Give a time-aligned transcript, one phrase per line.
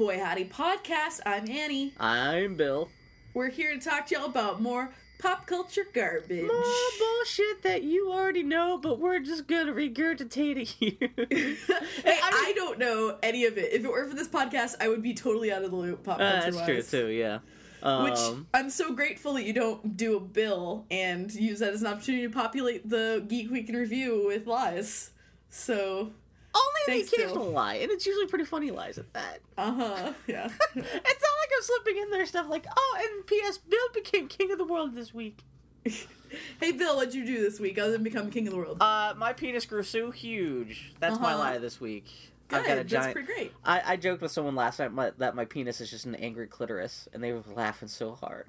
[0.00, 1.20] Boy Howdy Podcast.
[1.26, 1.92] I'm Annie.
[2.00, 2.88] I'm Bill.
[3.34, 6.46] We're here to talk to y'all about more pop culture garbage.
[6.46, 6.62] More
[6.98, 11.10] bullshit that you already know, but we're just gonna regurgitate it here.
[11.30, 13.74] hey, I, don't know any of it.
[13.74, 16.02] If it were for this podcast, I would be totally out of the loop.
[16.02, 17.08] Pop Uh, culture that's true too.
[17.08, 17.40] Yeah.
[17.82, 21.82] Um, Which I'm so grateful that you don't do a bill and use that as
[21.82, 25.10] an opportunity to populate the Geek Week in Review with lies.
[25.50, 26.12] So,
[26.54, 27.52] only the thanks, occasional Bill.
[27.52, 29.40] lie, and it's usually pretty funny lies at that.
[29.58, 30.44] uh huh, yeah.
[30.46, 33.58] it's not like I'm slipping in there stuff like, oh, and P.S.
[33.58, 35.38] Bill became king of the world this week.
[35.84, 38.78] hey, Bill, what'd you do this week other than become king of the world?
[38.80, 40.92] Uh, my penis grew so huge.
[41.00, 41.38] That's my Uh-huh.
[41.38, 42.06] lie this week.
[42.48, 42.90] Good, I've got a giant.
[43.04, 43.52] that's pretty great.
[43.64, 46.48] I, I joked with someone last night my, that my penis is just an angry
[46.48, 48.46] clitoris, and they were laughing so hard.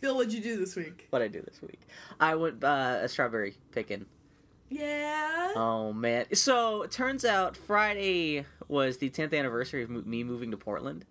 [0.00, 1.08] Bill, what'd you do this week?
[1.10, 1.80] What I do this week?
[2.18, 4.06] I went uh, a strawberry picking.
[4.70, 5.52] Yeah.
[5.56, 6.32] Oh man!
[6.34, 11.04] So it turns out Friday was the 10th anniversary of me moving to Portland.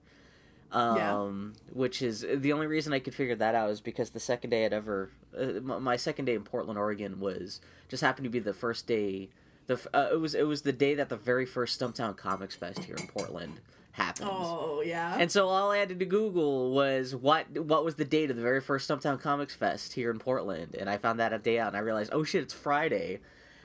[0.71, 4.51] Um, which is the only reason I could figure that out is because the second
[4.51, 8.38] day I'd ever, uh, my, second day in Portland, Oregon, was just happened to be
[8.38, 9.29] the first day.
[9.66, 12.83] The uh, it was it was the day that the very first Stumptown Comics Fest
[12.83, 13.61] here in Portland
[13.94, 14.29] happened.
[14.31, 15.17] Oh yeah.
[15.19, 18.38] And so all I had to do Google was what what was the date of
[18.38, 21.59] the very first Stumptown Comics Fest here in Portland, and I found that a day
[21.59, 23.19] out, and I realized, oh shit, it's Friday.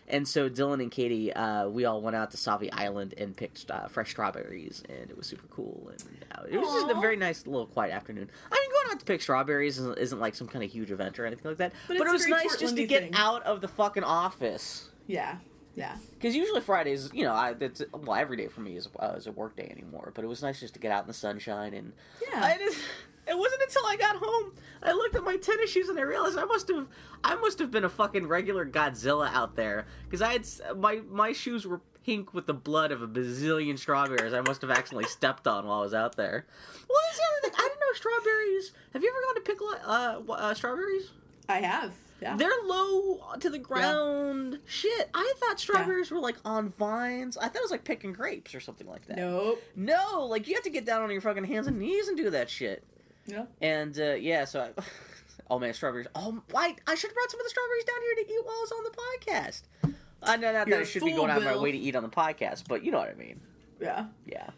[0.09, 3.71] And so Dylan and Katie, uh, we all went out to Sauvie Island and picked
[3.71, 5.91] uh, fresh strawberries, and it was super cool.
[5.91, 8.29] And uh, it was just a very nice little quiet afternoon.
[8.53, 11.19] I mean, going out to pick strawberries isn't, isn't like some kind of huge event
[11.19, 13.15] or anything like that, But but, it was nice just to get thing.
[13.15, 14.91] out of the fucking office.
[15.07, 15.37] yeah.
[15.77, 15.97] Yeah.
[16.13, 19.27] Because usually Fridays, you know, I, it's, well, every day for me is, uh, is
[19.27, 20.13] a work day anymore.
[20.15, 21.93] But it was nice just to get out in the sunshine and
[22.31, 22.45] Yeah.
[22.45, 22.79] I just,
[23.27, 24.53] it wasn't until I got home
[24.84, 26.86] I looked at my tennis shoes and I realized I must have
[27.23, 30.46] I must have been a fucking regular Godzilla out there because I had
[30.77, 34.70] my my shoes were pink with the blood of a bazillion strawberries I must have
[34.70, 36.45] accidentally stepped on while I was out there.
[36.89, 37.64] Well, that's the other thing.
[37.64, 38.73] I didn't know strawberries.
[38.92, 41.11] Have you ever gone to pick uh, uh strawberries?
[41.48, 41.92] I have.
[42.20, 42.36] Yeah.
[42.36, 44.61] They're low to the ground.
[44.67, 47.36] Shit, I thought strawberries were like on vines.
[47.36, 49.17] I thought it was like picking grapes or something like that.
[49.17, 49.63] Nope.
[49.74, 52.30] No, like you have to get down on your fucking hands and knees and do
[52.30, 52.84] that shit.
[53.27, 53.45] Yeah.
[53.61, 54.83] And uh, yeah, so I,
[55.51, 56.07] oh man, strawberries.
[56.14, 58.55] Oh, why I should have brought some of the strawberries down here to eat while
[58.55, 59.95] I was on the podcast.
[60.23, 61.63] I know not You're that I should be going out of my Bill.
[61.63, 63.40] way to eat on the podcast, but you know what I mean.
[63.80, 64.07] Yeah.
[64.27, 64.51] Yeah,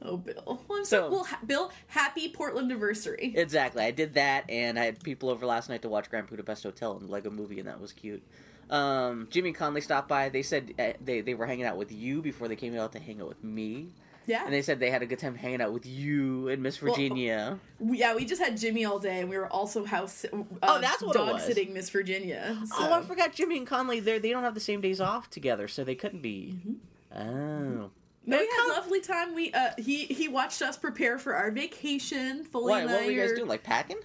[0.00, 0.42] Oh, Bill.
[0.46, 1.24] Well, I'm so, So- well.
[1.24, 3.32] Ha- Bill, happy Portland anniversary.
[3.36, 3.82] exactly.
[3.84, 6.96] I did that, and I had people over last night to watch Grand Budapest Hotel
[6.96, 8.22] and Lego Movie, and that was cute.
[8.70, 10.28] Um, Jimmy Conley stopped by.
[10.30, 12.98] They said uh, they they were hanging out with you before they came out to
[12.98, 13.88] hang out with me,
[14.26, 14.44] yeah.
[14.44, 16.92] and they said they had a good time hanging out with you and Miss Well,
[16.94, 17.58] Virginia.
[17.78, 18.14] We- yeah.
[18.14, 20.24] We just had Jimmy all day, and we were also house.
[20.24, 21.44] Uh, Oh, that's what it dog was.
[21.44, 22.56] sitting Miss Virginia.
[22.66, 22.74] So.
[22.78, 24.00] Oh, I forgot Jimmy and Conley.
[24.00, 26.54] They they don't have the same days off together, so they couldn't be.
[26.58, 27.18] Mm-hmm.
[27.18, 27.90] Oh, No,
[28.24, 29.34] we They're had com- lovely time.
[29.34, 32.44] We uh, he he watched us prepare for our vacation.
[32.44, 33.48] Foley Why, and what I were you guys are- doing?
[33.48, 33.98] Like packing?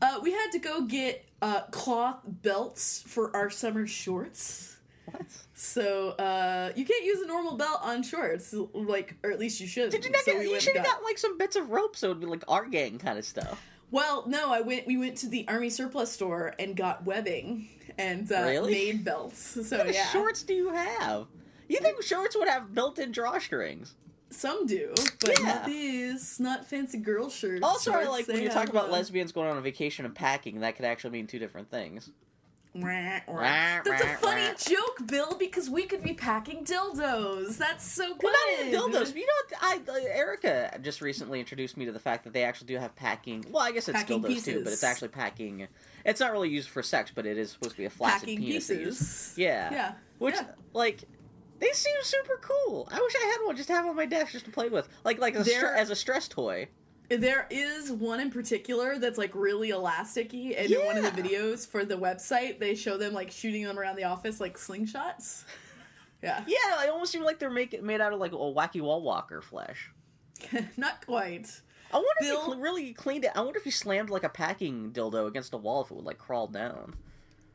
[0.00, 4.71] Uh, we had to go get uh, cloth belts for our summer shorts.
[5.10, 5.26] What?
[5.54, 9.66] So uh, you can't use a normal belt on shorts, like, or at least you
[9.66, 9.90] should.
[9.90, 10.40] Did you not so get?
[10.40, 12.66] we you should have got like some bits of rope, so it'd be like our
[12.66, 13.60] gang kind of stuff.
[13.90, 14.86] Well, no, I went.
[14.86, 17.68] We went to the army surplus store and got webbing
[17.98, 18.72] and uh, Really?
[18.72, 19.58] made belts.
[19.68, 21.26] So What yeah, shorts do you have?
[21.68, 23.92] You think shorts would have built-in drawstrings?
[24.30, 25.46] some do, but Yeah.
[25.46, 26.40] not these.
[26.40, 27.62] Not fancy girl shirts.
[27.62, 30.60] Also, I like when you talk about lesbians going on a vacation and packing.
[30.60, 32.10] That could actually mean two different things.
[32.74, 33.20] Wah,
[33.84, 37.58] That's a funny joke, Bill, because we could be packing dildos.
[37.58, 38.22] That's so good.
[38.22, 39.14] Well, not even dildos.
[39.14, 39.56] You know.
[39.60, 42.96] I uh, Erica just recently introduced me to the fact that they actually do have
[42.96, 43.44] packing.
[43.50, 45.68] Well, I guess it's Packing dildos too, but it's actually packing.
[46.06, 48.38] It's not really used for sex, but it is supposed to be a flaccid Packing
[48.40, 48.68] penis.
[48.68, 49.34] pieces.
[49.36, 49.70] Yeah.
[49.72, 49.92] Yeah.
[50.18, 50.46] Which, Yeah.
[50.72, 51.04] like,
[51.58, 52.88] they seem super cool.
[52.90, 54.88] I wish I had one just to have on my desk just to play with,
[55.04, 55.44] like, like a
[55.76, 56.68] as a stress toy.
[57.20, 61.66] There is one in particular that's like really elasticy, and in one of the videos
[61.66, 65.44] for the website, they show them like shooting them around the office like slingshots.
[66.22, 69.02] Yeah, Yeah, they almost seem like they're make- made out of like a wacky wall
[69.02, 69.90] walker flesh.
[70.76, 71.48] not quite.
[71.92, 73.32] I wonder if Bill- you cl- really cleaned it.
[73.34, 76.04] I wonder if you slammed like a packing dildo against a wall if it would
[76.04, 76.94] like crawl down.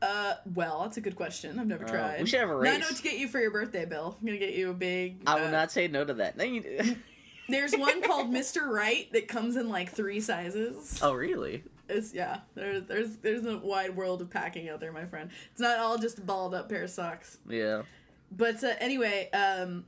[0.02, 1.58] Uh, well, that's a good question.
[1.58, 2.20] I've never Oh, tried.
[2.20, 2.80] we should have a Now I race.
[2.80, 4.14] know what to get you for your birthday, Bill.
[4.20, 5.22] I'm gonna get you a big.
[5.26, 6.36] I will uh, not say no to that.
[6.36, 6.62] No, you-
[7.48, 8.66] There's one called Mr.
[8.66, 10.98] Right that comes in like three sizes.
[11.02, 11.64] oh, really?
[11.88, 12.40] It's yeah.
[12.54, 15.30] There's there's there's a wide world of packing out there, my friend.
[15.52, 17.38] It's not all just a balled up pair of socks.
[17.48, 17.82] Yeah.
[18.30, 19.86] But uh, anyway, um,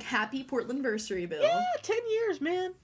[0.00, 1.42] happy Portland anniversary, Bill.
[1.42, 2.74] Yeah, ten years, man.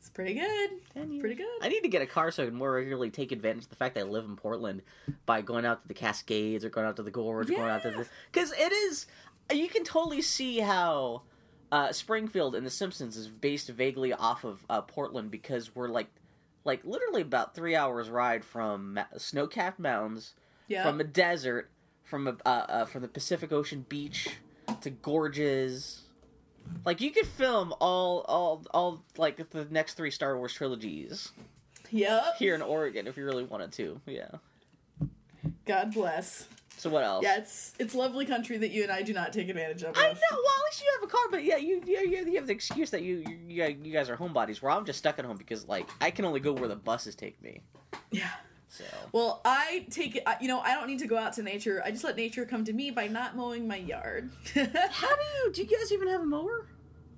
[0.00, 0.70] It's pretty good.
[0.92, 1.20] Ten years.
[1.20, 1.46] Pretty good.
[1.62, 3.76] I need to get a car so I can more regularly take advantage of the
[3.76, 4.82] fact that I live in Portland
[5.24, 7.82] by going out to the Cascades or going out to the Gorge, or going out
[7.82, 7.96] to Yeah.
[7.98, 9.06] the because it is.
[9.52, 11.22] You can totally see how
[11.72, 16.08] uh, Springfield in The Simpsons is based vaguely off of uh, Portland because we're like,
[16.64, 20.34] like literally about three hours ride from ma- snow-capped mountains,
[20.68, 20.84] Yeah.
[20.84, 21.70] from a desert,
[22.04, 24.28] from a uh, uh, from the Pacific Ocean beach
[24.80, 26.02] to gorges.
[26.84, 31.32] Like you could film all all all like the next three Star Wars trilogies
[31.90, 32.36] yep.
[32.38, 34.00] here in Oregon if you really wanted to.
[34.06, 34.30] Yeah.
[35.64, 36.48] God bless.
[36.78, 37.24] So what else?
[37.24, 39.96] Yeah, it's it's lovely country that you and I do not take advantage of.
[39.96, 40.18] I know.
[40.30, 42.90] Well, at least you have a car, but yeah, you you, you have the excuse
[42.90, 44.60] that you you you guys are homebodies.
[44.60, 47.14] Where I'm just stuck at home because like I can only go where the buses
[47.14, 47.60] take me.
[48.10, 48.30] Yeah.
[48.68, 50.24] So Well, I take it.
[50.40, 51.82] You know, I don't need to go out to nature.
[51.84, 54.30] I just let nature come to me by not mowing my yard.
[54.54, 55.62] how do you do?
[55.62, 56.66] You guys even have a mower?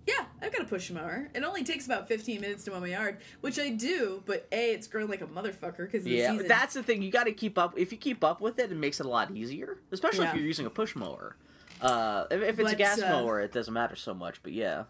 [0.08, 1.28] Yeah, I've got a push mower.
[1.34, 4.22] It only takes about 15 minutes to mow my yard, which I do.
[4.24, 7.02] But a, it's growing like a motherfucker because Yeah, that's the thing.
[7.02, 7.74] You got to keep up.
[7.78, 10.30] If you keep up with it, it makes it a lot easier, especially Yeah.
[10.30, 11.36] if you're using a push mower.
[11.82, 14.42] Uh, if, if it's a gas uh, mower, it doesn't matter so much.
[14.42, 14.84] But yeah,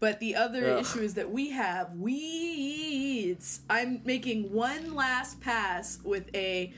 [0.00, 0.80] But the other Ugh.
[0.80, 3.60] issue is that we have weeds.
[3.68, 6.72] I'm making one last pass with a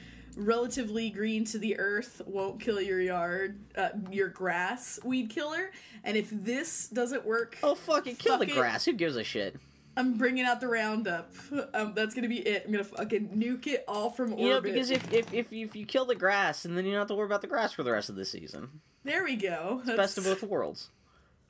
[0.44, 5.70] relatively green to the earth, won't kill your yard, uh, your grass weed killer.
[6.04, 8.56] And if this doesn't work, oh fuck it, kill Fuck the it.
[8.56, 8.84] grass.
[8.84, 9.56] Who gives a shit?
[9.96, 11.32] I'm bringing out the Roundup.
[11.74, 12.62] Um, that's gonna be it.
[12.64, 14.40] I'm gonna fucking nuke it all from orbit.
[14.44, 16.92] You know, because if, if if you- if you kill the grass, and then you
[16.92, 18.80] don't have to worry about the grass for the rest of the season.
[19.04, 19.82] there we go.
[19.84, 20.90] Best of both worlds.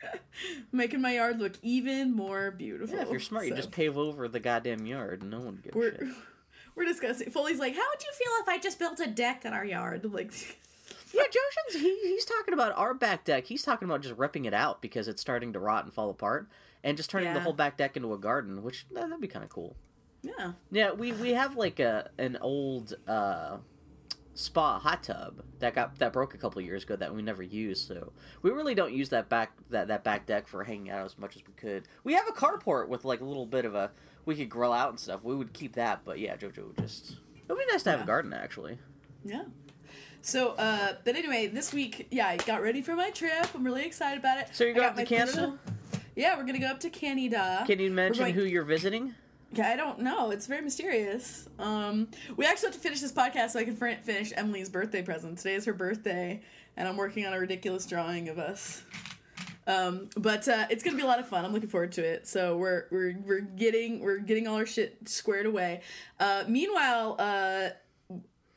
[0.73, 2.97] making my yard look even more beautiful.
[2.97, 5.77] Yeah, if you're smart, you just pave over the goddamn yard, and no one gives
[5.77, 6.09] a shit.
[6.75, 7.31] We're discussing.
[7.31, 10.05] Foley's like, "How would you feel if I just built a deck in our yard?"
[10.05, 10.33] I'm like,
[11.13, 13.45] Yeah, Joshin's he, he's talking about our back deck.
[13.45, 16.49] He's talking about just ripping it out because it's starting to rot and fall apart,
[16.85, 19.45] and just turning the whole back deck into a garden, which that, that'd be kind
[19.45, 19.77] of cool.
[20.23, 23.57] yeah, Yeah, we we have like a an old uh,
[24.35, 27.89] spa hot tub that got that broke a couple years ago that we never used.
[27.89, 28.13] So
[28.43, 31.35] we really don't use that back that that back deck for hanging out as much
[31.35, 31.89] as we could.
[32.05, 33.91] We have a carport with like a little bit of a
[34.31, 35.25] we could grill out and stuff.
[35.25, 37.11] We would keep that, but yeah, JoJo would just.
[37.11, 38.05] It would be nice to have Yeah.
[38.05, 38.79] a garden actually.
[39.25, 39.43] yeah.
[40.23, 43.49] So, uh, but anyway, this week, yeah, I got ready for my trip.
[43.55, 44.49] I'm really excited about it.
[44.53, 45.31] So you're going up to Canada?
[45.31, 45.59] official-
[46.15, 47.65] Yeah, we're gonna go up to Canada.
[47.67, 49.15] Can you mention going- who you're visiting?
[49.53, 50.31] Yeah, I don't know.
[50.31, 51.49] It's very mysterious.
[51.59, 52.07] Um,
[52.37, 55.39] we actually have to finish this podcast so I can finish Emily's birthday present.
[55.39, 56.41] Today is her birthday,
[56.77, 58.83] and I'm working on a ridiculous drawing of us.
[59.71, 61.45] Um, but uh, it's gonna be a lot of fun.
[61.45, 62.27] I'm looking forward to it.
[62.27, 65.83] So we're we're we're getting we're getting all our shit squared away.
[66.19, 67.69] Uh, meanwhile, uh,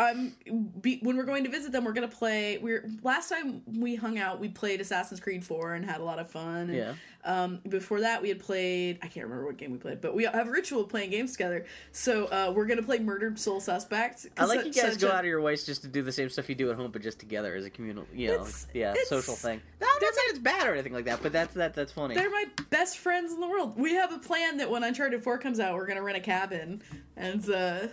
[0.03, 0.33] I'm
[0.81, 2.57] be, when we're going to visit them, we're gonna play.
[2.59, 6.19] We're last time we hung out, we played Assassin's Creed 4 and had a lot
[6.19, 6.69] of fun.
[6.69, 6.93] And, Yeah.
[7.25, 8.99] Um, before that, we had played.
[9.01, 11.31] I can't remember what game we played, but we have a ritual of playing games
[11.31, 11.65] together.
[11.93, 14.27] So uh, we're gonna play Murdered Soul Suspect.
[14.37, 16.29] I like you guys go a, out of your ways just to do the same
[16.29, 18.91] stuff you do at home, but just together as a communal, you know, It's- yeah,
[18.91, 19.61] it's- social thing.
[19.79, 22.13] No, I'm not saying it's bad or anything like that, but that's that that's funny.
[22.15, 23.77] They're my best friends in the world.
[23.79, 26.81] We have a plan that when Uncharted 4 comes out, we're gonna rent a cabin
[27.15, 27.87] and uh,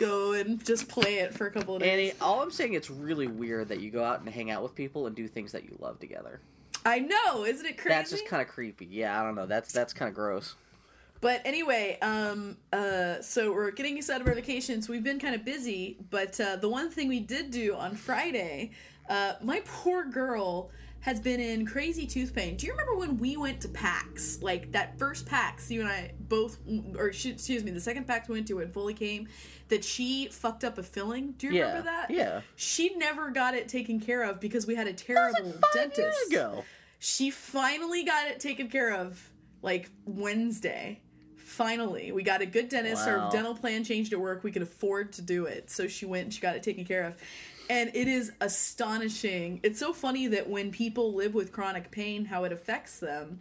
[0.00, 1.90] go and just play it for a couple of days.
[1.90, 4.74] Annie, all I'm saying, it's really weird that you go out and hang out with
[4.74, 6.40] people and do things that you love together.
[6.84, 7.94] I know, isn't it crazy?
[7.94, 8.86] That's just kind of creepy.
[8.86, 9.46] Yeah, I don't know.
[9.46, 10.56] That's that's kind of gross.
[11.20, 14.88] But anyway, um, uh, so we're getting us out of our vacations.
[14.88, 18.70] We've been kind of busy, but uh, the one thing we did do on Friday,
[19.10, 20.70] uh, my poor girl
[21.02, 22.56] has been in crazy tooth pain.
[22.56, 24.42] Do you remember when we went to PAX?
[24.42, 26.58] Like that first PAX, you and I both,
[26.98, 29.26] or sh- excuse me, the second PAX we went to when Foley came,
[29.68, 31.32] that she fucked up a filling.
[31.32, 32.10] Do you Yeah, remember that?
[32.10, 32.40] yeah.
[32.56, 36.64] She never got it taken care of because we had a terrible like dentist ago.
[36.98, 39.30] she finally got it taken care of
[39.62, 41.00] like Wednesday.
[41.36, 43.06] Finally, we got a good dentist.
[43.06, 43.20] Wow.
[43.24, 44.44] Our dental plan changed at work.
[44.44, 47.02] We could afford to do it, so she went and she got it taken care
[47.04, 47.14] of.
[47.70, 49.60] And it is astonishing.
[49.62, 53.40] It's so funny that when people live with chronic pain, how it affects them,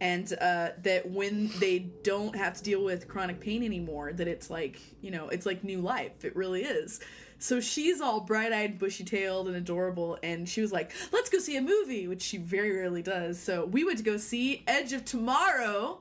[0.00, 4.48] and uh, that when they don't have to deal with chronic pain anymore, that it's
[4.48, 6.24] like you know, it's like new life.
[6.24, 7.00] It really is.
[7.40, 10.18] So she's all bright eyed, bushy tailed, and adorable.
[10.22, 13.40] And she was like, let's go see a movie, which she very rarely does.
[13.40, 16.00] So we went to go see Edge of Tomorrow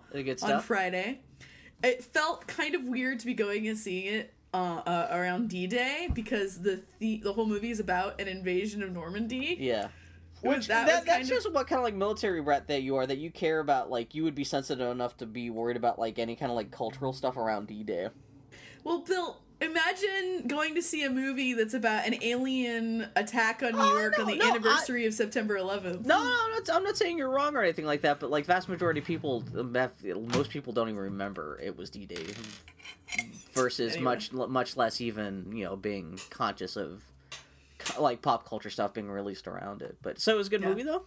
[0.57, 0.61] on?
[0.61, 1.21] Friday.
[1.83, 5.67] It felt kind of weird to be going and seeing it uh, uh, around D
[5.67, 9.57] Day because the, the the whole movie is about an invasion of Normandy.
[9.59, 9.87] Yeah.
[10.41, 12.83] Which Which that that, was that, kind shows what kind of like military rat that
[12.83, 13.07] you are.
[13.07, 16.19] That you care about like you would be sensitive enough to be worried about like
[16.19, 18.09] any kind of like cultural stuff around D Day.
[18.83, 23.79] Well, Bill, imagine going to see a movie that's about an alien attack on New
[23.79, 26.05] Oh, York no, on the no, I- anniversary of September 11th.
[26.05, 28.45] No, no, I'm not, I'm not saying you're wrong or anything like that, but like
[28.45, 29.45] vast majority of people,
[30.33, 32.25] most people don't even remember it was D Day,
[33.53, 34.03] versus Anyway.
[34.03, 37.03] much much less even you know being conscious of
[37.99, 39.97] like pop culture stuff being released around it.
[40.01, 40.69] But so it was a good Yeah.
[40.69, 41.05] movie though.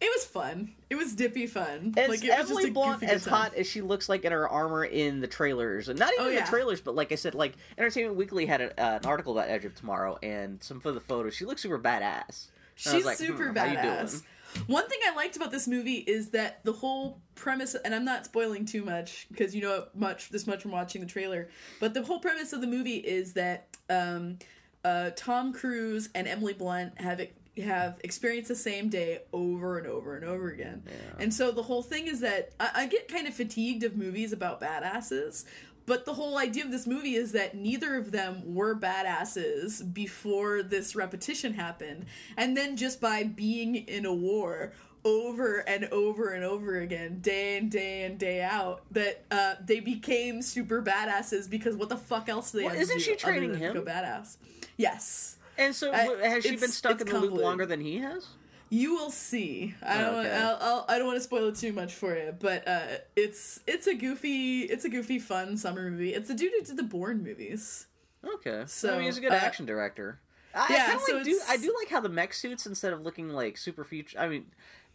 [0.00, 0.72] It was fun.
[0.90, 1.94] It was dippy fun.
[1.96, 3.32] Is like it was Emily Blunt as time.
[3.34, 6.28] hot as she looks like in her armor in the trailers, and not even Oh,
[6.28, 6.44] yeah.
[6.44, 9.48] the trailers, but like I said, like Entertainment Weekly had a, uh, an article about
[9.50, 11.34] Edge of Tomorrow, and some of the photos.
[11.34, 12.46] She looks super badass.
[12.86, 14.22] And She's like, super hmm, how you badass.
[14.66, 18.24] One thing I liked about this movie is that the whole premise, and I'm not
[18.24, 21.48] spoiling too much because you know much this much from watching the trailer,
[21.80, 24.38] but the whole premise of the movie is that um,
[24.84, 27.20] uh, Tom Cruise and Emily Blunt have
[27.62, 30.82] have experienced the same day over and over and over again.
[31.20, 34.32] And so the whole thing is that I, I get kind of fatigued of movies
[34.32, 35.44] about badasses.
[35.86, 40.62] But the whole idea of this movie is that neither of them were badasses before
[40.62, 42.06] this repetition happened.
[42.36, 44.72] And then just by being in a war
[45.04, 49.80] over and over and over again, day in, day in, day out, that uh, they
[49.80, 53.10] became super badasses because what the fuck else do they Well, have isn't to do
[53.10, 53.74] she training him?
[53.74, 54.38] Go badass.
[54.78, 55.36] Yes.
[55.58, 58.26] And so, w- has she been stuck in the loop longer than he has?
[58.70, 59.74] You will see.
[59.82, 60.14] I don't.
[60.26, 60.30] Okay.
[60.36, 62.80] I'll, I'll, I don't want to spoil it too much for you, but uh,
[63.14, 66.14] it's it's a goofy, it's a goofy, fun summer movie.
[66.14, 67.86] It's the dude who did the Bourne movies.
[68.24, 70.18] Okay, so I mean, he's a good uh, action director.
[70.54, 71.40] I, yeah, I so like do.
[71.48, 74.18] I do like how the mech suits instead of looking like super future.
[74.18, 74.46] I mean,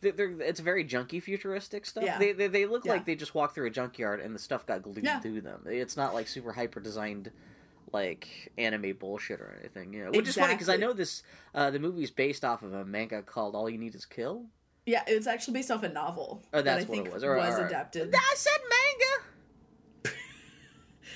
[0.02, 2.04] they're, they're, it's very junky futuristic stuff.
[2.04, 2.18] Yeah.
[2.18, 2.94] They, they they look Yeah.
[2.94, 5.20] like they just walked through a junkyard and the stuff got glued Yeah.
[5.20, 5.64] to them.
[5.68, 7.32] It's not like super hyper designed
[7.94, 9.94] like anime bullshit or anything.
[9.94, 11.24] You know, which is funny because I know this.
[11.54, 14.46] Uh, the movie's based off of a manga called All You Need Is Kill.
[14.86, 16.42] Yeah, it's actually based off a novel.
[16.54, 17.24] Oh, that that's I what it was.
[17.24, 17.66] All right, all right.
[17.68, 18.14] adapted.
[18.16, 20.16] I said manga.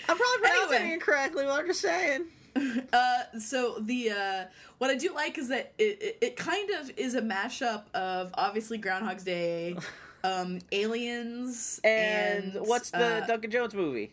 [0.09, 0.91] I'm probably pronouncing Anyway.
[0.91, 2.25] it incorrectly, but I'm just saying.
[2.93, 4.45] Uh, so the uh,
[4.77, 8.29] what I do like is that it, it it kind of is a mashup of
[8.35, 9.75] obviously Groundhog's Day,
[10.23, 14.11] um, Aliens, And, and, what's the uh, Duncan Jones movie?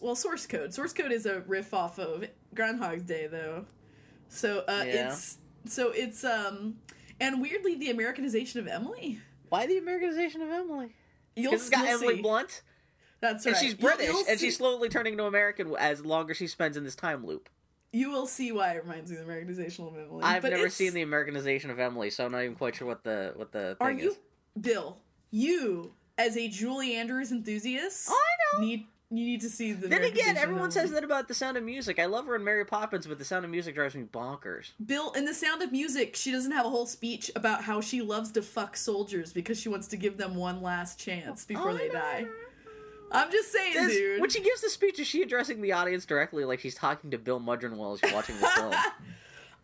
[0.00, 3.64] Well source code source code is a riff off of groundhog's day though
[4.28, 5.08] so uh Yeah.
[5.08, 6.76] it's so it's um
[7.20, 10.94] and weirdly the americanization of emily Why the Americanization of Emily?
[11.36, 12.22] you'll, it's got you'll Emily see.
[12.22, 12.62] Blunt,
[13.20, 13.54] that's right.
[13.54, 16.46] and she's You'll- British, you'll and see- she's slowly turning into American as longer she
[16.48, 17.48] spends in this time loop.
[17.92, 20.74] you will see why it reminds me of the americanization of emily I've never it's-
[20.74, 23.76] seen the Americanization of Emily, so I'm not even quite sure what the what the
[23.80, 24.18] are you is.
[24.60, 24.98] bill
[25.30, 28.20] you as a julie andrews enthusiast Oh,
[28.54, 28.64] I know.
[28.66, 28.86] need
[29.18, 31.98] you need to see the Then again, everyone says that about The Sound of Music.
[31.98, 34.70] I love her in Mary Poppins, but The Sound of Music drives me bonkers.
[34.84, 38.02] Bill, in The Sound of Music, she doesn't have a whole speech about how she
[38.02, 41.76] loves to fuck soldiers because she wants to give them one last chance before Oh,
[41.76, 42.26] they die.
[43.12, 44.20] I'm just saying, dude.
[44.20, 47.18] When she gives the speech, is she addressing the audience directly, like she's talking to
[47.18, 48.74] Bill Mudron while she's watching the film?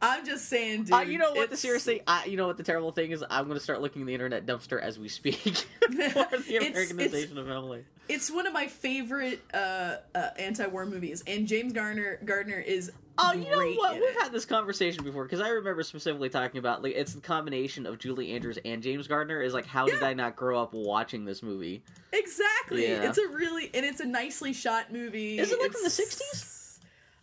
[0.02, 0.92] I'm just saying, dude.
[0.94, 1.34] Uh, you know what?
[1.34, 3.22] The it's- serious thing, I, you know what the terrible thing is?
[3.28, 5.36] I'm going to start looking in the internet dumpster as we speak
[5.82, 6.04] for the
[6.48, 7.84] It's- Americanization of Emily.
[8.08, 12.90] It's one of my favorite uh, uh, anti-war movies, and James Garner Gardner is
[13.22, 13.94] Oh, you know what?
[13.94, 14.22] We've it.
[14.22, 17.98] had this conversation before because I remember specifically talking about like it's the combination of
[17.98, 19.42] Julie Andrews and James Gardner.
[19.42, 21.82] Is like, how did I not grow up watching this movie?
[22.12, 22.88] exactly.
[22.88, 23.02] Yeah.
[23.08, 25.38] It's a really and it's a nicely shot movie.
[25.38, 26.59] Is it like from the 60s?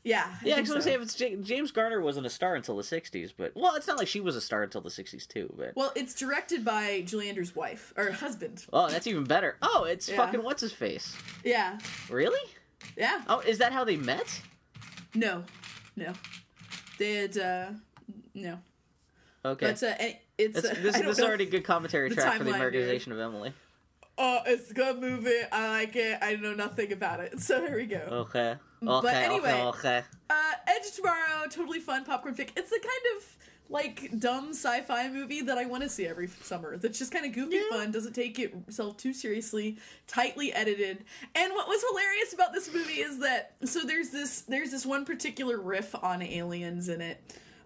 [0.04, 0.80] Yeah, I Yeah, I was so.
[0.80, 3.88] say if it's J- James Garner wasn't a star until the '60s, but well, it's
[3.88, 5.54] not like she was a star until the '60s too.
[5.58, 8.66] But Well, it's directed by Julie Andrews' wife or husband.
[8.72, 9.58] oh, that's even better.
[9.62, 10.18] Oh, it's Yeah.
[10.18, 11.16] fucking what's his face?
[11.44, 11.78] Yeah,
[12.10, 12.40] Really?
[12.96, 13.24] yeah.
[13.28, 14.42] Oh, is that how they met?
[15.14, 15.44] No,
[15.96, 16.14] no.
[17.00, 17.70] They had uh,
[18.34, 18.60] no.
[19.44, 19.66] Okay.
[19.72, 19.94] But uh,
[20.38, 22.54] it's uh, this is this is already a good commentary track for the.
[22.54, 23.52] Americanization of Emily.
[24.18, 25.30] Oh, it's a good movie.
[25.52, 26.18] I like it.
[26.22, 27.40] I know nothing about it.
[27.40, 27.98] So here we go.
[27.98, 28.52] Okay.
[28.52, 28.58] Okay.
[28.82, 29.68] But anyway- okay.
[29.80, 30.04] Okay.
[30.30, 32.50] Uh, Edge of Tomorrow, totally fun popcorn fic.
[32.58, 33.38] It's the kind of
[33.70, 36.78] like dumb sci-fi movie that I want to see every summer.
[36.78, 37.78] That's just kind of goofy Yeah.
[37.78, 41.04] fun, doesn't take itself too seriously, tightly edited.
[41.36, 45.06] And what was hilarious about this movie is that so there's this there's this one
[45.06, 47.22] particular riff on aliens in it.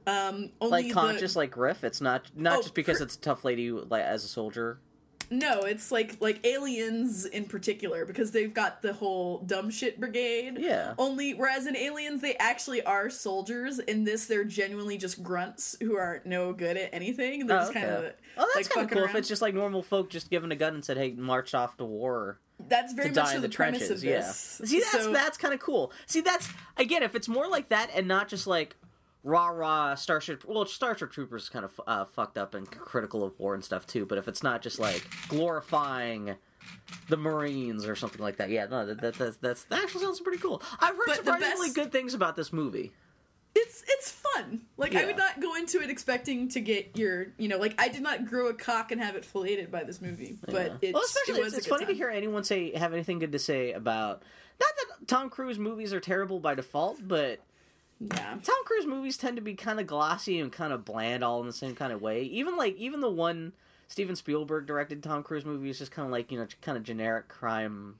[0.08, 1.84] Um, only Like conscious, the, like riff.
[1.84, 4.80] It's not not Oh, just because per- it's a tough lady like as a soldier.
[5.34, 10.58] No, it's like like aliens in particular because they've got the whole dumb shit brigade.
[10.60, 10.94] Yeah.
[10.98, 13.80] Only whereas in aliens they actually are soldiers.
[13.80, 17.48] In this they're genuinely just grunts who are no good at anything.
[17.48, 18.14] They're Oh, just kind of.
[18.38, 19.04] Oh, that's like kind of cool.
[19.06, 21.78] If it's just like normal folk just given a gun and said, "Hey, march off
[21.78, 23.90] to war." that's very to much die in the, the premise trenches.
[23.90, 24.58] of this.
[24.60, 24.66] Yeah.
[24.68, 25.92] See, that's So- that's kind of cool.
[26.06, 26.48] See, that's
[26.78, 28.76] again, if it's more like that and not just like
[29.24, 30.44] rah rah Starship.
[30.48, 33.86] Well, Starship Troopers is kind of uh, fucked up and critical of war and stuff
[33.88, 34.06] too.
[34.06, 36.36] But if it's not just like glorifying
[37.10, 40.20] the Marines or something like that, yeah, no, that, that, that's that's that actually sounds
[40.22, 40.62] pretty cool.
[40.80, 42.92] I've heard But surprisingly best- good things about this movie.
[43.56, 44.62] it's it's fun.
[44.78, 45.08] Like I Yeah.
[45.08, 48.26] would not go into it expecting to get your you know like I did not
[48.26, 50.78] grow a cock and have it filleted by this movie, but Yeah.
[50.82, 53.32] it's well, especially it was it's, it's funny to hear anyone say have anything good
[53.34, 54.24] to say about.
[54.60, 57.40] Not that Tom Cruise movies are terrible by default, but
[58.02, 58.38] Yeah.
[58.44, 61.48] Tom Cruise movies tend to be kind of glossy and kind of bland, all in
[61.48, 62.24] the same kind of way.
[62.24, 63.54] Even like even the one
[63.88, 67.28] Steven Spielberg directed Tom Cruise movies, just kind of like you know, kind of generic
[67.28, 67.96] crime,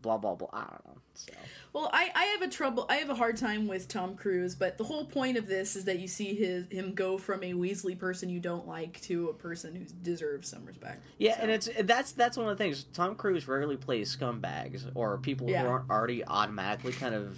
[0.00, 0.48] blah blah blah.
[0.52, 0.98] I don't know.
[1.14, 1.32] So
[1.72, 2.86] Well, I, I have a trouble.
[2.88, 5.86] I have a hard time with Tom Cruise, but the whole point of this is
[5.86, 9.34] that you see his him go from a Weasley person you don't like to a
[9.34, 11.02] person who deserves some respect.
[11.18, 12.84] yeah, So- and it's that's that's one of the things.
[12.92, 15.62] Tom Cruise rarely plays scumbags or people Yeah.
[15.62, 17.36] who aren't already automatically kind of.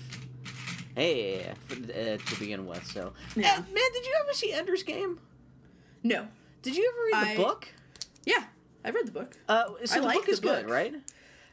[0.98, 2.84] Hey, uh, to begin with.
[2.86, 3.56] So, Yeah.
[3.56, 5.20] And, man, did you ever see Ender's Game?
[6.02, 6.26] no,
[6.62, 7.68] Did you ever read the I- book?
[8.24, 8.44] yeah,
[8.84, 9.36] I've read the book.
[9.48, 10.74] Uh, so I the like book the is good, book.
[10.74, 10.94] right?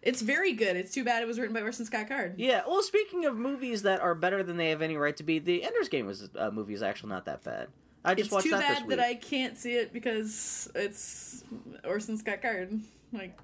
[0.01, 0.75] It's very good.
[0.75, 2.35] It's too bad it was written by Orson Scott Card.
[2.37, 2.61] Yeah.
[2.67, 5.63] Well, speaking of movies that are better than they have any right to be, the
[5.63, 7.67] Ender's Game was uh, movie is actually not that bad.
[8.03, 11.43] I just It's watched too that this bad that I can't see it because it's
[11.83, 12.79] Orson Scott Card.
[13.13, 13.35] Like,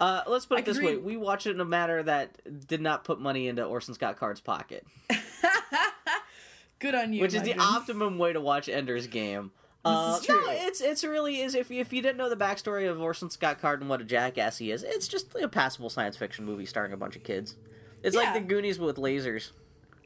[0.00, 2.66] Uh, let's put I it this could way: we watched it in a matter that
[2.66, 4.86] did not put money into Orson Scott Card's pocket,
[6.78, 7.20] good on you.
[7.20, 9.50] which is the optimum way to watch Ender's Game.
[9.84, 10.18] Uh.
[10.28, 13.60] No, it's it's really is if if you didn't know the backstory of Orson Scott
[13.60, 16.92] Card and what a jackass he is, it's just a passable science fiction movie starring
[16.92, 17.56] a bunch of kids.
[18.02, 19.50] It's like the Goonies with lasers.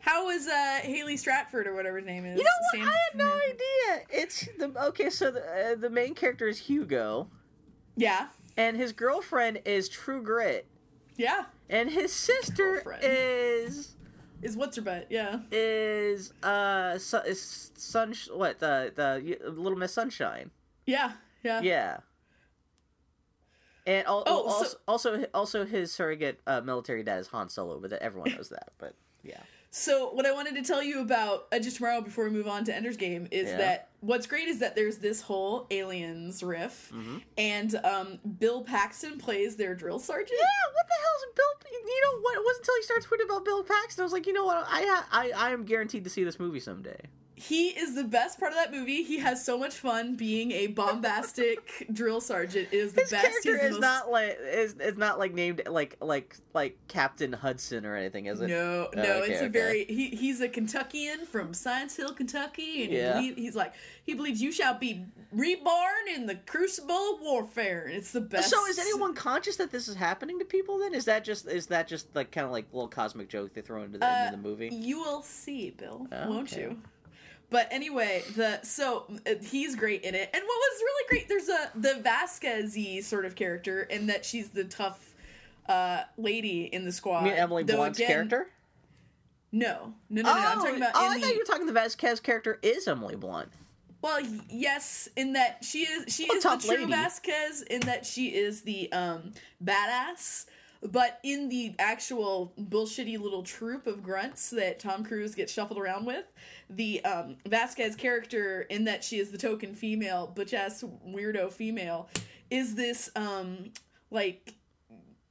[0.00, 2.37] How was uh, Haley Stratford or whatever her name is?
[2.37, 2.88] You know what?
[2.88, 4.06] I had no idea.
[4.11, 5.11] It's the okay.
[5.11, 7.28] So the uh, the main character is Hugo,
[7.96, 10.66] Yeah, and his girlfriend is True Grit,
[11.16, 11.44] yeah.
[11.71, 13.02] and his sister Girlfriend.
[13.04, 13.94] is
[14.42, 15.06] Is what's her butt?
[15.11, 15.40] Yeah.
[15.50, 20.50] is uh su- is sun what the the Little Miss Sunshine.
[20.87, 21.12] Yeah,
[21.44, 21.61] yeah.
[21.61, 21.97] Yeah.
[23.87, 27.80] And al- Oh, also, so- also also his surrogate uh, military dad is Han Solo,
[27.80, 28.73] but everyone knows that.
[28.78, 28.94] But
[29.25, 29.40] yeah,
[29.75, 32.62] So what I wanted to tell you about Edge of Tomorrow before we move on
[32.64, 33.57] to Ender's Game is Yeah.
[33.57, 37.17] that what's great is that there's this whole aliens riff, Mm-hmm.
[37.38, 40.38] and um, Bill Paxton plays their drill sergeant.
[40.38, 41.71] Yeah, what the hell's Bill?
[41.87, 42.37] You know what?
[42.37, 44.02] It wasn't until he started tweeting about Bill Paxton.
[44.02, 44.59] I was like, you know what?
[44.68, 47.01] I ha- I I am guaranteed to see this movie someday.
[47.42, 49.02] He is the best part of that movie.
[49.02, 52.68] He has so much fun being a bombastic drill sergeant.
[52.72, 53.26] It is the His best.
[53.26, 57.33] character the is most- not like is is not like named like like like Captain
[57.33, 58.48] Hudson or anything, is it?
[58.48, 59.48] No, Oh, no, okay, it's a okay.
[59.48, 63.20] very he, he's a Kentuckian from Science Hill, Kentucky, and Yeah.
[63.20, 63.74] he he's like
[64.05, 68.50] he believes you shall be reborn in the crucible of warfare, and it's the best.
[68.50, 70.78] So is anyone conscious that this is happening to people?
[70.78, 73.62] Then is that just is that just like kind of like little cosmic joke they
[73.62, 74.68] throw into the end of uh, the movie?
[74.72, 76.62] You will see, Bill, Oh, won't okay.
[76.62, 76.78] you?
[77.53, 81.49] But anyway, the so uh, he's great in it, and what was really great, there's
[81.51, 85.15] a the Vasquez sort of character in that she's the tough
[85.69, 87.21] uh, lady in the squad.
[87.27, 88.49] You mean Emily Though Blunt's again- character?
[89.55, 90.35] No, no, no, no.
[90.35, 90.41] no.
[90.49, 93.17] I'm talking about oh, I the thought you were talking the Vasquez character is Emily
[93.17, 93.51] Blunt.
[94.01, 96.87] Well, yes, in that she is she Oh, is the true lady.
[96.91, 100.47] Vasquez in that she is the um badass,
[100.91, 106.07] but in the actual bullshitty little troop of grunts that Tom Cruise gets shuffled around
[106.07, 106.25] with,
[106.76, 112.08] the um Vasquez character in that she is the token female, butch ass weirdo female,
[112.50, 113.70] is this um
[114.11, 114.54] like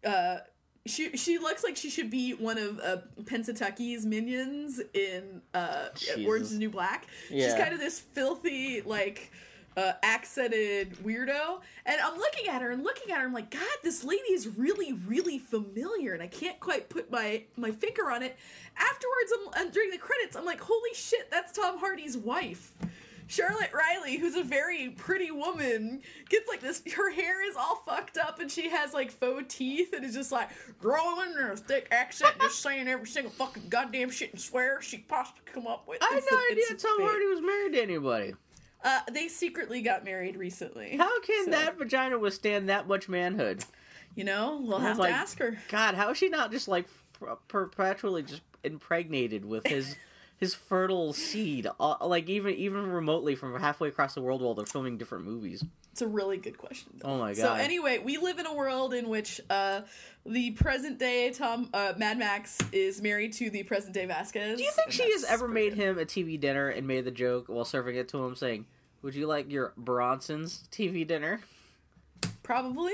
[0.06, 0.38] uh
[0.86, 6.26] she she looks like she should be one of uh, Pennsatucky's minions in uh, Jesus.
[6.26, 7.08] Orange is New Black.
[7.30, 9.32] She's kind of this filthy like
[9.78, 13.26] uh, accented weirdo, and I'm looking at her and looking at her.
[13.26, 17.44] I'm like, God, this lady is really really familiar, and I can't quite put my
[17.58, 18.38] my finger on it.
[18.78, 22.74] Afterwards, I'm, I'm during the credits, I'm like, holy shit, that's Tom Hardy's wife.
[23.32, 26.84] Charlotte Riley, who's a very pretty woman, gets like this.
[26.94, 30.34] Her hair is all fucked up, and she has like faux teeth, and is just
[30.34, 34.82] like growling in a thick accent, just saying every single fucking goddamn shit and swear
[34.82, 36.04] she possibly come up with.
[36.04, 37.02] I had no idea Tom.
[37.02, 38.34] Hardy was married to anybody.
[38.84, 40.98] Uh, they secretly got married recently.
[40.98, 43.64] How can So, that vagina withstand that much manhood?
[44.16, 45.58] You know, we'll have my to ask her.
[45.70, 46.88] God, how is she not just like
[47.48, 49.96] perpetually just impregnated with his
[50.38, 54.66] his fertile seed, uh, like even even remotely from halfway across the world while they're
[54.66, 55.64] filming different movies?
[55.92, 56.94] It's a really good question.
[56.98, 57.10] Though.
[57.10, 57.42] Oh my god.
[57.42, 59.82] So anyway, we live in a world in which uh,
[60.26, 64.58] the present day Tom uh, Mad Max is married to the present day Vasquez.
[64.58, 65.80] Do you think she has ever made good.
[65.80, 68.66] him a TV dinner and made the joke while serving it to him, saying,
[69.02, 71.42] "Would you like your Bronson's TV dinner?"
[72.44, 72.94] Probably.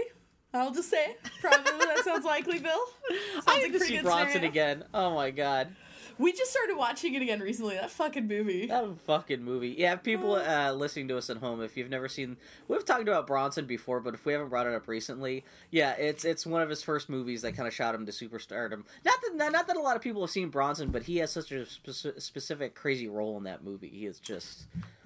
[0.53, 1.85] I'll just say probably.
[1.85, 2.79] that sounds likely, Bill.
[3.33, 4.49] Sounds I like need a to see Bronson scenario.
[4.49, 4.83] again.
[4.93, 5.75] Oh my god.
[6.19, 7.75] We just started watching it again recently.
[7.75, 8.67] That fucking movie.
[8.67, 9.75] That fucking movie.
[9.77, 13.27] Yeah, people uh, listening to us at home, if you've never seen, we've talked about
[13.27, 16.69] Bronson before, but if we haven't brought it up recently, yeah, it's it's one of
[16.69, 18.83] his first movies that kind of shot him to superstardom.
[19.05, 21.51] Not that not that a lot of people have seen Bronson, but he has such
[21.51, 23.89] a speci- specific crazy role in that movie.
[23.89, 24.65] He is just,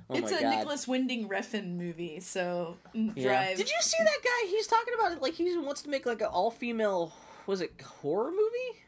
[0.10, 0.56] oh it's a god.
[0.58, 3.24] Nicolas Winding Refn movie, so mm, Yeah.
[3.24, 3.58] drive.
[3.58, 4.48] Did you see that guy?
[4.50, 7.14] He's talking about it like he wants to make like an all female.
[7.48, 8.80] Was it horror movie?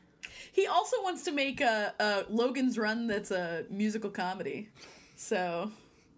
[0.53, 4.69] He also wants to make a, a Logan's Run that's a musical comedy.
[5.17, 5.71] So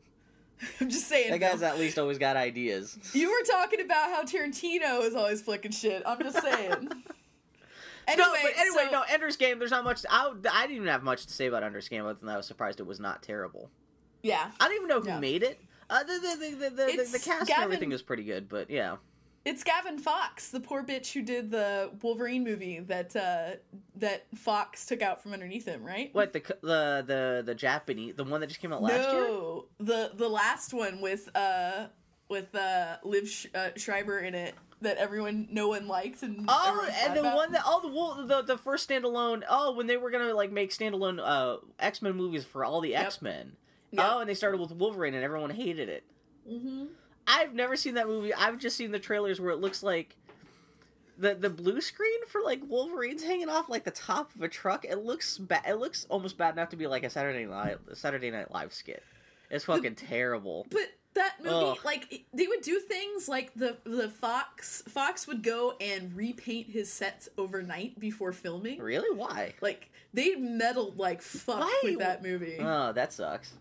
[0.82, 1.32] I'm just saying.
[1.32, 1.68] That guy's Phil.
[1.70, 2.98] at least always got ideas.
[3.14, 6.04] You were talking about how Tarantino is always flicking shit.
[6.06, 6.70] I'm just saying.
[8.08, 9.04] anyway, no, but anyway, so- no.
[9.10, 9.58] Ender's Game.
[9.58, 10.06] There's not much.
[10.10, 12.46] I, I didn't even have much to say about Ender's Game, other than I was
[12.46, 13.70] surprised it was not terrible.
[14.22, 15.20] Yeah, I don't even know who Yeah.
[15.20, 15.62] made it.
[15.90, 18.70] Uh, the, the, the, the, the, the, cast Gavin- and everything is pretty good, but
[18.70, 18.96] yeah.
[19.46, 23.52] It's Gavin Fox, the poor bitch who did the Wolverine movie that uh,
[23.98, 26.10] that Fox took out from underneath him, right?
[26.14, 29.22] What the the the the Japanese, the one that just came out last year?
[29.22, 31.88] no, the the last one with uh
[32.28, 36.90] with uh Liev Sh- uh, Schreiber in it that everyone no one liked and Oh,
[37.06, 37.36] and the about.
[37.36, 39.44] one that all the the the first standalone.
[39.48, 42.90] Oh, when they were gonna like make standalone uh X Men movies for all the
[42.90, 43.06] Yep.
[43.06, 43.52] X Men.
[43.92, 44.06] Yep.
[44.10, 46.04] Oh, and they started with Wolverine, and everyone hated it.
[46.50, 46.88] Mhm.
[47.28, 48.34] I've never seen that movie.
[48.34, 50.16] I've just seen the trailers where it looks like
[51.18, 54.86] the the blue screen for like Wolverine's hanging off like the top of a truck.
[54.86, 55.64] It looks bad.
[55.68, 59.04] It looks almost bad enough to be like a Saturday night Saturday Night Live skit.
[59.50, 60.66] It's fucking terrible.
[60.70, 61.78] But that movie, Ugh.
[61.86, 66.92] like they would do things like the the Fox Fox would go and repaint his
[66.92, 68.80] sets overnight before filming.
[68.80, 69.16] Really?
[69.16, 69.54] Why?
[69.62, 71.80] Like they meddled like fuck Why?
[71.84, 72.58] with that movie.
[72.60, 73.54] Oh, that sucks.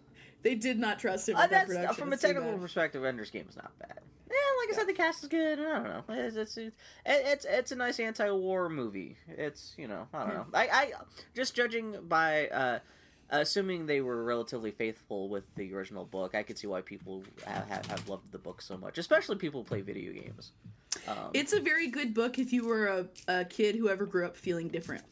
[0.45, 1.97] They did not trust him Uh, with that that's production.
[1.97, 2.61] from a technical bad.
[2.61, 3.05] perspective.
[3.05, 3.99] Ender's Game is not bad.
[4.31, 5.59] Yeah, like I said, the cast is good.
[5.59, 6.05] I don't know.
[6.09, 6.77] It's it's it's,
[7.07, 9.17] it's, it's a nice anti-war movie.
[9.29, 10.35] It's you know I don't Yeah.
[10.37, 10.47] know.
[10.55, 10.93] I, I
[11.35, 12.79] just judging by uh,
[13.31, 17.69] assuming they were relatively faithful with the original book, I could see why people have,
[17.69, 20.53] have, have loved the book so much, especially people who play video games.
[21.09, 24.27] Um, It's a very good book if you were a, a kid who ever grew
[24.27, 25.03] up feeling different,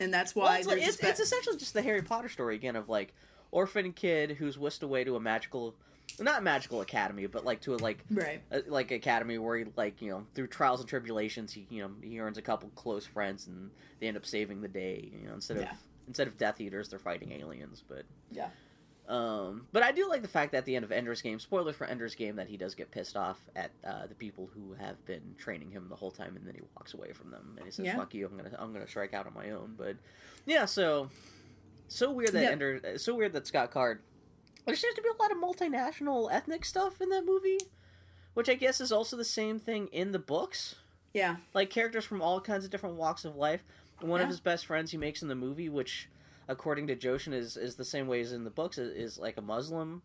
[0.00, 2.54] and that's well, why it's, there's it's, this it's essentially just the Harry Potter story
[2.56, 3.12] again of like
[3.52, 5.74] orphan kid who's whisked away to a magical,
[6.18, 8.42] not magical academy, but like to a like right.
[8.50, 11.90] uh, like academy where he like you know through trials and tribulations he you know
[12.02, 15.34] he earns a couple close friends and they end up saving the day you know
[15.34, 15.68] instead of
[16.08, 18.48] instead of death eaters they're fighting aliens but Yeah.
[19.08, 21.72] um but i do like the fact that at the end of ender's game spoiler
[21.72, 25.02] for ender's game that he does get pissed off at uh, the people who have
[25.06, 27.70] been training him the whole time and then he walks away from them and he
[27.70, 27.96] says Yeah.
[27.96, 29.96] fuck you i'm gonna i'm gonna strike out on my own but
[30.46, 31.08] yeah so
[31.92, 32.50] so weird that Yeah.
[32.50, 34.00] ender uh, so weird that scott card
[34.64, 37.58] there seems to be a lot of multinational ethnic stuff in that movie
[38.34, 40.76] which I guess is also the same thing in the books.
[41.12, 41.36] Yeah.
[41.52, 43.62] Like characters from all kinds of different walks of life.
[44.00, 46.08] One of his best friends he makes in the movie, which
[46.48, 49.36] according to Joshin is, is the same way as in the books, is, is like
[49.36, 50.00] a Muslim.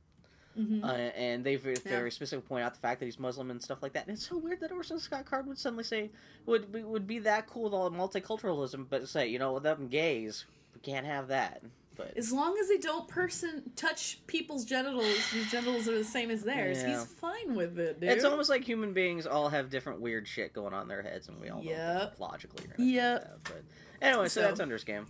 [0.57, 1.89] hmm Uh, and they very, Yeah.
[1.91, 4.07] very specifically point out the fact that he's Muslim and stuff like that.
[4.07, 6.11] And it's so weird that Orson Scott Card would suddenly say
[6.45, 9.87] would would be that cool with all the multiculturalism, but say you know with them
[9.87, 10.43] gays,
[10.77, 11.61] we can't have that.
[11.95, 16.29] But As long as they don't person touch people's genitals whose genitals are the same
[16.29, 16.99] as theirs, Yeah.
[16.99, 18.09] he's fine with it, dude.
[18.11, 21.27] it's almost like human beings all have different weird shit going on in their heads,
[21.27, 22.11] and we all know Yep.
[22.11, 22.65] that logically.
[22.65, 23.21] Or anything Yep.
[23.23, 23.43] that.
[23.45, 23.63] But
[23.99, 25.07] anyway, so, So- that's Ender's Game.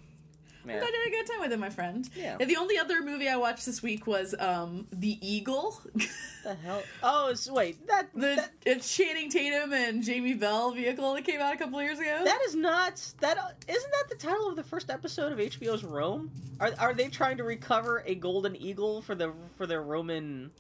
[0.69, 0.79] I'm Yeah.
[0.81, 2.09] glad you had a good time with it, my friend.
[2.15, 2.37] Yeah.
[2.39, 5.79] And the only other movie I watched this week was um The Eagle.
[6.43, 6.83] the hell?
[7.03, 11.39] Oh, it's, wait, that, the that it's Channing Tatum and Jamie Bell vehicle that came
[11.41, 12.21] out a couple years ago.
[12.23, 13.37] that is not that.
[13.67, 16.31] Isn't that the title of the first episode of HBO's Rome?
[16.59, 20.51] Are are they trying to recover a golden eagle for the for their Roman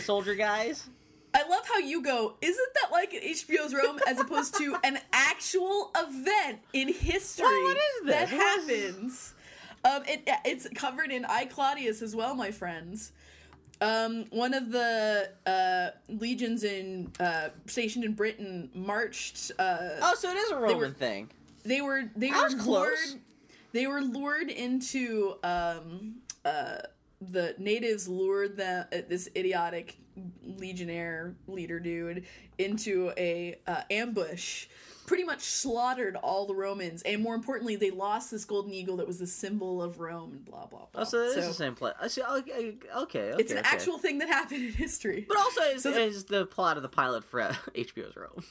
[0.00, 0.88] soldier guys?
[1.34, 4.98] I love how you go, isn't that like an HBO's Rome as opposed to an
[5.12, 8.14] actual event in history Well, what is this?
[8.14, 8.40] that What
[8.70, 9.34] happens?
[9.86, 13.12] Um, it, it's covered in I Claudius as well, my friends.
[13.80, 19.52] Um, one of the uh, legions in uh, stationed in Britain marched.
[19.58, 21.30] Uh, Oh, so it is a Roman were- thing.
[21.64, 22.60] they were they I were lured.
[22.60, 23.16] close.
[23.72, 26.78] They were lured into um, uh,
[27.20, 29.98] the natives lured them uh, this idiotic
[30.42, 32.24] legionnaire leader dude
[32.58, 34.66] into a uh, ambush.
[35.06, 39.06] Pretty much slaughtered all the Romans, and more importantly, they lost this golden eagle that
[39.06, 41.02] was the symbol of Rome, and blah blah blah.
[41.02, 41.96] Oh, so it is the same plot.
[42.00, 42.22] I see.
[42.22, 43.34] Okay, okay.
[43.38, 43.68] It's an okay.
[43.68, 45.24] actual thing that happened in history.
[45.28, 48.42] But also, is, So the- is the plot of the pilot for uh, HBO's Rome.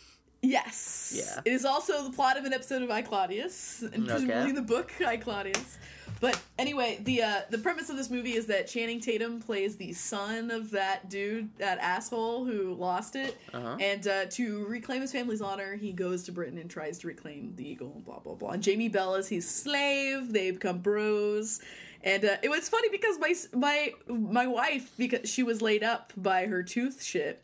[0.50, 1.14] Yes.
[1.16, 1.42] Yeah.
[1.46, 4.52] It is also the plot of an episode of I Claudius, and presumably Okay.
[4.52, 5.78] the book I Claudius.
[6.22, 9.92] But anyway, the uh, the premise of this movie is that Channing Tatum plays the
[9.94, 13.76] son of that dude, that asshole who lost it, Uh-huh.
[13.82, 17.54] and uh, to reclaim his family's honor, he goes to Britain and tries to reclaim
[17.58, 17.92] the eagle.
[17.96, 18.52] and Blah blah blah.
[18.52, 20.32] And Jamie Bell is his slave.
[20.32, 21.60] They become bros.
[22.04, 26.14] And uh, it was funny because my my my wife because she was laid up
[26.16, 27.42] by her tooth shit.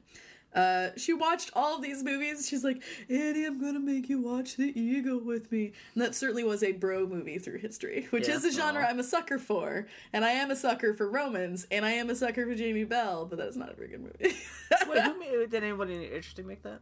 [0.54, 2.48] Uh, she watched all of these movies.
[2.48, 5.72] She's like, Annie, I'm gonna make you watch The Eagle with me.
[5.94, 8.36] And that certainly was a bro movie through history, which Yeah.
[8.36, 8.88] is a genre Aw.
[8.90, 9.88] I'm a sucker for.
[10.12, 13.26] And I am a sucker for Romans, and I am a sucker for Jamie Bell,
[13.26, 14.36] but that's not a very good movie.
[14.90, 16.82] Wait, who made, did anybody in interesting make that?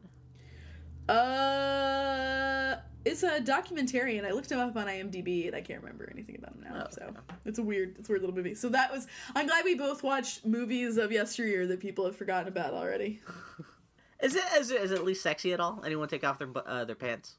[1.10, 4.26] Uh, it's a documentarian.
[4.26, 6.86] I looked him up on IMDb and I can't remember anything about him now.
[6.86, 7.20] Oh, so okay.
[7.46, 8.56] it's a weird, it's a weird little movie.
[8.56, 9.08] So that was.
[9.36, 13.22] I'm glad we both watched movies of yesteryear that people have forgotten about already.
[14.22, 15.82] Is it is it, is it at least sexy at all?
[15.86, 17.36] Anyone take off their uh, their pants?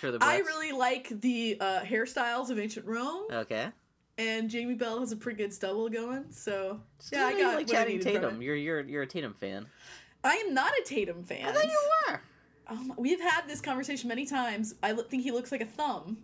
[0.00, 3.68] Sure, the I really like the uh, hairstyles of ancient Rome, okay.
[4.16, 6.26] and Jamie Bell has a pretty good stubble going.
[6.30, 6.80] So
[7.12, 8.42] yeah, I got like what I Channing Tatum.
[8.42, 9.66] You're you're you're a Tatum fan.
[10.22, 11.46] I am not a Tatum fan.
[11.46, 12.20] I thought you were.
[12.66, 14.74] Um, we've had this conversation many times.
[14.82, 16.16] I think he looks like a thumb.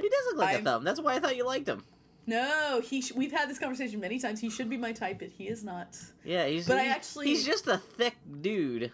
[0.00, 0.84] He does look like I'm- a thumb.
[0.84, 1.82] That's why I thought you liked him.
[2.28, 3.00] No, he.
[3.02, 4.40] Sh- we've had this conversation many times.
[4.40, 5.96] He should be my type, but he is not.
[6.24, 6.66] Yeah, he's.
[6.66, 8.90] But I actually- he's just a thick dude.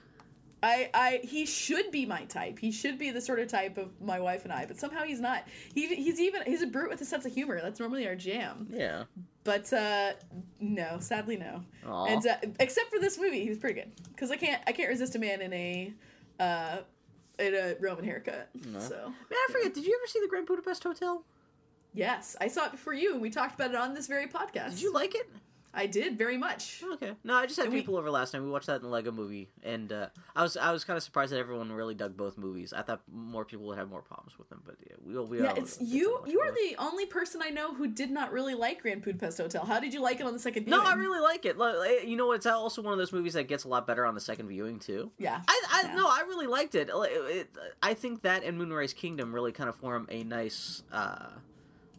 [0.64, 2.56] I, I, he should be my type.
[2.60, 5.18] He should be the sort of type of my wife and I, but somehow he's
[5.18, 5.42] not.
[5.74, 7.60] He, he's even he's a brute with a sense of humor.
[7.60, 8.68] That's normally our jam.
[8.70, 9.04] Yeah.
[9.42, 10.12] But uh,
[10.60, 11.64] no, sadly no.
[11.88, 12.04] Aw.
[12.04, 13.90] And uh, except for this movie, he was pretty good.
[14.10, 15.92] Because I can't I can't resist a man in a
[16.38, 16.76] uh,
[17.38, 18.48] in a Roman haircut.
[18.62, 19.74] So Man, I forget.
[19.74, 21.24] Did you ever see the Grand Budapest Hotel?
[21.94, 24.70] yes, I saw it before you, and we talked about it on this very podcast.
[24.70, 25.28] Did you like it?
[25.74, 26.82] I did very much.
[26.94, 27.12] Okay.
[27.24, 28.42] No, I just had And we- people over last night.
[28.42, 31.02] We watched that in the Lego Movie, and uh, I was I was kind of
[31.02, 32.72] surprised that everyone really dug both movies.
[32.74, 35.52] I thought more people would have more problems with them, but yeah, we we Yeah,
[35.52, 36.18] all, it's it's you.
[36.26, 39.64] You are the only person I know who did not really like Grand Budapest Hotel.
[39.64, 40.82] How did you like it on the second viewing?
[40.82, 40.86] No.
[40.88, 41.56] I really like it.
[41.56, 44.14] Like, You know, it's also one of those movies that gets a lot better on
[44.14, 45.10] the second viewing too.
[45.18, 45.40] Yeah.
[45.48, 45.94] I, I Yeah.
[45.94, 46.90] no, I really liked it.
[46.92, 51.28] It- it- I think that and Moonrise Kingdom really kind of form a nice uh,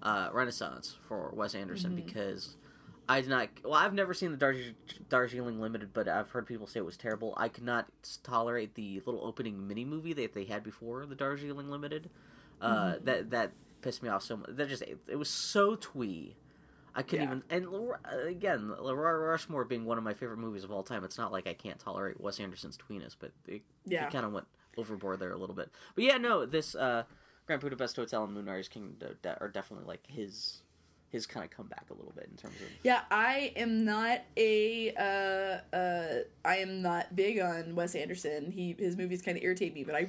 [0.03, 2.05] uh, renaissance for Wes Anderson Mm-hmm.
[2.05, 2.55] because
[3.09, 3.49] I did not.
[3.63, 4.55] Well, I've never seen the Dar-
[5.09, 7.33] Darjeeling Limited, but I've heard people say it was terrible.
[7.37, 7.87] I could not
[8.23, 12.09] tolerate the little opening mini movie that they had before the Darjeeling Limited.
[12.61, 13.05] Uh, Mm-hmm.
[13.05, 14.49] That that pissed me off so much.
[14.53, 16.35] That just it, it was so twee.
[16.95, 17.57] I couldn't Yeah.
[17.59, 17.67] even.
[17.67, 21.03] And again, Rushmore being one of my favorite movies of all time.
[21.03, 24.05] It's not like I can't tolerate Wes Anderson's tweeness, but it, Yeah.
[24.07, 25.69] it kind of went overboard there a little bit.
[25.95, 27.03] But yeah, no, this uh,
[27.47, 28.95] Grand Budapest Hotel and Moonrise Kingdom
[29.41, 30.61] are definitely like his
[31.13, 32.67] his kind of comeback a little bit in terms of.
[32.81, 38.51] Yeah, I am not a uh, uh, I am not big on Wes Anderson.
[38.51, 40.07] He his movies kind of irritate me, but I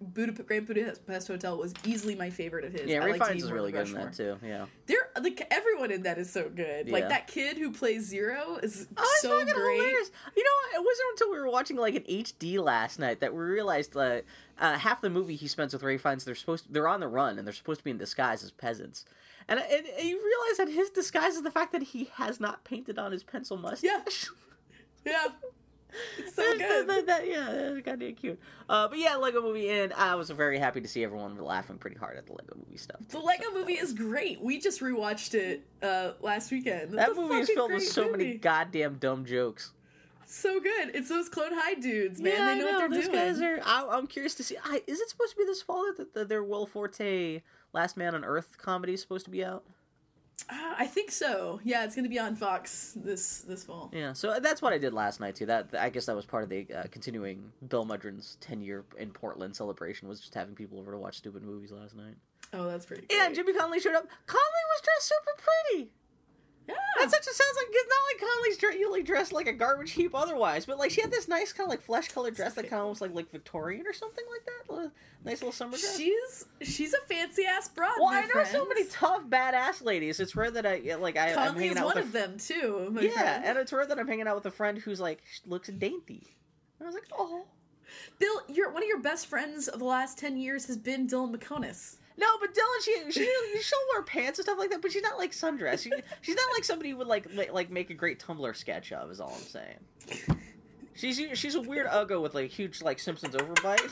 [0.00, 2.90] Budapest, Grand Budapest Hotel was easily my favorite of his.
[2.90, 4.36] Yeah, liked Fiennes is really good in that too.
[4.44, 4.66] Yeah.
[4.86, 6.90] They're like everyone in that is so good.
[6.90, 9.48] Like that kid who plays Zero is Oh, so great.
[9.54, 10.10] hilarious.
[10.36, 13.38] You know, it wasn't until we were watching like an HD last night that we
[13.38, 14.24] realized that
[14.58, 17.38] uh, half the movie he spends with Ray Fiennes, they're supposed they're on the run
[17.38, 19.04] and they're supposed to be in disguise as peasants.
[19.48, 22.64] And, and, and you realize that his disguise is the fact that he has not
[22.64, 24.28] painted on his pencil mustache.
[25.04, 25.26] Yeah,
[26.18, 26.88] it's so That- good.
[26.88, 28.38] that- that- yeah, that's kind of cute.
[28.68, 31.96] Uh, but yeah, Lego Movie, and I was very happy to see everyone laughing pretty
[31.98, 33.00] hard at the Lego Movie stuff.
[33.08, 34.40] The Lego Movie is great.
[34.40, 36.92] We just rewatched it uh, last weekend.
[36.94, 39.72] That movie is filled with so many goddamn dumb jokes.
[40.24, 40.94] So good.
[40.94, 42.32] It's those Clone High dudes, man.
[42.32, 42.78] yeah, they know, I know.
[42.78, 43.18] what they're Those doing.
[43.18, 43.60] guys are.
[43.66, 44.56] I, I'm curious to see.
[44.64, 48.14] I, is it supposed to be this fall that the, their Will Forte Last Man
[48.14, 49.64] on Earth comedy is supposed to be out?
[50.50, 51.60] Uh, I think so.
[51.62, 53.90] Yeah, it's going to be on Fox this this fall.
[53.92, 55.46] Yeah, so that's what I did last night too.
[55.46, 59.10] That I guess that was part of the uh, continuing Bill Mudron's 10 year in
[59.10, 62.14] Portland celebration was just having people over to watch stupid movies last night.
[62.52, 63.06] Oh, that's pretty.
[63.10, 63.36] Yeah, great.
[63.36, 64.06] Jimmy Conley showed up.
[64.26, 65.90] Conley was dressed super pretty.
[66.68, 66.74] Yeah.
[67.00, 69.92] That such a sounds like it's not like Conley's dre- usually dressed like a garbage
[69.92, 72.68] heap otherwise, but like she had this nice kind of like flesh colored dress that
[72.70, 74.90] kind of looks like like Victorian or something like that.
[75.24, 75.96] Nice little summer dress.
[75.96, 77.92] She's she's a fancy ass broad.
[77.98, 80.20] well, I know so many tough badass ladies.
[80.20, 82.38] It's rare that I like I, I'm hanging is out one with a of them
[82.38, 82.96] too.
[83.00, 83.44] Yeah, friend.
[83.44, 86.36] and it's rare that I'm hanging out with a friend who's like looks dainty.
[86.78, 87.44] And I was like, oh.
[88.18, 91.34] Bill, your one of your best friends of the last ten years has been Dylan
[91.34, 91.96] Meconis.
[92.16, 93.24] No, but Dylan, she she
[93.62, 95.82] she'll wear pants and stuff like that, but she's not like sundress.
[95.82, 99.10] She, she's not like somebody who would like like make a great Tumblr sketch of.
[99.10, 100.38] Is all I'm saying.
[100.94, 103.90] She's she's a weird uggo with like huge like Simpsons overbite.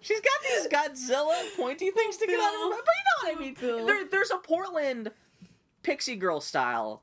[0.00, 0.68] She's got these
[1.10, 2.82] Godzilla pointy things to get out of her.
[2.84, 3.86] But you know what I mean.
[3.86, 5.10] There, there's a Portland
[5.82, 7.02] pixie girl style,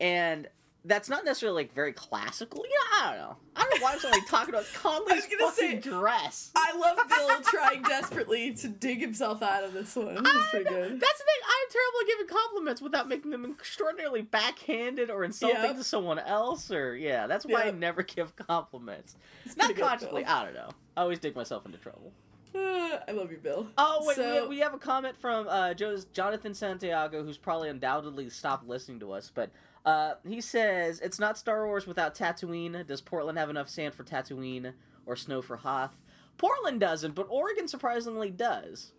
[0.00, 0.48] and
[0.84, 2.64] that's not necessarily like very classical.
[2.64, 3.36] Yeah, I don't know.
[3.56, 6.50] I don't know why I'm suddenly talking about Conley's gonna fucking say- dress.
[6.56, 10.14] I love Bill trying desperately to dig himself out of this one.
[10.22, 11.00] This pretty good.
[11.00, 11.42] That's the thing.
[11.44, 15.76] I'm terrible at giving compliments without making them extraordinarily backhanded or insulting Yep.
[15.76, 16.70] to someone else.
[16.70, 19.16] Or yeah, that's why I never give compliments.
[19.44, 20.24] It's Not pretty good, consciously.
[20.24, 20.70] I don't know.
[20.96, 22.12] I always dig myself into trouble.
[22.54, 22.58] Uh,
[23.08, 23.66] I love you, Bill.
[23.78, 27.68] Oh wait, So- we, we have a comment from uh, Joe's Jonathan Santiago, who's probably
[27.68, 29.50] undoubtedly stopped listening to us, but
[29.84, 32.86] uh, he says it's not Star Wars without Tatooine.
[32.86, 34.72] Does Portland have enough sand for Tatooine
[35.06, 35.96] or snow for Hoth?
[36.38, 38.92] Portland doesn't, but Oregon surprisingly does.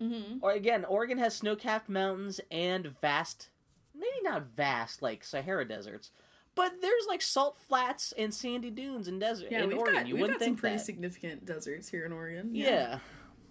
[0.00, 0.38] Mm-hmm.
[0.42, 3.48] Or again, Oregon has snow-capped mountains and vast,
[3.94, 6.10] maybe not vast like Sahara deserts,
[6.54, 9.94] But there's like salt flats and sandy dunes and desert Yeah, in we've Oregon.
[9.94, 10.84] got you we've wouldn't got some pretty that.
[10.84, 12.50] significant deserts here in Oregon.
[12.54, 12.98] yeah.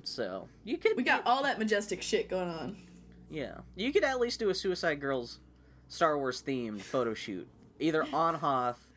[0.04, 2.78] So you could we got all that majestic shit going on.
[3.32, 5.40] yeah you could at least do a Suicide Girls
[5.88, 7.48] Star Wars themed photo shoot
[7.80, 8.88] either on Hoth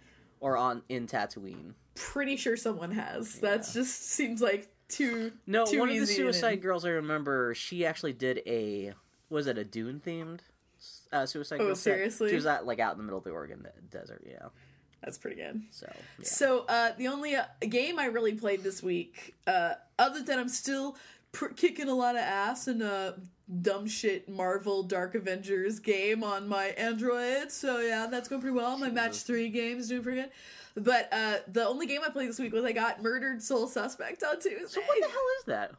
[0.40, 1.74] or on in Tatooine.
[1.94, 3.40] Pretty sure someone has.
[3.40, 5.33] That just seems like too.
[5.46, 8.94] No, too one of the Suicide and- Girls I remember, she actually did a
[9.31, 10.40] was it a Dune themed
[11.12, 11.81] uh, Suicide Oh, Girls?
[11.81, 11.94] set?
[11.94, 12.29] seriously?
[12.31, 14.22] She was at like out in the middle of the Oregon desert.
[14.27, 14.48] Yeah.
[15.03, 15.62] That's pretty good.
[15.70, 15.87] So
[16.18, 16.24] yeah.
[16.24, 20.48] So uh, the only uh, game I really played this week, uh, other than I'm
[20.48, 20.96] still
[21.33, 23.14] pr- kicking a lot of ass in a
[23.62, 27.50] dumb shit Marvel Dark Avengers game on my Android.
[27.50, 28.76] So yeah, that's going pretty well.
[28.78, 30.30] My match three game's doing pretty good.
[30.74, 34.22] But uh, the only game I played this week was I got Murdered Soul Suspect
[34.22, 34.64] on Tuesday.
[34.66, 35.72] So what the hell is that?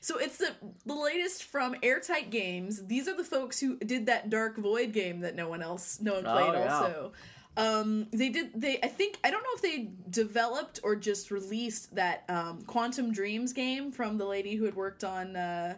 [0.00, 0.52] So it's the
[0.84, 2.86] the latest from Airtight Games.
[2.86, 6.14] These are the folks who did that Dark Void game that no one else, no
[6.14, 6.34] one played.
[6.34, 6.74] Oh, yeah.
[6.74, 7.12] Also,
[7.56, 8.60] um, they did.
[8.60, 13.12] They I think I don't know if they developed or just released that um, Quantum
[13.12, 15.36] Dreams game from the lady who had worked on.
[15.36, 15.76] Uh,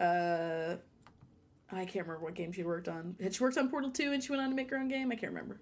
[0.00, 0.76] uh,
[1.72, 3.16] I can't remember what game she worked on.
[3.20, 5.10] Had she worked on Portal Two and she went on to make her own game?
[5.10, 5.60] I can't remember.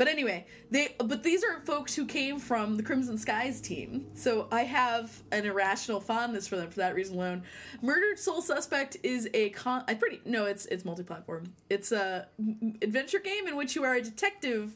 [0.00, 4.06] But anyway, they but these are folks who came from the Crimson Skies team.
[4.14, 7.42] So I have an irrational fondness for them for that reason alone.
[7.82, 11.52] Murdered Soul Suspect is a con I pretty no, it's it's multi-platform.
[11.68, 14.74] It's a m- adventure game in which you are a detective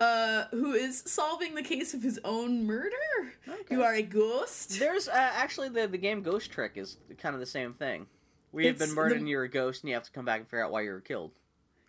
[0.00, 2.96] uh, who is solving the case of his own murder.
[3.48, 3.76] Okay.
[3.76, 4.80] You are a ghost.
[4.80, 8.06] There's uh, actually the the game Ghost Trick is kind of the same thing.
[8.54, 10.40] We have been murdered the- and you're a ghost and you have to come back
[10.40, 11.32] and figure out why you were killed.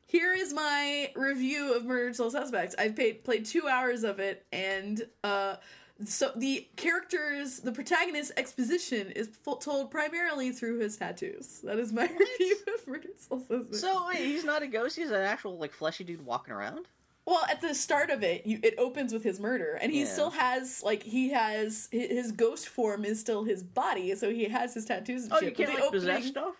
[0.08, 2.76] Here is my review of Murdered Soul Suspect.
[2.78, 5.56] I've paid, played two hours of it, and uh,
[6.04, 11.60] so the characters, the protagonist's exposition is told primarily through his tattoos.
[11.64, 12.04] That is my
[12.40, 13.76] review of Murdered Soul Suspect.
[13.76, 14.96] So wait, he's not a ghost.
[14.96, 16.88] He's an actual like fleshy dude walking around.
[17.26, 20.06] Well, at the start of it, you, it opens with his murder, and he Yeah.
[20.06, 24.74] still has like he has his ghost form is still his body, so he has
[24.74, 25.58] his tattoos and Oh, shit.
[25.58, 26.56] you can't like possess stuff.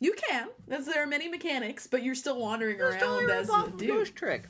[0.00, 3.70] You can, as there are many mechanics, but you're still wandering totally around as a
[3.76, 3.88] dude.
[3.88, 4.48] Ghost Trick.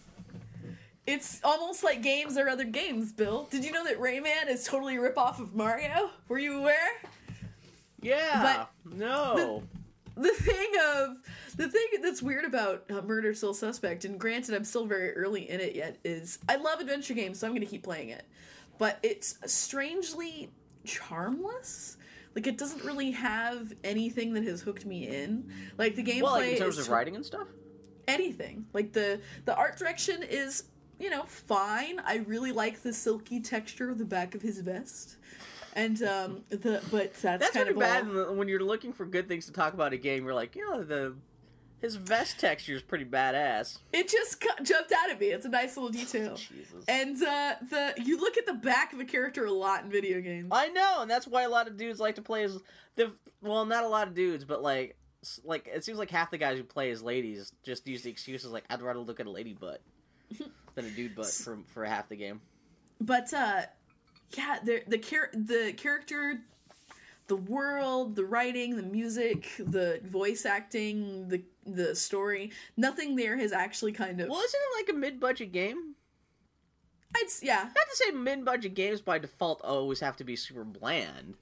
[1.06, 3.48] It's almost like games or other games, Bill.
[3.50, 6.10] Did you know that Rayman is totally a ripoff of Mario?
[6.28, 6.92] Were you aware?
[8.00, 8.66] Yeah.
[8.86, 9.34] But no.
[9.36, 9.81] The
[10.16, 11.16] thing of
[11.56, 15.48] the thing that's weird about uh, Murder Soul Suspect, and granted, I'm still very early
[15.50, 18.24] in it yet, is I love adventure games, so I'm going to keep playing it.
[18.78, 20.50] But it's strangely
[20.84, 21.96] charmless.
[22.34, 25.52] Like it doesn't really have anything that has hooked me in.
[25.78, 27.48] Like the gameplay well, like in terms of writing and stuff.
[28.08, 28.66] anything.
[28.72, 30.64] Like the the art direction is,
[30.98, 32.00] you know, fine.
[32.00, 35.16] I really like the silky texture of the back of his vest.
[35.74, 38.34] And um the but that's, That's kind of bad all.
[38.34, 40.24] when you're looking for good things to talk about a game.
[40.24, 41.14] You're like, you know, the
[41.80, 43.78] his vest texture is pretty badass.
[43.92, 45.26] It just cu- jumped out at me.
[45.28, 46.36] It's a nice little detail.
[46.36, 46.84] Jesus.
[46.86, 50.20] And uh the you look at the back of a character a lot in video
[50.20, 50.48] games.
[50.52, 52.58] I know, and that's why a lot of dudes like to play as
[52.96, 53.12] the.
[53.40, 54.96] Well, not a lot of dudes, but like,
[55.42, 58.52] like it seems like half the guys who play as ladies just use the excuses
[58.52, 59.80] like, "I'd rather look at a lady butt
[60.74, 62.40] than a dude butt for for half the game."
[63.00, 63.62] But uh
[64.36, 66.40] yeah, the the char- the character
[67.28, 73.52] the world, the writing, the music, the voice acting, the the story, nothing there has
[73.52, 75.94] actually kind of Well, isn't it like a mid-budget game?
[77.14, 77.62] I'd, yeah.
[77.64, 81.34] Not to say mid-budget games by default always have to be super bland.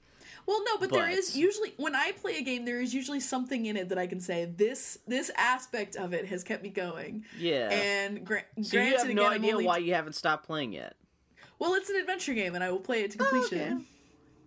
[0.45, 3.19] Well, no, but, there But- is usually when I play a game, there is usually
[3.19, 6.69] something in it that I can say this this aspect of it has kept me
[6.69, 7.25] going.
[7.37, 7.69] Yeah.
[7.69, 10.95] And gra- so you have no again, idea only- why you haven't stopped playing yet.
[11.61, 13.59] Well, it's an adventure game, and I will play it to completion.
[13.59, 13.85] Oh, okay.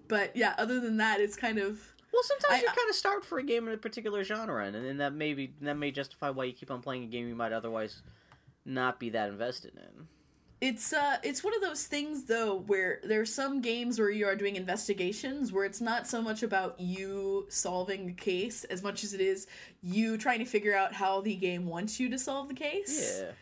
[0.09, 1.81] But yeah, other than that, it's kind of
[2.13, 4.75] Well, sometimes I- you're kind of starved for a game in a particular genre, and
[4.75, 7.37] then that may be that may justify why you keep on playing a game you
[7.37, 8.03] might otherwise
[8.65, 10.09] not be that invested in.
[10.61, 14.35] It's uh it's one of those things though where there's some games where you are
[14.35, 19.13] doing investigations where it's not so much about you solving a case as much as
[19.13, 19.47] it is
[19.83, 23.21] you trying to figure out how the game wants you to solve the case.
[23.23, 23.33] Yeah.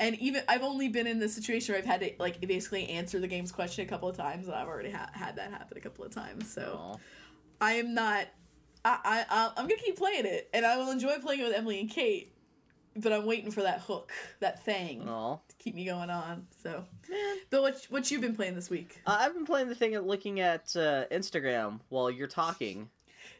[0.00, 3.20] And even I've only been in this situation where I've had to like basically answer
[3.20, 5.80] the game's question a couple of times and I've already ha- had that happen a
[5.80, 6.50] couple of times.
[6.50, 6.96] So Aw.
[7.60, 8.26] I am not
[8.84, 11.54] I I I'm going to keep playing it and I will enjoy playing it with
[11.54, 12.32] Emily and Kate.
[12.96, 15.36] But I'm waiting for that hook, that thing Aw.
[15.36, 16.46] to keep me going on.
[16.62, 17.36] So Man.
[17.50, 19.00] Bill, what what you been playing this week?
[19.06, 22.88] Uh, I've been playing the thing at looking at uh, Instagram while you're talking.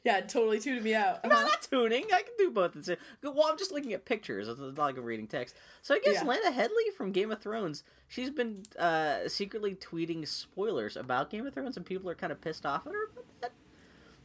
[0.05, 1.23] Yeah, totally tuning me out.
[1.25, 1.43] No, Uh-huh.
[1.47, 2.05] not tuning.
[2.13, 2.75] I can do both.
[3.23, 4.49] Well, I'm just looking at pictures.
[4.49, 5.55] It's not like I'm reading text.
[5.83, 6.25] So I guess Yeah.
[6.25, 7.85] Lena Headey from Game of Thrones.
[8.09, 12.41] She's been uh, secretly tweeting spoilers about Game of Thrones, and people are kind of
[12.41, 13.53] pissed off at her about that.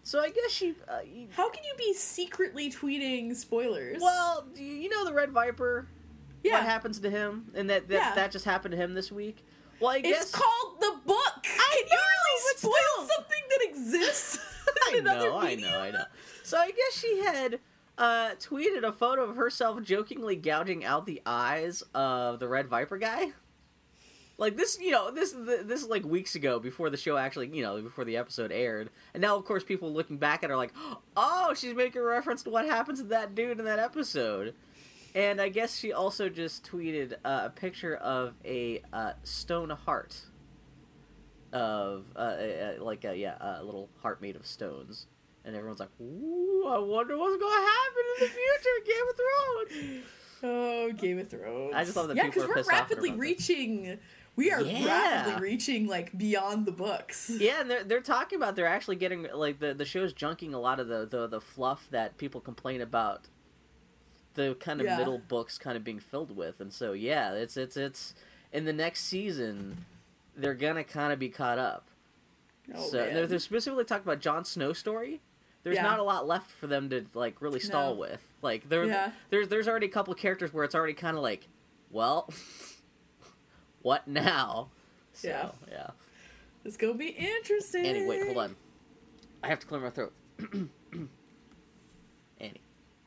[0.03, 0.75] So I guess she.
[0.87, 0.99] Uh,
[1.31, 4.01] How can you be secretly tweeting spoilers?
[4.01, 5.87] well, you you know the Red Viper.
[6.43, 6.53] Yeah.
[6.59, 8.15] what happens to him, and that that, Yeah.
[8.15, 9.43] that just happened to him this week.
[9.85, 11.45] Well, I It's called the book.
[11.45, 13.07] I Can you really spoil still.
[13.15, 14.39] something that exists?
[14.87, 16.05] I know, I know, I know.
[16.41, 17.59] So I guess she had
[17.99, 22.97] uh, tweeted a photo of herself jokingly gouging out the eyes of the Red Viper
[22.97, 23.33] guy.
[24.39, 27.61] Like this, you know, this this is like weeks ago before the show actually, you
[27.61, 30.73] know, before the episode aired, and now of course people looking back at her like,
[31.15, 34.55] oh, she's making reference to what happens to that dude in that episode.
[35.15, 40.17] And I guess she also just tweeted uh, a picture of a uh, stone heart,
[41.53, 45.07] of uh, uh, like a yeah, a little heart made of stones,
[45.45, 49.15] and everyone's like, "Ooh, I wonder what's going to happen in the future, Game of
[49.15, 50.03] Thrones."
[50.43, 51.73] Oh, Game of Thrones.
[51.73, 53.17] I just love that yeah, because we're pissed off at her rapidly that.
[53.17, 53.97] reaching.
[54.35, 54.85] We are Yeah.
[54.85, 57.31] rapidly reaching like beyond the books.
[57.35, 60.57] Yeah, and they're they're talking about they're actually getting like the the show's junking a
[60.57, 63.27] lot of the the, the fluff that people complain about
[64.35, 64.97] the kind of Yeah.
[64.97, 68.13] middle books kind of being filled with, and so yeah, it's it's it's
[68.53, 69.85] in the next season
[70.37, 71.87] they're gonna kind of be caught up.
[72.73, 75.21] Oh, so they're, they're specifically talking about Jon Snow story.
[75.63, 75.83] There's Yeah.
[75.83, 77.99] not a lot left for them to like really stall No.
[78.01, 78.21] with.
[78.41, 79.11] Like there, Yeah.
[79.29, 81.47] there's there's already a couple of characters where it's already kind of like,
[81.89, 82.29] well,
[83.81, 84.69] what now?
[85.13, 85.51] So, Yeah.
[85.71, 85.89] yeah.
[86.63, 88.07] It's gonna be interesting.
[88.07, 88.55] Wait, hold on.
[89.43, 90.13] I have to clear my throat.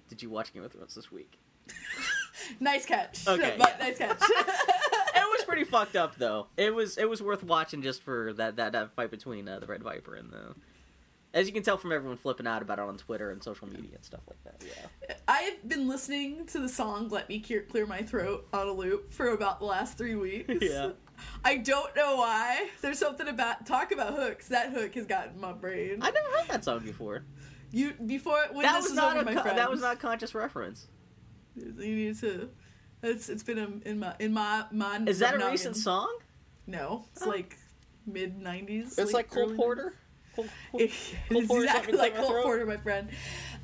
[0.08, 1.38] Did you watch Game of Thrones this week?
[2.60, 3.26] Nice catch.
[3.28, 3.86] Okay, But yeah.
[3.86, 4.18] nice catch.
[5.14, 6.46] It was pretty fucked up though.
[6.56, 9.66] It was it was worth watching just for that that, that fight between uh, the
[9.66, 10.54] Red Viper and the.
[11.34, 13.90] As you can tell from everyone flipping out about it on Twitter and social media
[13.96, 14.64] and stuff like that.
[14.66, 15.14] Yeah.
[15.28, 19.12] I've been listening to the song "Let Me Clear, Clear My Throat" on a loop
[19.12, 20.54] for about the last three weeks.
[20.62, 20.90] Yeah.
[21.44, 22.68] I don't know why.
[22.80, 24.48] There's something about talk about hooks.
[24.48, 25.98] That hook has gotten my brain.
[26.00, 27.24] I never heard that song before.
[27.70, 29.58] You before when that this was was not over, a my co- friend.
[29.58, 30.86] that was not conscious reference.
[31.56, 32.48] You need to.
[33.02, 35.08] It's it's been a, in my in my mind.
[35.08, 35.52] Is that a noggin.
[35.52, 36.18] recent song?
[36.66, 37.30] No, it's Oh.
[37.30, 37.56] like
[38.06, 38.98] mid '90s.
[38.98, 39.94] It's like Cole Porter.
[40.34, 42.44] Cole, Cole- It's Cole Porter's exactly like Clear Cole Throat?
[42.44, 43.08] Porter, my friend.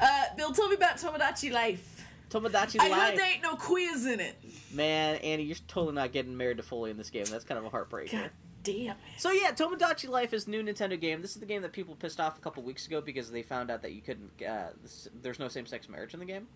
[0.01, 2.05] Uh, Bill, tell me about Tomodachi Life.
[2.31, 3.01] Tomodachi I Life.
[3.11, 4.37] heard there ain't no quiz in it.
[4.73, 7.27] Man, Annie, you're totally not getting married to Foley in this game.
[7.27, 8.11] That's kind of a heartbreaker.
[8.13, 8.31] God
[8.65, 8.97] damn it.
[9.19, 11.23] So yeah, Tomodachi Life is a new Nintendo game.
[11.23, 13.71] This is the game that people pissed off a couple weeks ago because they found
[13.71, 14.31] out that you couldn't.
[14.43, 16.49] Uh, this, there's no same-sex marriage in the game.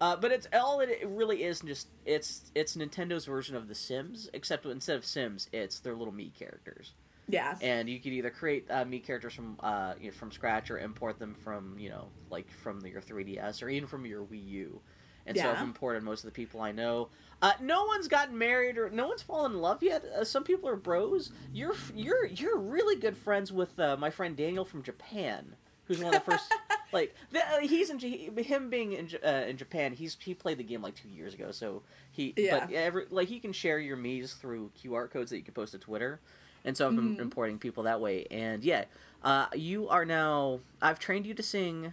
[0.00, 1.60] Uh, but it's all it, really is.
[1.60, 6.12] Just it's it's Nintendo's version of The Sims, except instead of Sims, it's their little
[6.12, 6.92] Mii characters,
[7.28, 7.56] Yeah.
[7.62, 10.78] and you could either create uh, Mii characters from uh, you know, from scratch or
[10.78, 14.80] import them from you know like from your 3DS or even from your Wii U.
[15.26, 17.08] And so I've imported most of the people I know.
[17.44, 20.02] Uh, no one's gotten married or no one's fallen in love yet.
[20.18, 21.30] Uh, some people are bros.
[21.52, 26.14] You're you're you're really good friends with uh, my friend Daniel from Japan, who's one
[26.14, 26.50] of the first.
[26.94, 29.92] like the, uh, he's in him being in, uh, in Japan.
[29.92, 32.60] He's he played the game like two years ago, so he Yeah.
[32.64, 35.72] but every like he can share your Mii's through QR codes that you can post
[35.72, 36.20] to Twitter.
[36.64, 37.20] And so I've been Mhm.
[37.20, 38.24] importing people that way.
[38.30, 38.86] And yeah,
[39.22, 40.60] uh, you are now.
[40.80, 41.92] I've trained you to sing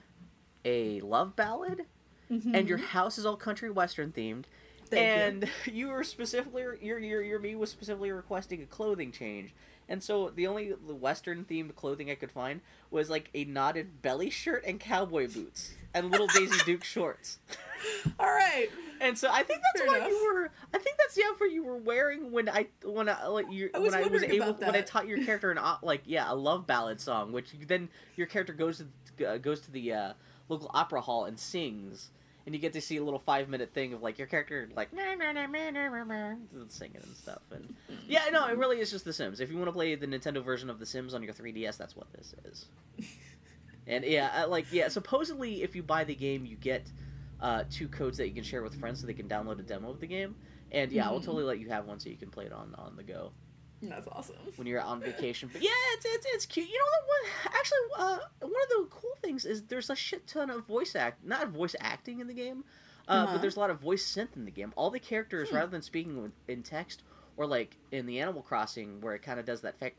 [0.64, 1.88] a love ballad
[2.30, 4.46] and your house is all country western themed.
[4.92, 5.88] Thank and you.
[5.88, 9.54] were specifically your your your Mii was specifically requesting a clothing change,
[9.90, 12.62] and so the only the western themed clothing I could find
[12.92, 17.40] was like a knotted belly shirt and cowboy boots and little Daisy Duke shorts.
[18.20, 18.70] All right.
[19.00, 20.10] And so I think that's Fair what enough.
[20.10, 20.52] you were.
[20.74, 23.80] I think that's the outfit you were wearing when I when I like you I
[23.80, 27.02] when I was able when I taught your character an like yeah a love ballad
[27.02, 28.84] song, which then your character goes
[29.18, 30.14] to uh, goes to the uh,
[30.50, 32.12] local opera hall and sings,
[32.46, 34.90] and you get to see a little five minute thing of like your character like
[36.68, 37.42] singing and stuff.
[37.52, 37.74] And
[38.08, 39.40] yeah, no, it really is just The Sims.
[39.40, 41.96] If you want to play the Nintendo version of The Sims on your 3DS, that's
[41.96, 42.66] what this is.
[43.88, 46.84] And yeah, uh, like yeah, supposedly if you buy the game, you get
[47.42, 49.90] uh, two codes that you can share with friends so they can download a demo
[49.90, 50.36] of the game.
[50.72, 51.26] And yeah, I'll Mhm.
[51.26, 53.32] totally let you have one so you can play it on on the go
[53.82, 54.36] That's awesome.
[54.58, 55.50] when you're on vacation.
[55.52, 56.68] But yeah, it's it's, it's cute.
[56.70, 60.28] You know that one actually uh, one of the cool things is there's a shit
[60.28, 62.64] ton of voice act, not voice acting in the game,
[63.08, 63.34] uh, Uh-huh.
[63.34, 64.72] but there's a lot of voice synth in the game.
[64.76, 65.56] All the characters, Hmm.
[65.56, 67.04] rather than speaking with- in text
[67.38, 69.98] or like in the Animal Crossing where it kind of does that fake,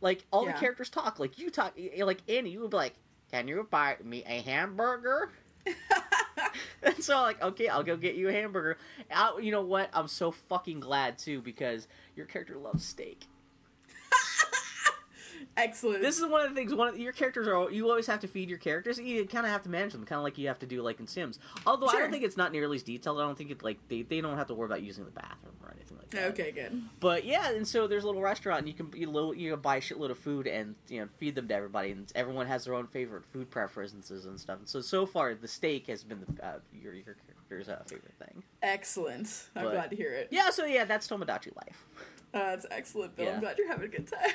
[0.00, 0.52] like all Yeah.
[0.52, 1.18] the characters talk.
[1.18, 2.94] Like you talk, like Annie, you would be like,
[3.32, 5.30] "Can you buy me a hamburger?"
[6.82, 8.78] and so like, okay, I'll go get you a hamburger.
[9.10, 9.90] I, you know what?
[9.92, 13.26] I'm so fucking glad too because your character loves steak.
[15.56, 16.02] Excellent.
[16.02, 16.74] This is one of the things.
[16.74, 17.70] One of your characters are.
[17.70, 18.98] You always have to feed your characters.
[18.98, 21.00] You kind of have to manage them, kind of like you have to do like
[21.00, 21.38] in Sims.
[21.66, 23.18] Although I don't think it's not nearly as detailed.
[23.18, 25.54] I don't think it like they, they don't have to worry about using the bathroom
[25.62, 26.26] or anything like that.
[26.32, 26.82] okay, good.
[27.00, 29.60] But yeah, and so there's a little restaurant, and you can you, little, you can
[29.60, 32.64] buy a shitload of food and you know feed them to everybody, and everyone has
[32.64, 34.58] their own favorite food preferences and stuff.
[34.58, 37.16] And so so far, the steak has been the, uh, your your
[37.48, 38.42] character's uh, favorite thing.
[38.62, 39.44] Excellent.
[39.56, 40.28] I'm But- glad to hear it.
[40.30, 41.86] Yeah, so yeah, that's Tomodachi life.
[42.34, 43.24] Uh, that's excellent, Bill.
[43.26, 43.32] Yeah.
[43.34, 44.20] I'm glad you're having a good time.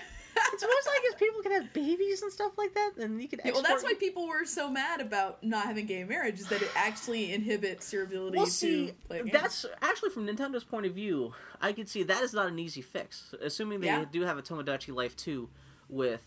[0.53, 3.41] It's almost like if people could have babies and stuff like that, then you could.
[3.43, 6.61] Yeah, well, that's why people were so mad about not having gay marriage is that
[6.61, 9.31] it actually inhibits your ability Well, to see, play games.
[9.33, 11.33] that's actually from Nintendo's point of view.
[11.61, 13.33] I could see that is not an easy fix.
[13.41, 14.05] Assuming they Yeah.
[14.11, 15.49] do have a Tomodachi Life 2
[15.89, 16.21] with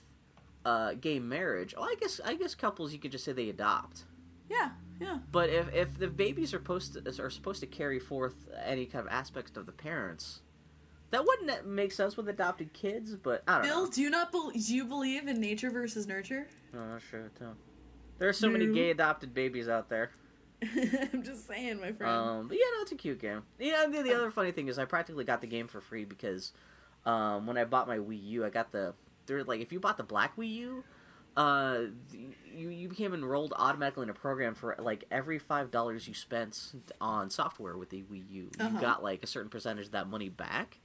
[0.64, 1.74] uh, gay marriage.
[1.76, 4.04] Oh, I guess I guess couples you could just say they adopt.
[4.48, 5.18] yeah, yeah.
[5.30, 8.34] But if if the babies are supposed to, are supposed to carry forth
[8.64, 10.40] any kind of aspect of the parents,
[11.14, 13.14] that wouldn't make sense with adopted kids.
[13.14, 13.68] But I don't know.
[13.68, 13.90] Bill, know.
[13.90, 16.48] do you not bel do you believe in nature versus nurture?
[16.72, 17.30] No, I'm not sure.
[17.38, 17.54] Too.
[18.18, 20.10] There are so many gay adopted babies out there.
[20.62, 22.12] I'm just saying, my friend.
[22.12, 23.42] Um, but yeah, no, it's a cute game.
[23.58, 26.52] Yeah, the, the other funny thing is I practically got the game for free because
[27.06, 28.94] um, when I bought my Wii U, I got the
[29.26, 30.84] they're like if you bought the black Wii U,
[31.36, 31.80] uh,
[32.56, 36.72] you you became enrolled automatically in a program for like every five dollars you spent
[37.00, 38.70] on software with the Wii U, Uh-huh.
[38.74, 40.78] you got like a certain percentage of that money back,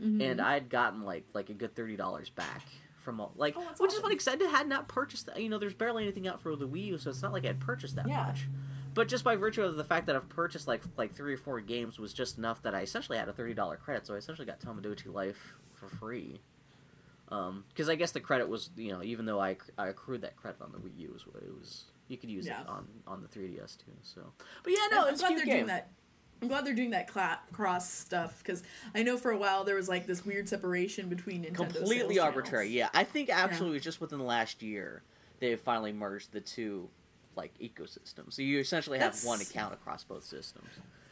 [0.00, 0.22] Mhm.
[0.22, 2.62] and I had gotten like like a good thirty dollars back.
[3.02, 4.02] From all, like, Oh, which is awesome.
[4.02, 5.42] funny because I had not purchased that.
[5.42, 7.48] You know, there's barely anything out for the Wii U, so it's not like I
[7.48, 8.26] had purchased that Yeah.
[8.26, 8.46] much.
[8.94, 11.60] But just by virtue of the fact that I've purchased like like three or four
[11.60, 14.06] games was just enough that I essentially had a thirty dollar credit.
[14.06, 16.40] So I essentially got Tomodachi Life for free.
[17.28, 20.60] Because I guess the credit was you know even though I, I accrued that credit
[20.62, 22.60] on the Wii U, it was, it was you could use Yeah.
[22.60, 23.90] it on on the 3DS too.
[24.02, 24.32] So,
[24.62, 25.54] but yeah, no, I'm it's glad they're game.
[25.54, 25.90] doing that.
[26.42, 28.64] I'm glad they're doing that cla- cross stuff because
[28.96, 32.66] I know for a while there was like this weird separation between Nintendo Completely arbitrary.
[32.66, 32.92] channels.
[32.94, 35.02] Yeah, I think actually it was just within the last year
[35.38, 36.88] they finally merged the two
[37.36, 38.32] like ecosystems.
[38.34, 40.68] So you essentially have That's- one account across both systems.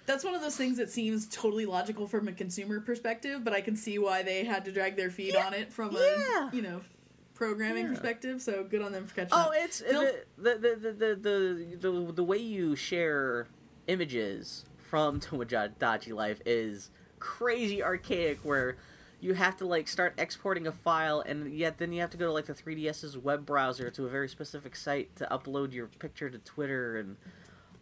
[0.07, 3.61] That's one of those things that seems totally logical from a consumer perspective, but I
[3.61, 5.47] can see why they had to drag their feet Yeah.
[5.47, 6.51] on it from Yeah.
[6.51, 6.81] a you know
[7.35, 7.91] programming Yeah.
[7.91, 8.43] perspective.
[8.43, 9.47] So good on them for catching up.
[9.47, 9.55] Oh, up.
[9.57, 11.77] it's the, the, the, the, the,
[12.07, 13.47] the, the way you share
[13.87, 18.77] images from Tomodachi Life is crazy archaic where
[19.21, 22.27] you have to like start exporting a file and yet then you have to go
[22.27, 26.29] to like the 3DS's web browser to a very specific site to upload your picture
[26.31, 27.17] to Twitter and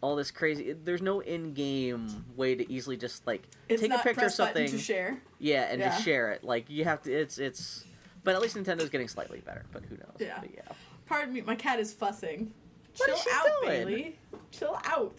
[0.01, 4.25] all this crazy there's no in-game way to easily just like It's take a picture
[4.25, 5.21] of something to share.
[5.39, 5.89] yeah and Yeah.
[5.89, 7.85] just share it like you have to it's it's
[8.23, 10.37] but at least Nintendo's getting slightly better but who knows Yeah.
[10.41, 10.61] but yeah
[11.05, 12.51] Pardon me, my cat is fussing.
[12.97, 13.67] What Chill is she out, doing?
[13.87, 14.19] Bailey.
[14.51, 15.17] Chill out.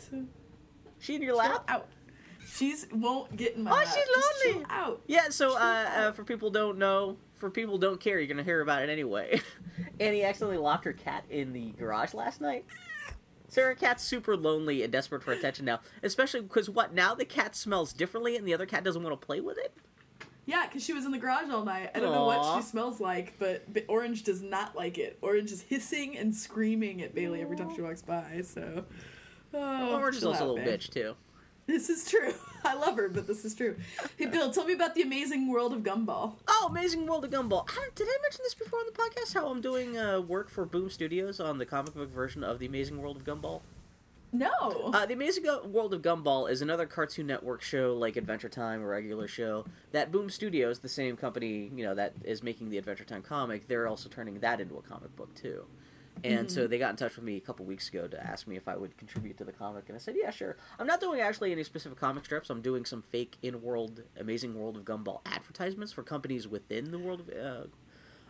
[1.00, 1.88] She in your Chill lap out.
[2.52, 3.86] She's won't get in my Oh, lap.
[3.88, 4.60] she's lonely.
[4.60, 5.02] chill out.
[5.06, 8.42] Yeah, so Chill uh, uh, for people don't know, for people don't care, you're gonna
[8.42, 9.40] hear about it anyway.
[10.00, 12.64] Annie accidentally locked her cat in the garage last night.
[13.54, 17.56] Her cat's super lonely and desperate for attention now, especially because what now the cat
[17.56, 19.72] smells differently and the other cat doesn't want to play with it.
[20.46, 21.90] Yeah, because she was in the garage all night.
[21.94, 25.18] I don't know what she smells like, but, but Orange does not like it.
[25.20, 28.42] Orange is hissing and screaming at Bailey every time she walks by.
[28.44, 28.84] So,
[29.54, 31.14] oh, Orange is also a little bitch too.
[31.66, 32.32] This is true.
[32.64, 33.76] I love her, but this is true.
[34.18, 36.34] Hey, Bill, tell me about the amazing world of Gumball.
[36.48, 37.64] Oh, Amazing World of Gumball!
[37.68, 39.34] I Did I mention this before on the podcast?
[39.34, 42.66] How I'm doing uh, work for Boom Studios on the comic book version of the
[42.66, 43.60] Amazing World of Gumball.
[44.32, 44.50] No.
[44.92, 48.86] Uh, the Amazing World of Gumball is another Cartoon Network show like Adventure Time, a
[48.86, 49.64] regular show.
[49.92, 53.68] That Boom Studios, the same company you know that is making the Adventure Time comic,
[53.68, 55.66] they're also turning that into a comic book too.
[56.24, 58.56] And so they got in touch with me a couple weeks ago to ask me
[58.56, 61.20] if I would contribute to the comic, and I said, "Yeah, sure." I'm not doing
[61.20, 62.50] actually any specific comic strips.
[62.50, 67.20] I'm doing some fake in-world Amazing World of Gumball advertisements for companies within the world
[67.30, 67.68] of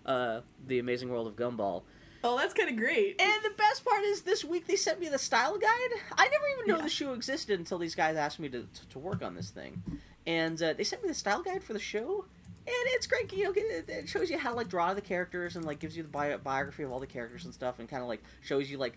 [0.07, 1.83] uh, uh, the Amazing World of Gumball.
[2.23, 3.21] oh, that's kind of great.
[3.21, 5.91] And the best part is this week they sent me the style guide.
[6.19, 6.83] I never even know Yeah.
[6.85, 9.83] the show existed until these guys asked me to, to, to work on this thing.
[10.27, 12.27] And uh, they sent me the style guide for the show.
[12.73, 13.53] And it's great, you know.
[13.57, 16.39] It shows you how to like draw the characters and like gives you the bio-
[16.39, 18.95] biography of all the characters and stuff, and kind of like shows you like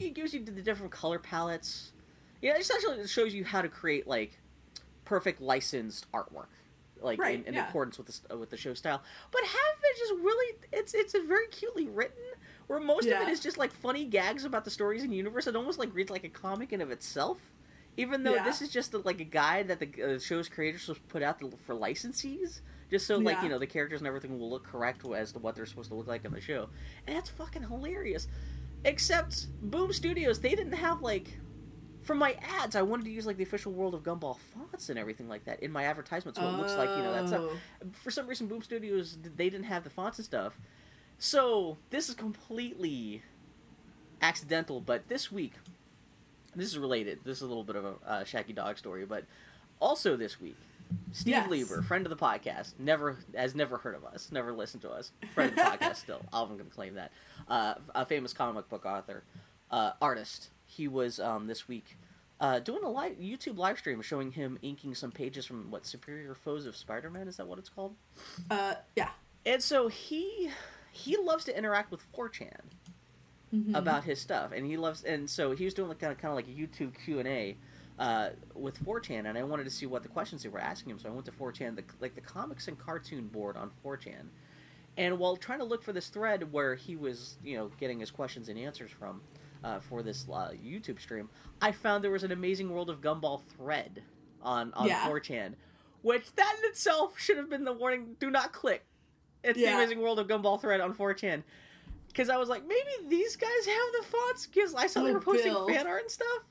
[0.00, 1.92] it gives you the different color palettes.
[2.40, 4.38] Yeah, essentially it shows you how to create like
[5.04, 6.46] perfect licensed artwork,
[7.02, 7.68] like Right, in, in yeah.
[7.68, 9.02] accordance with the st- with the show style.
[9.30, 12.22] But half of it just really it's it's a very cutely written.
[12.66, 15.46] Where most of it is just like funny gags about the stories in the universe.
[15.46, 17.36] It almost like reads like a comic in of itself.
[17.98, 18.44] Even though Yeah.
[18.44, 22.60] this is just like a guide that the uh, show's creators put out for licensees,
[22.90, 23.42] just so like Yeah.
[23.44, 25.94] you know the characters and everything will look correct as to what they're supposed to
[25.94, 26.68] look like in the show,
[27.06, 28.28] and that's fucking hilarious.
[28.84, 31.38] Except Boom Studios, they didn't have like
[32.02, 34.98] for my ads, I wanted to use like the official World of Gumball fonts and
[34.98, 37.50] everything like that in my advertisement, so it looks like you know that's Oh.
[37.92, 40.58] for some reason Boom Studios they didn't have the fonts and stuff.
[41.18, 43.22] So this is completely
[44.20, 45.54] accidental, but this week,
[46.54, 47.20] this is related.
[47.24, 49.24] This is a little bit of a uh, Shaggy Dog story, but
[49.80, 50.56] also this week,
[51.12, 51.48] Steve Yes.
[51.50, 55.12] Lieber, friend of the podcast, never has never heard of us, never listened to us.
[55.34, 56.20] Friend of the podcast, still.
[56.32, 57.12] I'm going to claim that.
[57.48, 59.22] Uh, a famous comic book author,
[59.70, 60.50] uh, artist.
[60.66, 61.96] He was um, this week
[62.40, 66.34] uh, doing a live YouTube live stream showing him inking some pages from what Superior
[66.34, 67.94] Foes of Spider-Man is that what it's called?
[68.50, 69.10] Uh, yeah.
[69.46, 70.50] And so he
[70.90, 72.60] he loves to interact with 4chan
[73.54, 73.76] Mhm.
[73.76, 76.30] about his stuff, and he loves and so he was doing like kind of kind
[76.32, 77.56] of like a YouTube Q and A
[77.98, 80.98] uh, with 4chan, and I wanted to see what the questions they were asking him,
[80.98, 84.26] so I went to 4chan, the, like the comics and cartoon board on 4chan,
[84.96, 88.10] and while trying to look for this thread where he was you know getting his
[88.10, 89.20] questions and answers from
[89.62, 91.28] uh, for this uh, YouTube stream,
[91.62, 94.02] I found there was an Amazing World of Gumball thread
[94.42, 95.06] on on Yeah.
[95.08, 95.54] 4chan,
[96.02, 98.84] which that in itself should have been the warning: do not click.
[99.42, 101.42] It's the Amazing World of Gumball thread on 4chan.
[102.08, 105.14] Because I was like, maybe these guys have the fonts because I saw they Oh,
[105.14, 105.66] were posting Bill.
[105.68, 106.44] fan art and stuff,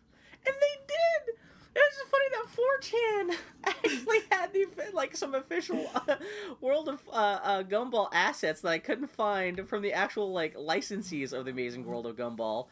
[0.45, 1.35] and they did.
[1.75, 6.15] It was just funny that 4chan actually had the like some official uh,
[6.61, 11.33] World of uh, uh, Gumball assets that I couldn't find from the actual like licensees
[11.33, 12.67] of the Amazing World of Gumball.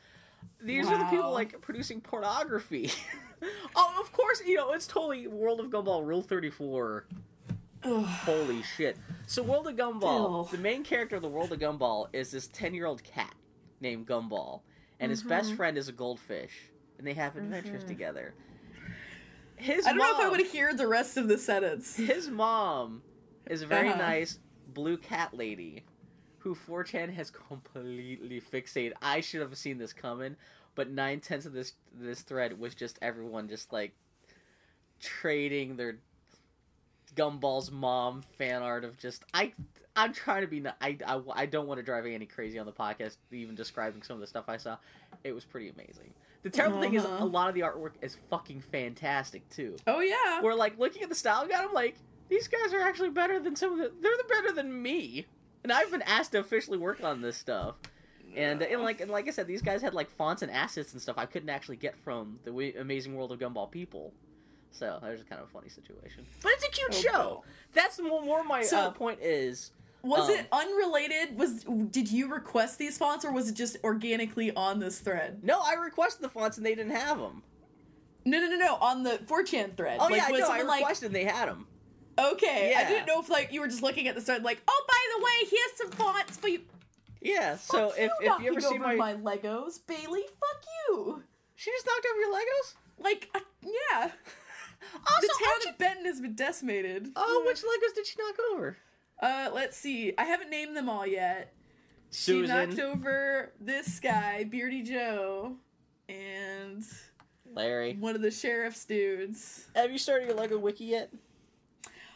[0.64, 2.92] These are the people like producing pornography.
[3.76, 7.06] oh, of course, you know it's totally World of Gumball Rule Thirty Four
[7.84, 8.98] Holy shit.
[9.26, 10.58] So World of Gumball, Ew.
[10.58, 13.34] the main character of the World of Gumball is this 10-year-old cat
[13.80, 14.62] named Gumball,
[15.00, 15.56] and his best Mhm.
[15.58, 16.70] friend is a goldfish,
[17.02, 17.88] and they have adventures Mhm.
[17.88, 18.34] together.
[19.56, 21.96] His I don't know if I mom- would hear the rest of the sentence.
[21.96, 23.02] His mom
[23.48, 23.98] is a very Uh-huh.
[23.98, 24.38] nice
[24.68, 25.84] blue cat lady
[26.40, 28.94] who 4chan has completely fixated.
[29.02, 30.36] I should have seen this coming,
[30.76, 33.94] but nine tenths of this this thread was just everyone just like
[35.00, 35.98] trading their
[37.16, 39.54] Gumball's mom fan art of just I
[39.96, 42.72] I'm trying to be I, I, I don't want to drive Andy crazy on the
[42.72, 44.78] podcast even describing some of the stuff I saw.
[45.26, 46.14] It was pretty amazing.
[46.44, 47.24] The terrible thing is Uh-huh.
[47.24, 49.76] a lot of the artwork is fucking fantastic too.
[49.88, 50.42] Oh yeah.
[50.42, 51.64] We're like looking at the style guide.
[51.66, 51.96] I'm like,
[52.30, 53.92] these guys are actually better than some of the.
[54.02, 55.26] They're the better than me,
[55.64, 57.76] and I've been asked to officially work on this stuff.
[58.36, 61.02] And, and like and like I said, these guys had like fonts and assets and
[61.02, 64.14] stuff I couldn't actually get from the Amazing World of Gumball people.
[64.72, 66.26] So that was kind of a funny situation.
[66.42, 67.44] But it's a cute Oh, show.
[67.74, 69.72] That's more, more my So- uh, point is.
[70.04, 71.38] Was Um, it unrelated?
[71.38, 75.44] Was did you request these fonts, or was it just organically on this thread?
[75.44, 77.44] No, I requested the fonts and they didn't have them.
[78.26, 78.76] No, no, no, no.
[78.76, 79.98] On the 4chan thread.
[80.00, 80.46] Oh like, yeah, I was know.
[80.46, 81.68] I someone like, requested they had them.
[82.20, 82.72] okay.
[82.72, 82.80] yeah.
[82.80, 85.18] I didn't know if like you were just looking at the thread, like, oh, by
[85.18, 86.62] the way, here's some fonts for you.
[87.22, 87.58] Yeah.
[87.58, 91.24] So Fuck if you if you ever see my, my Legos, Bailey, fuck you.
[91.56, 92.74] she just knocked over your Legos.
[93.00, 94.12] Like, uh, yeah.
[94.94, 97.10] Also, the town you- of Benton has been decimated.
[97.16, 98.78] Oh, which Legos did she knock over?
[99.22, 100.14] Uh, let's see.
[100.18, 101.54] I haven't named them all yet.
[102.10, 102.44] Susan.
[102.46, 105.54] She knocked over this guy, Beardy Joe,
[106.10, 106.84] and
[107.54, 107.94] Larry.
[108.00, 109.68] one of the sheriff's dudes.
[109.76, 111.12] Have you started your Lego wiki yet?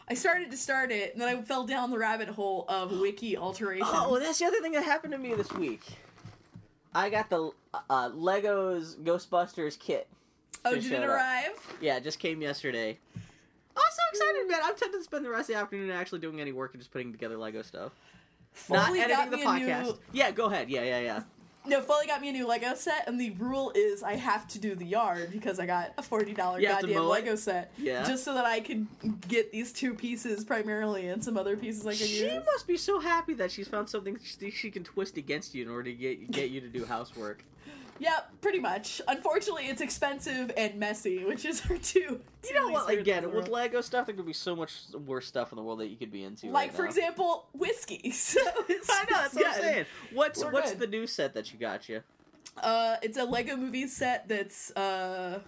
[0.07, 3.37] I started to start it, and then I fell down the rabbit hole of wiki
[3.37, 3.87] alteration.
[3.89, 5.83] Oh, that's the other thing that happened to me this week.
[6.93, 7.51] I got the
[7.89, 10.07] uh, Legos Ghostbusters kit.
[10.63, 11.09] Oh, did it showed up.
[11.09, 11.77] arrive?
[11.81, 12.97] Yeah, it just came yesterday.
[13.99, 14.59] I'm so excited, man!
[14.63, 16.91] I'm tempted to spend the rest of the afternoon actually doing any work and just
[16.91, 17.91] putting together Lego stuff.
[18.69, 19.83] Not Foley editing the podcast.
[19.83, 19.97] new.
[20.13, 20.69] Yeah, go ahead.
[20.69, 21.23] Yeah, yeah, yeah.
[21.67, 24.59] No, Foley got me a new Lego set, and the rule is I have to
[24.59, 27.05] do the yard because I got a forty dollar goddamn?
[27.05, 27.73] Lego set.
[27.77, 28.05] Yeah.
[28.05, 28.87] Just so that I could
[29.27, 32.31] get these two pieces primarily, and some other pieces I could She use.
[32.31, 35.63] She must be so happy that she's found something she, she can twist against you
[35.63, 37.43] in order to get get you to do housework.
[37.99, 39.01] Yeah, pretty much.
[39.07, 42.19] Unfortunately, it's expensive and messy, which is her two.
[42.47, 42.89] You know what?
[42.89, 43.47] Again, things in the with.
[43.47, 44.73] Lego stuff, there could be so much
[45.05, 46.47] worse stuff in the world that you could be into.
[46.47, 46.89] like right for now.
[46.89, 48.11] example, whiskey.
[48.11, 49.61] So it's, I know that's it's what I'm good.
[49.61, 49.85] saying.
[50.13, 50.79] What's We're what's good.
[50.81, 52.01] the new set that you got you?
[52.61, 55.39] Uh, it's a Lego movie set that's uh,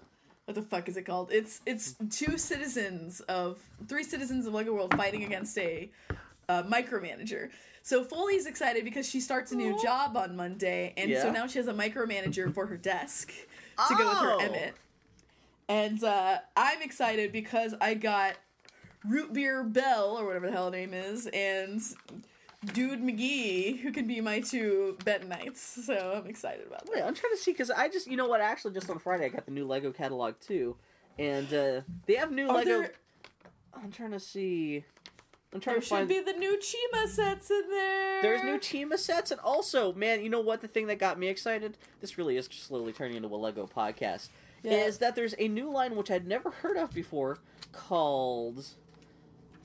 [0.45, 1.30] what the fuck is it called?
[1.32, 5.89] It's it's two citizens of three citizens of Lego World fighting against a
[6.50, 7.50] uh, micromanager.
[7.88, 11.58] So Foley's excited because she starts a new job on Monday, and so now she
[11.58, 13.32] has a micromanager for her desk
[13.88, 14.40] to go with her Oh.
[14.40, 14.74] Emmet.
[15.70, 18.36] And uh, I'm excited because I got
[19.08, 21.82] Root Beer Belle or whatever the hell her name is, and
[22.74, 25.86] Dude McGee, who can be my two Benton Knights.
[25.86, 26.92] So I'm excited about that.
[26.94, 28.42] Wait, I'm trying to see because I just you know what?
[28.42, 30.76] Actually, just on Friday, I got the new Lego catalog too,
[31.18, 32.80] and uh, they have new Are Lego.
[32.82, 32.92] there-
[33.82, 34.84] I'm trying to see.
[35.54, 38.22] I'm trying There to should be the new Chima sets in there.
[38.22, 40.62] There's new Chima sets, and also, man, you know what?
[40.62, 41.78] The thing that got me excited.
[42.02, 44.28] This really is slowly turning into a Lego podcast.
[44.64, 44.74] Yeah.
[44.86, 47.39] Is that there's a new line which I'd never heard of before
[47.72, 48.66] called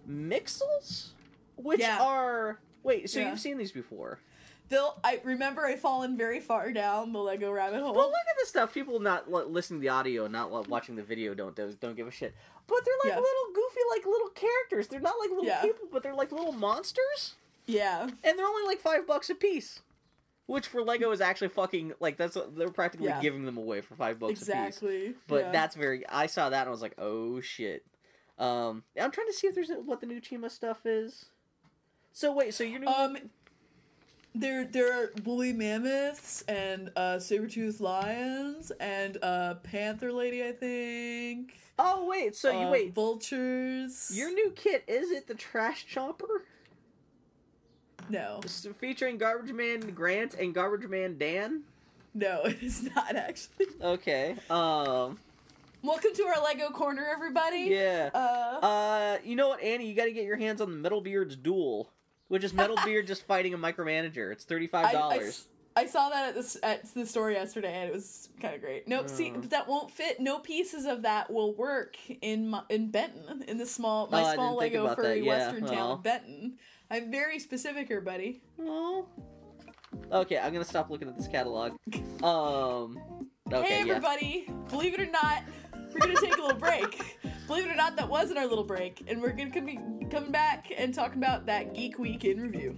[0.08, 1.08] Mixels,
[1.56, 2.00] which Yeah.
[2.00, 3.10] are wait.
[3.10, 3.30] So Yeah.
[3.30, 4.20] you've seen these before?
[4.68, 7.94] Bill, I remember I fallen very far down the Lego rabbit hole.
[7.94, 8.72] Well, look at this stuff.
[8.72, 12.10] People not li- listening to the audio, not watching the video, don't don't give a
[12.10, 12.34] shit.
[12.66, 13.20] But they're like Yeah.
[13.22, 14.88] little goofy, like little characters.
[14.88, 15.60] They're not like little Yeah.
[15.62, 17.34] people, but they're like little monsters,
[17.66, 18.02] yeah.
[18.24, 19.80] and they're only like five bucks a piece.
[20.46, 23.20] Which for Lego is actually fucking like that's they're practically Yeah.
[23.20, 24.48] giving them away for five bucks a piece.
[24.48, 25.14] Exactly.
[25.26, 26.06] But that's very.
[26.08, 27.84] I saw that and I was like, oh shit.
[28.38, 31.26] Um, I'm trying to see if there's what the new Chima stuff is.
[32.12, 32.86] So wait, so you're new.
[32.88, 33.16] um
[34.34, 41.54] there there are woolly mammoths and uh saber-toothed lions and uh panther lady, I think.
[41.78, 42.94] oh wait, so you Uh, wait.
[42.94, 44.10] vultures.
[44.14, 46.42] Your new kit is it the Trash Chomper?
[48.08, 48.40] No.
[48.44, 51.62] S- featuring Garbage Man Grant and Garbage Man Dan.
[52.14, 53.66] No, it is not actually.
[53.80, 54.36] Okay.
[54.50, 55.18] Um.
[55.82, 57.66] Welcome to our Lego corner, everybody.
[57.70, 58.10] Yeah.
[58.14, 59.18] Uh Uh.
[59.24, 59.88] You know what, Annie?
[59.88, 61.90] You got to get your hands on the Metal Beards Duel,
[62.28, 64.32] which is Metal Beard just fighting a micromanager.
[64.32, 65.28] It's thirty five I, I dollars.
[65.28, 68.60] s- I saw that at the at the store yesterday, and it was kind of
[68.60, 68.86] great.
[68.86, 69.40] Nope, see Uh.
[69.48, 70.20] that won't fit.
[70.20, 74.20] No pieces of that will work in my, in Benton in the small Oh, my
[74.22, 75.92] didn't small Lego furry yeah, Western town well.
[75.92, 76.58] of Benton.
[76.90, 78.42] I'm very specific here, buddy.
[78.60, 79.06] Oh.
[80.10, 81.72] Okay, I'm gonna stop looking at this catalog.
[82.22, 82.98] Um.
[83.52, 83.66] Okay.
[83.68, 83.90] hey, yeah.
[83.94, 84.46] everybody!
[84.70, 85.42] Believe it or not,
[85.92, 87.18] we're gonna take a little break.
[87.46, 89.78] Believe it or not, that wasn't our little break, and we're gonna be
[90.10, 92.76] coming back and talking about that Geek Week in review.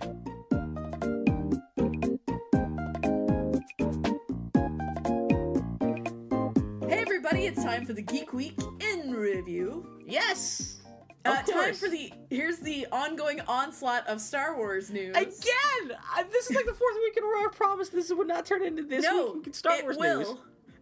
[6.89, 7.47] Hey, everybody!
[7.47, 9.87] It's time for the Geek Week in review.
[10.07, 10.81] Yes.
[11.27, 15.17] Uh, time for the here's the ongoing onslaught of Star Wars news.
[15.17, 17.45] Again, I, this is like the fourth week in a row.
[17.45, 20.19] I promise this would not turn into this no, week in Star it Wars will.
[20.19, 20.35] news.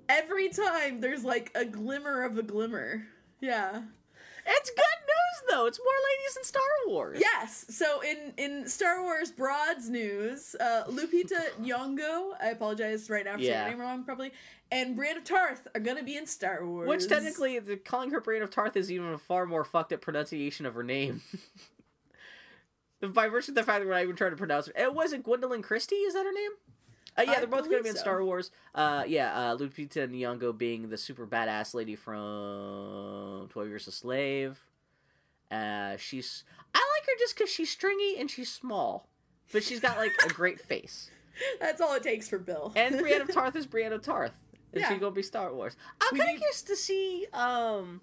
[0.09, 3.07] Every time there's like a glimmer of a glimmer.
[3.43, 3.82] Yeah.
[4.47, 5.66] It's good news though.
[5.66, 7.18] It's more ladies in Star Wars.
[7.20, 7.64] Yes.
[7.70, 13.38] So in in Star Wars Broads news, uh, Lupita Nyong'o, I apologize right now for
[13.38, 13.64] saying Yeah.
[13.64, 14.32] her name wrong probably,
[14.72, 16.88] and Brianna Tarth are gonna be in Star Wars.
[16.88, 20.01] Which technically, the, calling her Brain of Tarth is even a far more fucked up
[20.01, 21.22] pronunciation of her name.
[23.01, 24.74] By virtue of the fact that we're not even trying to pronounce it.
[24.76, 25.97] It was it Gwendoline Christie?
[25.97, 26.53] Is that her name?
[27.19, 28.01] Uh, yeah, I they're both going to be in so.
[28.01, 28.51] Star Wars.
[28.75, 34.61] Uh, yeah, uh, Lupita Nyong'o being the super badass lady from Twelve Years a Slave.
[35.51, 36.45] Uh, she's
[36.75, 39.09] I like her just because she's stringy and she's small,
[39.53, 41.11] but she's got like a great face.
[41.61, 42.73] That's all it takes for Bill.
[42.77, 44.33] And Brienne of Tarth is Brienne of Tarth.
[44.73, 44.89] Is Yeah.
[44.89, 45.77] she gonna be Star Wars?
[46.01, 47.27] I'm kind of curious to see.
[47.35, 48.01] Um,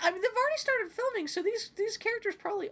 [0.00, 2.70] I mean, they've already started filming, so these these characters probably,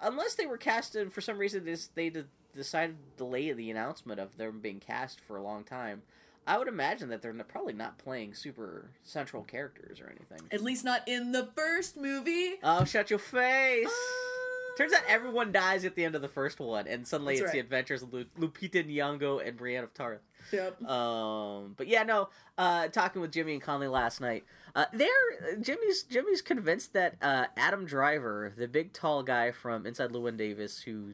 [0.00, 3.70] unless they were cast and for some reason this they de- decided to delay the
[3.70, 6.02] announcement of them being cast for a long time.
[6.46, 10.48] I would imagine that they're probably not playing super central characters or anything.
[10.50, 12.54] At least not in the first movie.
[12.62, 13.86] Oh, shut your face!
[13.86, 17.44] Uh, Turns out everyone dies at the end of the first one, and suddenly That's
[17.44, 20.22] it's the adventures of Lu- Lupita Nyong'o and Brienne of Tarth.
[20.52, 20.82] Yep.
[20.84, 22.30] Um, but yeah, no.
[22.56, 24.44] Uh, talking with Jimmy and Conley last night,
[24.74, 30.10] uh, they're Jimmy's Jimmy's convinced that uh, Adam Driver, the big tall guy from Inside
[30.12, 31.12] Llewyn Davis, who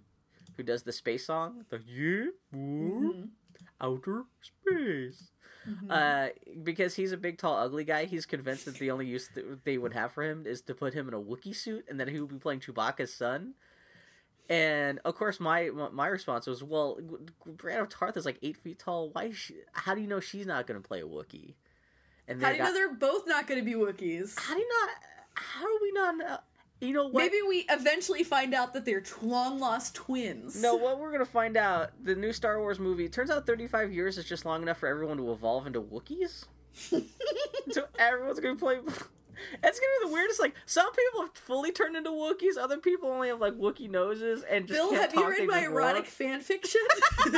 [0.56, 3.28] who does the space song, the yeah, woo, Mhm.
[3.80, 5.30] outer space.
[5.66, 5.90] Mhm.
[5.90, 6.28] Uh,
[6.62, 9.78] because he's a big, tall, ugly guy, he's convinced that the only use that they
[9.78, 12.20] would have for him is to put him in a Wookiee suit, and then he
[12.20, 13.54] would be playing Chewbacca's son.
[14.48, 17.00] And of course, my my response was, "Well,
[17.44, 19.10] Brand of Tarth is like eight feet tall.
[19.10, 19.32] Why?
[19.32, 21.54] She, how do you know she's not going to play a Wookiee?"
[22.28, 24.38] And How do you know got- they're both not going to be Wookiees?
[24.38, 24.90] How do you not?
[25.34, 26.44] How do we not?
[26.80, 26.86] Know?
[26.86, 27.14] You know what?
[27.22, 30.60] Maybe we eventually find out that they're long lost twins.
[30.60, 34.18] No, what we're gonna find out, the new Star Wars movie, turns out 35 years
[34.18, 36.44] is just long enough for everyone to evolve into Wookiees.
[37.70, 38.78] so everyone's gonna play.
[39.62, 40.40] It's gonna be the weirdest.
[40.40, 44.42] Like some people have fully turned into Wookiees, other people only have like Wookiee noses
[44.50, 46.10] and just Bill, can't have you read my just erotic walk.
[46.10, 46.80] fan fiction?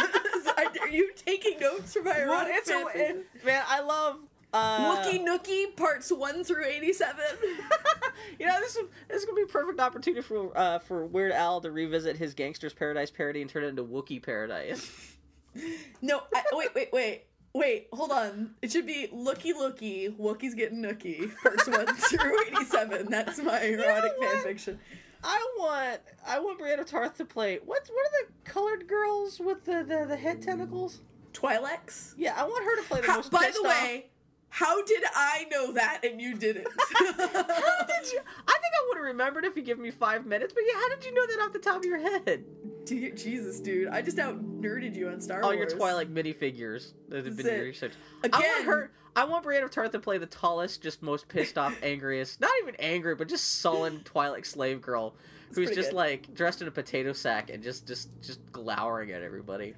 [0.83, 3.25] are you taking notes from my Well, erotic it's fan fiction?
[3.45, 3.63] man.
[3.69, 4.19] I love.
[4.53, 7.25] Uh, Wookie Nookie parts one through eighty-seven.
[8.39, 11.33] you know, this is this is gonna be a perfect opportunity for uh, for Weird
[11.33, 15.17] Al to revisit his Gangster's Paradise parody and turn it into Wookie Paradise.
[16.03, 17.89] no, I, wait, wait, wait, wait.
[17.93, 18.55] Hold on.
[18.63, 20.09] It should be Looky Looky.
[20.09, 21.31] Wookie's getting nookie.
[21.43, 23.11] Parts one through eighty-seven.
[23.11, 24.33] That's my erotic what?
[24.33, 24.79] fan fiction.
[25.23, 27.59] I want I want Brianna Tarth to play.
[27.65, 31.01] What what are the colored girls with the the, the head tentacles?
[31.35, 32.15] Twi'leks.
[32.17, 33.31] Yeah, I want her to play the How, most.
[33.31, 34.08] by the way,
[34.51, 36.67] how did I know that and you didn't?
[36.95, 38.21] how did you?
[38.47, 40.53] I think I would have remembered if you give me five minutes.
[40.53, 42.45] But yeah, how did you know that off the top of your head?
[42.87, 43.89] Jesus, dude!
[43.89, 45.73] I just out nerded you on Star oh, All Wars.
[45.73, 47.97] your Twi'lek minifigures that have That's been researched.
[48.25, 48.91] I Again, want her.
[49.15, 52.41] I want Brianna Tarth to play the tallest, just most pissed off, angriest.
[52.41, 55.15] Not even angry, but just sullen Twi'lek slave girl
[55.55, 55.97] who's just good.
[55.97, 59.75] like dressed in a potato sack and just just just glowering at everybody.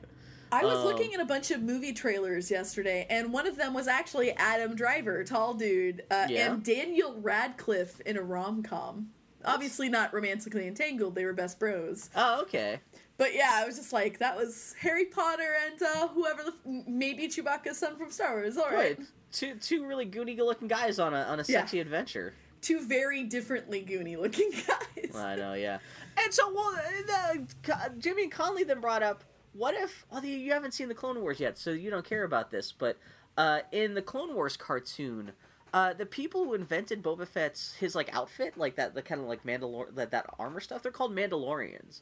[0.53, 3.73] I was Um, looking at a bunch of movie trailers yesterday, and one of them
[3.75, 6.53] was actually Adam Driver, tall dude, uh, Yeah.
[6.53, 9.13] and Daniel Radcliffe in a rom com.
[9.45, 12.11] Obviously not romantically entangled; they were best bros.
[12.15, 12.81] Oh, okay.
[13.17, 16.85] But yeah, I was just like, that was Harry Potter and uh, whoever the f-
[16.87, 18.57] maybe Chewbacca's son from Star Wars.
[18.57, 19.07] All right, Good.
[19.33, 21.61] Two two really goony looking guys on a on a Yeah.
[21.61, 22.35] sexy adventure.
[22.63, 25.15] two very differently goony looking guys.
[25.17, 25.79] I know, yeah.
[26.23, 27.33] And so, well, uh,
[27.65, 30.07] the, Jimmy and Conley then brought up, what if?
[30.11, 32.97] Although you haven't seen the Clone Wars yet, so you don't care about this, but
[33.37, 35.33] uh, in the Clone Wars cartoon,
[35.73, 39.27] uh, the people who invented Boba Fett's his like outfit, like that, the kind of
[39.27, 42.01] like Mandalor that that armor stuff, they're called Mandalorians.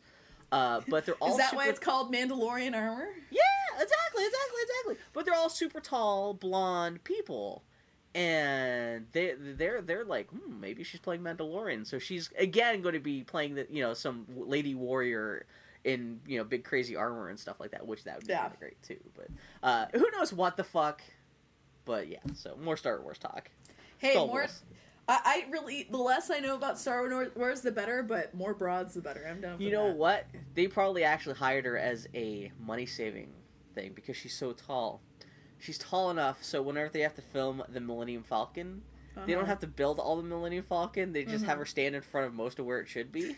[0.50, 1.56] Uh, but they're all Is that super...
[1.56, 3.08] why it's called Mandalorian armor?
[3.30, 3.40] Yeah,
[3.74, 4.96] exactly, exactly, exactly.
[5.12, 7.62] But they're all super tall, blonde people,
[8.14, 13.00] and they they're they're like, hmm, maybe she's playing Mandalorian, so she's again going to
[13.00, 15.46] be playing the you know some lady warrior
[15.84, 18.42] in you know big crazy armor and stuff like that, which that would be Yeah.
[18.42, 18.98] kinda great too.
[19.16, 19.28] But
[19.62, 21.02] uh, who knows what the fuck?
[21.84, 23.50] But yeah, so more Star Wars talk.
[23.98, 24.46] Hey, Star more.
[25.08, 28.02] I, I really the less I know about Star Wars, the better.
[28.02, 29.26] But more broads, the better.
[29.28, 29.56] I'm down.
[29.56, 29.96] For You know that.
[29.96, 30.26] what?
[30.54, 33.32] They probably actually hired her as a money saving
[33.74, 35.00] thing because she's so tall.
[35.60, 38.82] She's tall enough so whenever they have to film the Millennium Falcon,
[39.26, 39.48] they don't Uh-huh.
[39.50, 41.12] have to build all the Millennium Falcon.
[41.12, 41.60] They just have Mhm.
[41.60, 43.36] her stand in front of most of where it should be.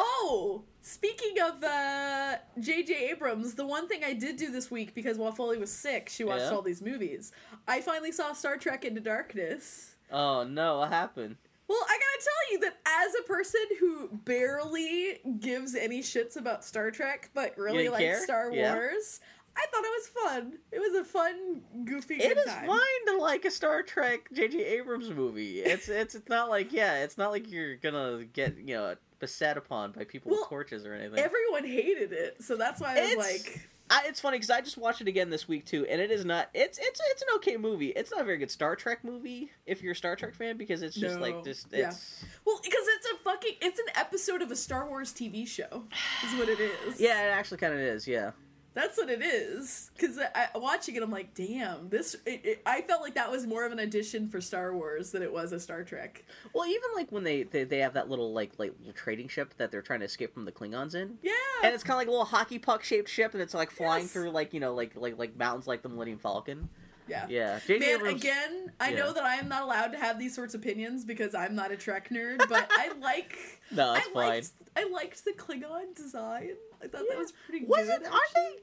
[0.00, 3.10] Oh, speaking of uh, J.J.
[3.10, 6.22] Abrams, the one thing I did do this week because while Foley was sick, she
[6.22, 6.50] watched Yeah?
[6.50, 7.32] all these movies.
[7.66, 9.96] I finally saw Star Trek Into Darkness.
[10.12, 11.34] Oh no, what happened?
[11.66, 16.64] Well, I gotta tell you that as a person who barely gives any shits about
[16.64, 18.22] Star Trek, but really didn't likes care?
[18.22, 18.74] Star Yeah.
[18.74, 19.20] Wars,
[19.56, 20.52] I thought it was fun.
[20.70, 22.68] It was a fun, goofy, It good is time.
[22.68, 24.64] fine to like a Star Trek J.J.
[24.64, 25.58] Abrams movie.
[25.60, 29.56] It's it's it's not like yeah, it's not like you're gonna get you know beset
[29.56, 31.18] upon by people Well, with torches or anything.
[31.18, 34.60] Everyone hated it, so that's why I was It's- like, I, it's funny because I
[34.60, 36.50] just watched it again this week too, and it is not.
[36.52, 37.88] It's it's it's an okay movie.
[37.88, 40.82] It's not a very good Star Trek movie if you're a Star Trek fan because
[40.82, 41.22] it's just No.
[41.22, 41.88] like just Yeah.
[41.88, 45.84] it's well, because it's a fucking, it's an episode of a Star Wars TV show,
[46.22, 47.00] is what it is.
[47.00, 48.06] yeah, it actually kind of is.
[48.06, 48.32] Yeah,
[48.80, 49.90] That's what it is.
[49.96, 52.14] Because I, watching it, I'm like, damn, this.
[52.24, 55.22] It, it, I felt like that was more of an addition for Star Wars than
[55.24, 56.24] it was a Star Trek.
[56.54, 59.52] well, even like when they, they they have that little like like little trading ship
[59.56, 61.18] that they're trying to escape from the Klingons in.
[61.24, 61.32] Yeah.
[61.64, 64.04] And it's kind of like a little hockey puck shaped ship, and it's like flying
[64.04, 64.12] Yes.
[64.12, 66.68] through like you know like like like mountains like the Millennium Falcon.
[67.08, 67.26] yeah.
[67.28, 67.58] Yeah.
[67.68, 68.96] Man, Abrams- again, I yeah.
[68.98, 71.72] know that I am not allowed to have these sorts of opinions because I'm not
[71.72, 73.36] a Trek nerd, but I like.
[73.72, 74.28] No, it's I fine.
[74.28, 76.50] liked, I liked the Klingon design.
[76.82, 77.14] I thought Yeah.
[77.14, 78.02] that was pretty Was good.
[78.02, 78.06] it?
[78.06, 78.56] Aren't they?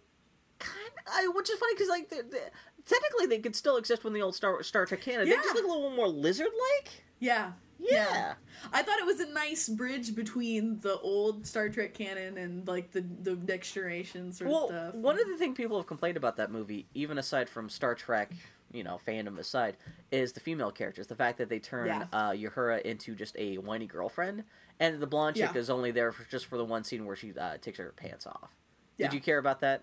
[0.60, 2.52] Kind of, which is funny because like they're, they're-
[2.86, 5.28] technically they could still exist when the old Star Star Trek canon.
[5.28, 6.48] They just look a little more lizard
[6.82, 6.90] like.
[7.20, 7.52] Yeah.
[7.78, 8.34] Yeah.
[8.72, 12.92] I thought it was a nice bridge between the old Star Trek canon and like
[12.92, 14.96] the the next generation sort Well, of stuff.
[14.96, 18.32] one of the things people have complained about that movie, even aside from Star Trek,
[18.72, 19.76] you know, fandom aside,
[20.12, 21.08] is the female characters.
[21.08, 22.06] The fact that they turn Yeah.
[22.14, 24.46] uh, Uhura into just a whiny girlfriend,
[24.80, 25.60] and the blonde chick Yeah.
[25.60, 28.26] is only there for, just for the one scene where she uh, takes her pants
[28.26, 28.52] off.
[28.98, 29.08] Yeah.
[29.08, 29.82] Did you care about that?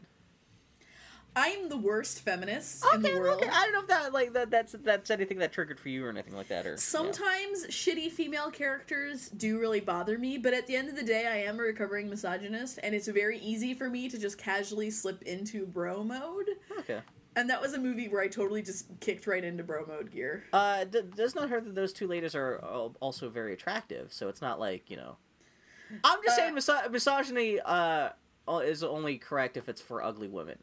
[1.34, 3.40] I'm the worst feminist in the Okay, world.
[3.42, 3.50] okay.
[3.50, 6.10] I don't know if that like that that's that's anything that triggered for you or
[6.10, 6.66] anything like that.
[6.66, 6.76] Or yeah.
[6.76, 11.26] Sometimes shitty female characters do really bother me, but at the end of the day,
[11.26, 15.22] I am a recovering misogynist, and it's very easy for me to just casually slip
[15.22, 16.48] into bro mode.
[16.80, 17.00] okay.
[17.34, 20.44] And that was a movie where I totally just kicked right into bro mode gear.
[20.52, 22.58] Uh, d- does not hurt that those two ladies are
[23.00, 24.12] also very attractive.
[24.12, 25.16] So it's not like you know.
[26.04, 28.10] I'm just Uh, saying, miso- misogyny uh
[28.64, 30.58] is only correct if it's for ugly women.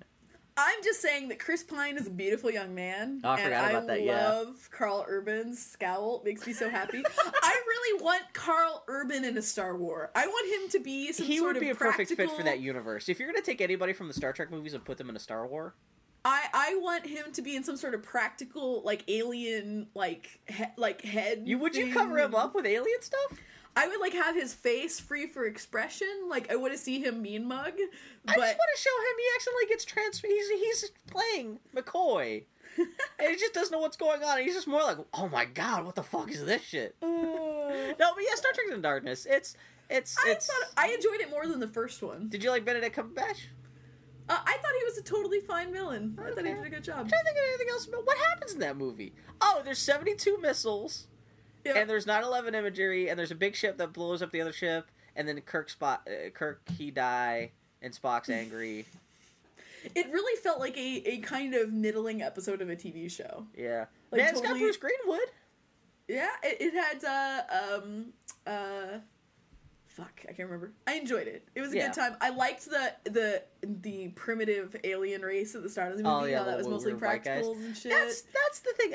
[0.62, 3.76] I'm just saying that Chris Pine is a beautiful young man, Oh, I and about
[3.76, 4.30] I that, yeah.
[4.30, 6.20] love Karl Urban's scowl.
[6.20, 7.02] It makes me so happy.
[7.44, 10.12] I really want Karl Urban in a Star War.
[10.16, 12.44] I want him to be some he sort would of be a perfect fit for
[12.44, 13.08] that universe.
[13.08, 15.20] If you're gonna take anybody from the Star Trek movies and put them in a
[15.20, 15.76] Star War,
[16.26, 20.66] I I want him to be in some sort of practical like alien like he,
[20.76, 21.44] like head.
[21.46, 21.94] you would you thing.
[21.94, 23.40] cover him up with alien stuff?
[23.76, 26.08] I would like have his face free for expression.
[26.28, 27.74] Like I want to see him mean mug,
[28.26, 30.20] but I just want to show him he accidentally gets trans.
[30.22, 32.44] He's he's playing McCoy,
[32.78, 32.88] and
[33.30, 34.40] he just doesn't know what's going on.
[34.40, 36.96] He's just more like, oh my god, what the fuck is this shit?
[37.02, 39.26] Uh, No, but yeah, Star Trek's in darkness.
[39.30, 39.56] It's
[39.90, 40.48] it's I it's.
[40.48, 42.28] thought I enjoyed it more than the first one.
[42.30, 43.46] Did you like Benedict Cumberbatch?
[44.28, 46.16] Uh, I thought he was a totally fine villain.
[46.24, 47.00] I thought he did a good job.
[47.00, 47.88] I'm trying to think of anything else.
[47.88, 49.14] About what happens in that movie?
[49.42, 51.08] Oh, there's 72 missiles,
[51.78, 54.90] And there's 9/11 imagery, and there's a big ship that blows up the other ship,
[55.16, 57.52] and then Kirk spot uh, Kirk he die,
[57.82, 58.86] and Spock's angry.
[59.96, 63.46] It really felt like a, a kind of middling episode of a TV show.
[63.58, 65.30] Yeah, Like, man, it's got Bruce Greenwood.
[66.08, 68.06] Yeah, it, it had uh um
[68.46, 69.00] uh
[70.00, 70.72] fuck, I can't remember.
[70.88, 71.48] I enjoyed it.
[71.56, 71.88] It was a Yeah.
[71.88, 72.16] good time.
[72.22, 76.32] I liked the the the primitive alien race at the start of the oh, movie.
[76.32, 77.46] Oh, yeah, how that was mostly weird white guys.
[77.46, 77.92] practicals and shit.
[77.92, 78.92] That's that's the thing.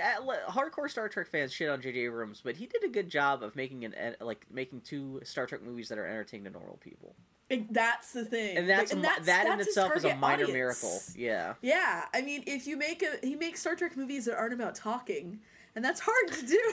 [0.48, 2.00] Hardcore Star Trek fans shit on J.J.
[2.00, 5.62] Abrams, but he did a good job of making an like making two Star Trek
[5.62, 7.14] movies that are entertaining to normal people,
[7.50, 8.56] It- that's the thing.
[8.56, 10.52] and that's, Like, mi- that in that's his itself is a minor audience.
[10.52, 11.02] miracle.
[11.16, 11.54] Yeah.
[11.62, 14.74] Yeah, I mean, if you make a he makes Star Trek movies that aren't about
[14.74, 15.40] talking,
[15.76, 16.60] and that's hard to do.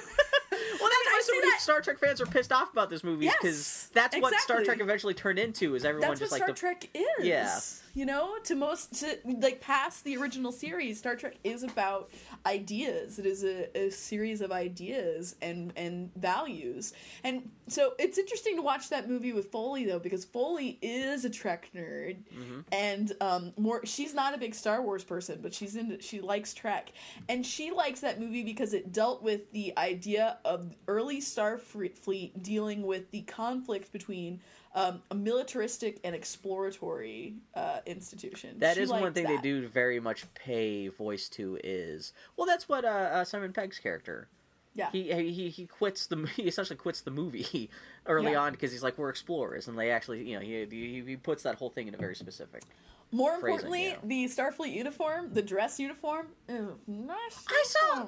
[0.52, 3.04] Well, that's I why so many that- Star Trek fans are pissed off about this
[3.04, 4.64] movie because Yes, that's what Star.
[4.64, 5.76] Trek eventually turned into.
[5.76, 7.26] Is everyone That's just what like Star the Trek is.
[7.26, 7.60] Yeah.
[7.94, 12.10] You know, to most, to like past the original series, Star Trek is about
[12.46, 13.20] ideas.
[13.20, 16.94] It is a, a series of ideas and and values.
[17.26, 21.30] And so it's interesting to watch that movie with Foley though, because Foley is a
[21.30, 22.64] Trek nerd, Mhm.
[22.72, 23.86] and um, more.
[23.86, 26.94] She's not a big Star Wars person, but she's into she likes Trek,
[27.28, 32.84] and she likes that movie because it dealt with the idea of early Starfleet dealing
[32.84, 34.40] with the conflict between
[34.74, 38.60] um, a militaristic and exploratory uh, institution.
[38.60, 39.38] That She is one thing that.
[39.38, 43.80] they do very much pay voice to is well that's what uh, uh, Simon Pegg's
[43.80, 44.28] character
[44.76, 44.90] Yeah.
[44.92, 47.70] he he he quits the he essentially quits the movie
[48.06, 48.40] early Yeah.
[48.42, 51.44] on because he's like we're explorers and they actually you know he he, he puts
[51.44, 52.64] that whole thing in a very specific
[53.12, 53.98] More phrasing, importantly, yeah.
[54.04, 57.44] the Starfleet uniform, the dress uniform, is nice.
[57.50, 58.08] I saw-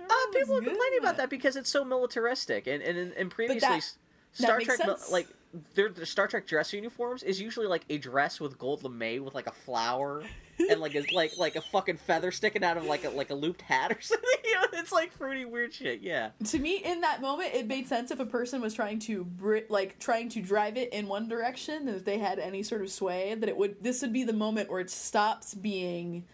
[0.00, 3.82] uh, people are complaining about that because it's so militaristic and and, and previously that-
[4.38, 5.10] that Star makes Trek sense.
[5.12, 5.28] like
[5.74, 9.34] their the Star Trek dress uniforms is usually like a dress with gold lame with
[9.34, 10.22] like a flower
[10.58, 13.34] and like a like like a fucking feather sticking out of like a like a
[13.34, 14.28] looped hat or something.
[14.44, 16.00] You know, it's like fruity weird shit.
[16.00, 16.30] Yeah.
[16.46, 19.64] to me in that moment it made sense if a person was trying to bri-
[19.68, 22.90] like trying to drive it in one direction and if they had any sort of
[22.90, 26.24] sway that it would this would be the moment where it stops being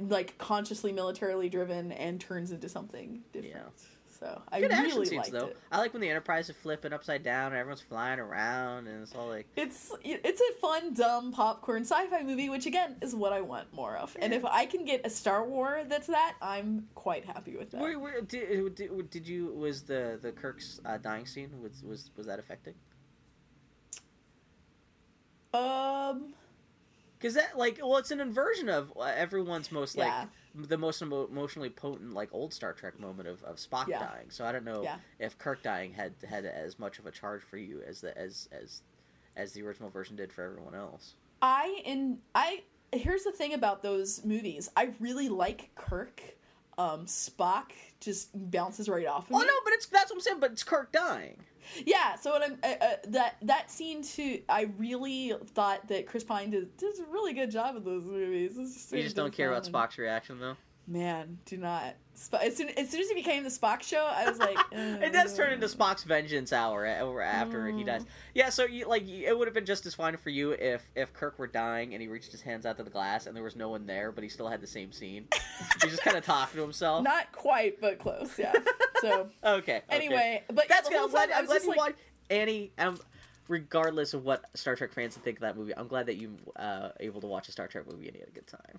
[0.00, 3.87] like consciously militarily driven and turns into something different Yeah.
[4.18, 5.46] So i Good really scenes liked though.
[5.46, 9.02] it I like when the Enterprise is flipping upside down and everyone's flying around and
[9.02, 13.32] it's all like it's it's a fun dumb popcorn sci-fi movie which again is what
[13.32, 16.86] i want more of and if i can get a star war that's that i'm
[16.94, 20.98] quite happy with that Where, where, did, did, did you was the the Kirk's uh,
[20.98, 22.74] dying scene was was was that affecting?
[25.54, 26.34] um
[27.18, 30.26] Because that like well, it's an inversion of uh, everyone's most like Yeah.
[30.54, 33.98] the most emo- emotionally potent like old Star Trek moment of, of Spock Yeah.
[33.98, 34.30] dying.
[34.30, 34.96] So I don't know Yeah.
[35.18, 38.48] if Kirk dying had had as much of a charge for you as the as
[38.52, 38.82] as
[39.36, 41.14] as the original version did for everyone else.
[41.42, 42.62] I in I
[42.92, 44.68] here's the thing about those movies.
[44.76, 46.22] I really like Kirk.
[46.78, 49.46] Um, Spock just bounces right off of Oh me.
[49.46, 50.40] no, but it's that's what I'm saying.
[50.40, 51.36] But it's Kirk dying.
[51.84, 54.40] Yeah, so what I'm uh, uh, that that scene too.
[54.48, 58.56] I really thought that Chris Pine did, does a really good job in those movies.
[58.56, 59.64] It's just You just don't care about.
[59.64, 60.56] Spock's reaction though.
[60.90, 61.96] Man, do not.
[62.42, 65.36] As soon as soon as it became the Spock show, I was like, it does
[65.36, 67.86] turn into Spock's vengeance hour or after he Mm.
[67.86, 68.06] dies.
[68.34, 71.12] Yeah, so you like it would have been just as fine for you if if
[71.12, 73.54] Kirk were dying and he reached his hands out to the glass and there was
[73.54, 75.28] no one there, but he still had the same scene.
[75.82, 77.04] He's just kind of talking to himself.
[77.04, 78.38] Not quite, but close.
[78.38, 78.54] Yeah.
[79.02, 79.82] So okay, okay.
[79.90, 81.02] anyway, but that's the good.
[81.04, 81.98] I'm glad, I'm glad you like, watched
[82.30, 82.72] Annie.
[82.78, 82.98] Um,
[83.46, 86.88] regardless of what Star Trek fans think of that movie, I'm glad that you uh
[86.98, 88.78] able to watch a Star Trek movie and you had a good time.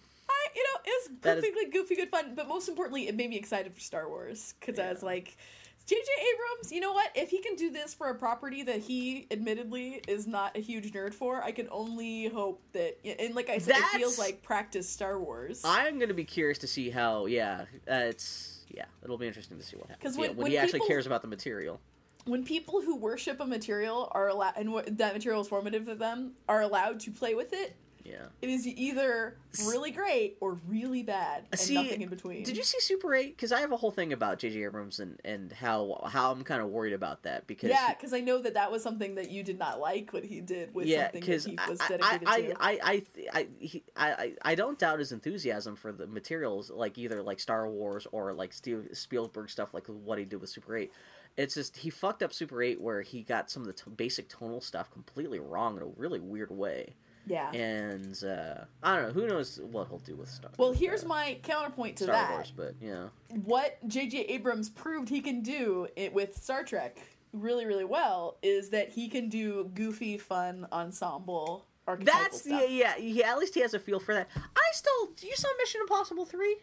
[0.85, 2.33] I, you know, it was is- perfectly goofy, good fun.
[2.35, 5.05] But most importantly, it made me excited for Star Wars because I was Yeah.
[5.07, 5.37] like,
[5.85, 6.03] J.J.
[6.03, 7.09] Abrams, you know what?
[7.15, 10.91] If he can do this for a property that he admittedly is not a huge
[10.91, 12.99] nerd for, I can only hope that.
[13.19, 15.61] And like I said, That's- it feels like practice Star Wars.
[15.65, 17.25] I'm going to be curious to see how.
[17.25, 20.03] Yeah, uh, it's yeah, it'll be interesting to see what happens.
[20.03, 21.81] 'Cause Yeah, when- when, when he actually people- cares about the material.
[22.25, 25.95] when people who worship a material are allowed, and what, that material is formative to
[25.95, 27.75] them, are allowed to play with it.
[28.03, 28.25] Yeah.
[28.41, 29.35] It is either
[29.65, 32.43] really great or really bad, and See, nothing in between.
[32.43, 33.35] Did you see Super Eight?
[33.35, 34.63] Because I have a whole thing about J.J.
[34.63, 38.21] Abrams and, and how how I'm kind of worried about that because Yeah, because I
[38.21, 41.11] know that that was something that you did not like what he did with yeah,
[41.11, 42.53] something that he was dedicated I, to.
[42.59, 47.21] I, I, I, he, I, I, don't doubt his enthusiasm for the materials, like either
[47.21, 50.91] like Star Wars or like Steve Spielberg stuff, like what he did with Super Eight.
[51.37, 54.29] It's just he fucked up Super Eight where he got some of the t- basic
[54.29, 56.95] tonal stuff completely wrong in a really weird way,
[57.29, 57.51] yeah.
[57.51, 59.13] and uh, I don't know.
[59.13, 60.51] Who knows what he'll do with Star?
[60.57, 62.31] Well, here's uh, my counterpoint to Star that.
[62.31, 63.07] Wars, but yeah,
[63.45, 64.25] What J.J.
[64.25, 66.99] Abrams proved he can do it with Star Trek
[67.31, 72.61] really, really well is that he can do goofy, fun ensemble archetypal that's stuff.
[72.69, 73.31] yeah, yeah, yeah.
[73.31, 74.27] At least he has a feel for that.
[74.35, 76.57] I still, you saw Mission Impossible three.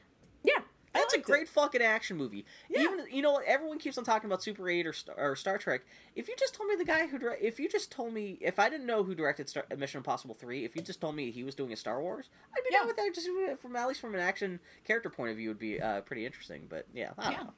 [0.96, 1.32] That's a liked it.
[1.32, 2.44] great fucking action movie.
[2.68, 2.82] Yeah.
[2.82, 3.44] Even you know what?
[3.46, 5.82] Everyone keeps on talking about Super Eight or Star, or Star Trek.
[6.14, 8.58] If you just told me the guy who direct, if you just told me if
[8.58, 11.44] I didn't know who directed Star, Mission Impossible three, if you just told me he
[11.44, 12.78] was doing a Star Wars, I'd be Yeah.
[12.78, 13.14] down with that.
[13.14, 13.28] Just
[13.60, 16.66] from at least from an action character point of view, would be uh, pretty interesting.
[16.68, 17.38] But yeah, I don't Yeah.
[17.44, 17.52] know.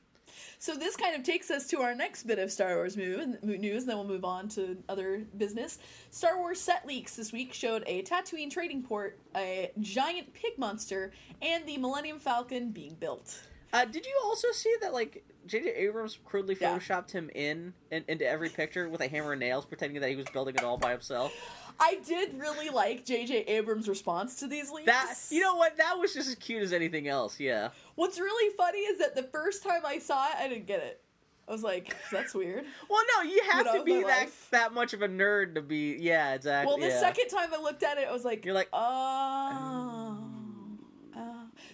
[0.58, 3.38] So this kind of takes us to our next bit of Star Wars news, and
[3.42, 5.78] then we'll move on to other business.
[6.10, 11.12] Star Wars set leaks this week showed a Tatooine trading port, a giant pig monster,
[11.42, 13.40] and the Millennium Falcon being built.
[13.72, 15.74] Uh, did you also see that like J.J.
[15.74, 16.78] Abrams crudely Yeah.
[16.78, 20.16] photoshopped him in, in into every picture with a hammer and nails, pretending that he
[20.16, 21.32] was building it all by himself?
[21.80, 23.44] I did really like J.J.
[23.44, 24.86] Abrams' response to these leaks.
[24.86, 25.76] That you know what?
[25.76, 27.38] That was just as cute as anything else.
[27.38, 27.68] Yeah.
[27.94, 31.00] What's really funny is that the first time I saw it, I didn't get it.
[31.46, 34.48] I was like, "That's weird." Well, no, you have Get to be that life.
[34.50, 35.96] that much of a nerd to be.
[35.98, 36.68] Yeah, exactly.
[36.68, 37.00] Well, the yeah.
[37.00, 38.78] second time I looked at it, I was like, You're like, oh.
[38.82, 39.97] oh.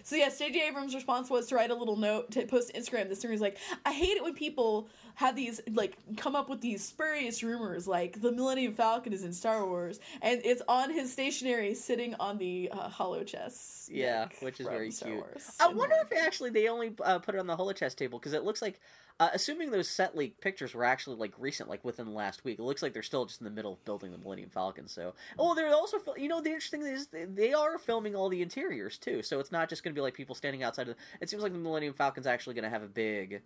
[0.05, 0.67] So yes, J.J.
[0.67, 3.09] Abrams' response was to write a little note to post to Instagram.
[3.09, 6.85] This thing like, I hate it when people have these like come up with these
[6.85, 11.73] spurious rumors, like the Millennium Falcon is in Star Wars, and it's on his stationery,
[11.73, 13.89] sitting on the uh, holochess.
[13.91, 15.21] Yeah, like, which is very Star cute.
[15.23, 15.49] Wars.
[15.59, 18.43] I wonder if actually they only uh, put it on the holochess table because it
[18.43, 18.79] looks like,
[19.19, 22.59] uh, assuming those set leak pictures were actually like recent, like within the last week,
[22.59, 24.87] it looks like they're still just in the middle of building the Millennium Falcon.
[24.87, 28.41] So, oh, they're also, you know, the interesting thing is they- are filming all the
[28.41, 29.21] interiors too.
[29.21, 30.95] So it's not just going to be like people standing outside of.
[31.21, 33.41] It seems like the Millennium Falcon's actually going to have a big.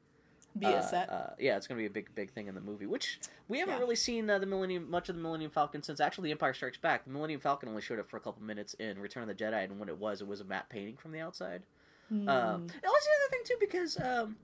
[0.57, 1.09] be uh, a set.
[1.11, 3.59] Uh, yeah, it's going to be a big, big thing in the movie, which we
[3.59, 3.80] haven't Yeah.
[3.82, 6.80] really seen uh, the Millennium much of the Millennium Falcon since actually The Empire Strikes
[6.80, 7.05] Back.
[7.05, 9.65] The Millennium Falcon only showed up for a couple minutes in Return of the Jedi,
[9.65, 11.61] and when it was, it was a matte painting from the outside.
[12.09, 12.28] Hmm.
[12.28, 14.36] Um, that was the other thing too, because um,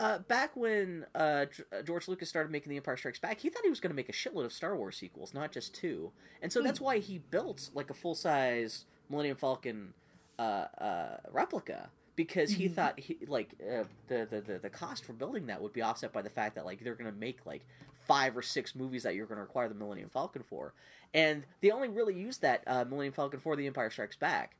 [0.00, 3.62] uh, back when uh, uh, George Lucas started making The Empire Strikes Back, he thought
[3.62, 6.10] he was going to make a shitload of Star Wars sequels, not just two,
[6.42, 9.94] and so that's why he built like a full size Millennium Falcon
[10.38, 12.74] uh, uh, replica because he Mhm.
[12.74, 16.12] thought he like uh, the, the the the cost for building that would be offset
[16.12, 17.64] by the fact that like they're going to make like
[18.06, 20.72] five or six movies that you're going to require the Millennium Falcon for,
[21.14, 24.56] and they only really used that uh, Millennium Falcon for The Empire Strikes Back.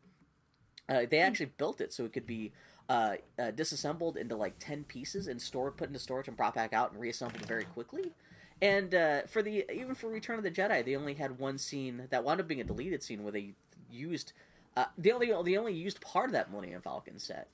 [0.88, 2.52] Uh, they actually built it so it could be
[2.90, 6.72] uh, uh, disassembled into like ten pieces and stored, put into storage, and brought back
[6.72, 8.10] out and reassembled very quickly.
[8.60, 12.08] And uh, for the even for Return of the Jedi, they only had one scene
[12.10, 13.52] that wound up being a deleted scene where they
[13.90, 14.32] used
[14.76, 17.48] uh, they only they only used part of that Millennium Falcon set.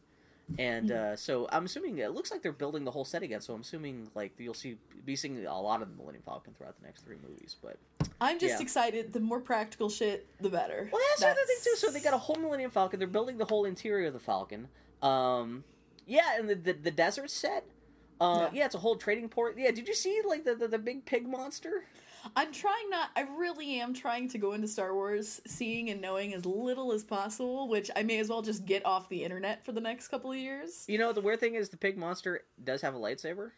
[0.59, 3.41] And uh, so I'm assuming it looks like they're building the whole set again.
[3.41, 6.81] So I'm assuming like you'll see be seeing a lot of the Millennium Falcon throughout
[6.81, 7.57] the next three movies.
[7.61, 7.77] But
[8.21, 8.63] I'm just yeah.
[8.63, 9.13] excited.
[9.13, 10.89] The more practical shit, the better.
[10.91, 11.77] Well, that's, the other thing too.
[11.77, 12.99] So they got a whole Millennium Falcon.
[12.99, 14.69] They're building the whole interior of the Falcon.
[15.03, 15.65] Um,
[16.07, 17.65] yeah, and the the, the desert set.
[18.21, 18.59] Uh, Yeah.
[18.61, 18.65] yeah.
[18.67, 19.57] it's a whole trading port.
[19.59, 21.85] Yeah, did you see like the, the, the big pig monster?
[22.35, 23.11] I'm trying not.
[23.15, 27.05] I really am trying to go into Star Wars seeing and knowing as little as
[27.05, 30.33] possible, which I may as well just get off the internet for the next couple
[30.33, 30.85] of years.
[30.89, 33.51] You know, the weird thing is the pig monster does have a lightsaber,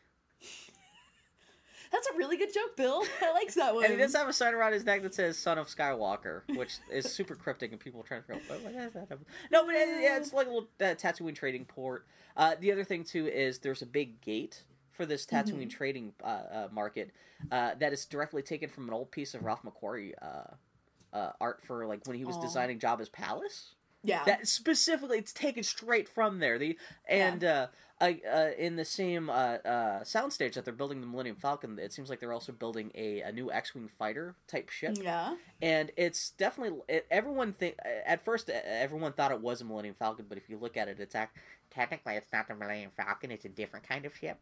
[1.91, 3.03] That's a really good joke, Bill.
[3.23, 3.85] I like that one.
[3.85, 6.79] and he does have a sign around his neck that says "Son of Skywalker," which
[6.91, 9.19] is super cryptic, and people are trying to figure out what does that?
[9.51, 12.07] No, but yeah, it's like a little uh, Tatooine trading port.
[12.37, 14.63] Uh, the other thing too is there's a big gate
[14.93, 17.13] for this Tatooine trading uh, uh, market
[17.53, 21.61] uh, that is directly taken from an old piece of Ralph McQuarrie uh, uh, art
[21.65, 22.41] for like when he was Aw.
[22.43, 23.75] designing Jabba's palace.
[24.03, 24.25] yeah.
[24.25, 26.59] That specifically, it's taken straight from there.
[26.59, 26.77] The
[27.09, 29.33] and uh, I, uh, in the same uh,
[29.65, 33.21] uh, soundstage that they're building the Millennium Falcon, it seems like they're also building a,
[33.23, 35.35] a new X-wing fighter type ship, yeah.
[35.61, 37.77] and it's definitely it, everyone think
[38.07, 41.01] at first everyone thought it was a Millennium Falcon, but if you look at it,
[41.01, 41.37] it's act,
[41.71, 44.39] technically it's not the Millennium Falcon; it's a different kind of ship.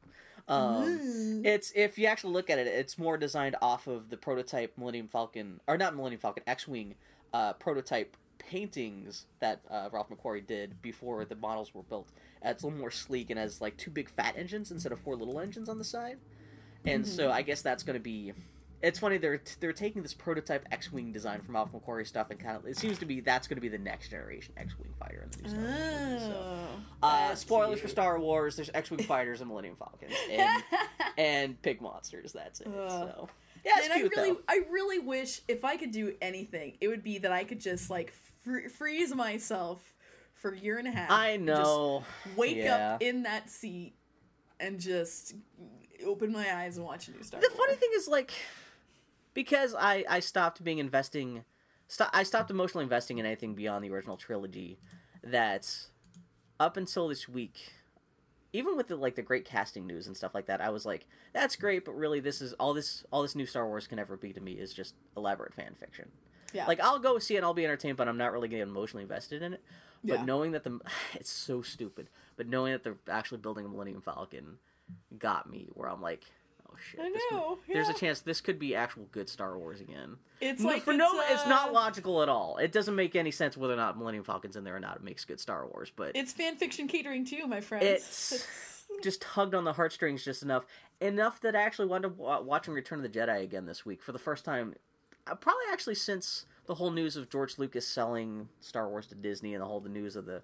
[0.49, 1.45] Um, Mm.
[1.45, 5.09] it's if you actually look at it, it's more designed off of the prototype Millennium
[5.09, 6.95] Falcon, or not Millennium Falcon, X-wing
[7.33, 12.09] uh, prototype paintings that uh, Ralph McQuarrie did before the models were built.
[12.45, 15.01] Uh, it's a little more sleek and has like two big fat engines instead of
[15.01, 16.19] four little engines on the side.
[16.85, 18.33] And so I guess that's going to be.
[18.83, 22.57] It's funny they're they're taking this prototype X-wing design from Ralph McQuarrie stuff and kind
[22.59, 25.31] of it seems to be that's going to be the next generation X-wing fighter in
[25.31, 26.33] the new Star Wars movie.
[26.33, 26.59] So.
[27.03, 27.89] Oh, Uh, spoilers for.
[27.89, 28.55] Star Wars.
[28.55, 30.63] There's X-wing fighters and Millennium Falcons and
[31.17, 32.33] and pig monsters.
[32.33, 32.69] That's it.
[32.69, 32.91] Ugh.
[32.91, 33.29] So
[33.67, 34.41] yeah, and I really, though.
[34.49, 37.91] I really wish if I could do anything, it would be that I could just
[37.91, 38.13] like
[38.45, 39.83] fr- freeze myself
[40.35, 41.11] for a year and a half.
[41.11, 42.05] I know.
[42.37, 42.95] wake Yeah.
[42.95, 43.95] up in that seat
[44.61, 45.35] and just
[46.07, 47.59] open my eyes and watch a new Star The Wars.
[47.59, 48.33] funny thing is like
[49.35, 51.45] because I I stopped being investing.
[51.89, 54.79] St- I stopped emotionally investing in anything beyond the original trilogy.
[55.23, 55.69] That
[56.61, 57.73] up until this week.
[58.57, 61.07] Even with the like the great casting news and stuff like that, I was like,
[61.35, 64.17] "That's great," but really, this is all this all this new Star Wars can ever
[64.17, 66.11] be to me is just elaborate fan fiction.
[66.55, 66.67] yeah.
[66.67, 69.03] Like I'll go see it, and I'll be entertained, but I'm not really getting emotionally
[69.03, 69.63] invested in it.
[70.05, 70.25] But Yeah.
[70.25, 70.81] knowing that the
[71.15, 74.59] it's so stupid, but knowing that they're actually building a Millennium Falcon
[75.19, 76.25] got me where I'm like,
[76.91, 80.17] shit, I know, there's a chance this could be actual good Star Wars again.
[80.41, 82.57] it's No- like for no, it's, it's not uh, logical at all.
[82.59, 84.97] It doesn't make any sense whether or not Millennium Falcon's in there or not.
[84.97, 87.85] It makes good Star Wars, but It's fan fiction catering too, my friends.
[87.85, 88.47] It's-
[89.03, 90.65] just tugged on the heartstrings just enough,
[91.01, 94.01] enough that I actually wound up wa- watching Return of the Jedi again this week
[94.01, 94.75] for the first time,
[95.27, 99.55] uh, probably actually since the whole news of George Lucas selling Star Wars to Disney
[99.55, 100.41] and the whole the news of the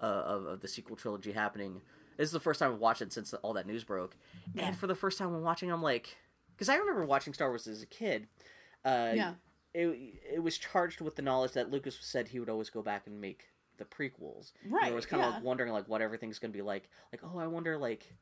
[0.00, 1.80] uh, of, of the sequel trilogy happening.
[2.16, 4.16] This is the first time I've watched it since all that news broke,
[4.54, 4.66] Yeah.
[4.68, 6.16] and for the first time when watching, I'm like,
[6.54, 8.28] because I remember watching Star Wars as a kid.
[8.84, 9.34] Uh, Yeah.
[9.72, 13.08] It, it was charged with the knowledge that Lucas said he would always go back
[13.08, 13.46] and make
[13.76, 14.52] the prequels.
[14.62, 15.34] And Right, I was kind of yeah.
[15.36, 16.88] like wondering like what everything's gonna be like.
[17.12, 18.14] Like, oh, I wonder like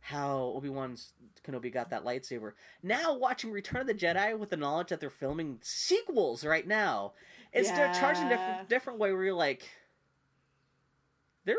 [0.00, 1.12] how Obi Wan's
[1.46, 2.52] Kenobi got that lightsaber.
[2.82, 7.12] Now watching Return of the Jedi with the knowledge that they're filming sequels right now,
[7.52, 8.28] it's they're charging Yeah.
[8.30, 9.68] different different way where you're like,
[11.44, 11.56] they're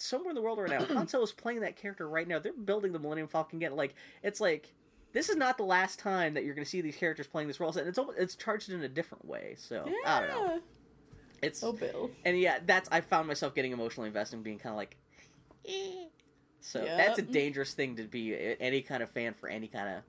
[0.00, 0.84] somewhere in the world right now.
[0.94, 2.38] Han is playing that character right now.
[2.38, 3.76] They're building the Millennium Falcon again.
[3.76, 4.72] Like it's like
[5.12, 7.58] this is not the last time that you're going to see these characters playing this
[7.60, 9.54] role, and it's almost, it's charged in a different way.
[9.58, 10.60] So I don't know.
[11.42, 12.10] It's Oh, Bill.
[12.24, 14.96] and yeah, that's I found myself getting emotionally invested and being kind of like,
[15.66, 16.04] eh.
[16.60, 16.96] so Yep.
[16.98, 20.02] that's a dangerous thing to be any kind of fan for any kind of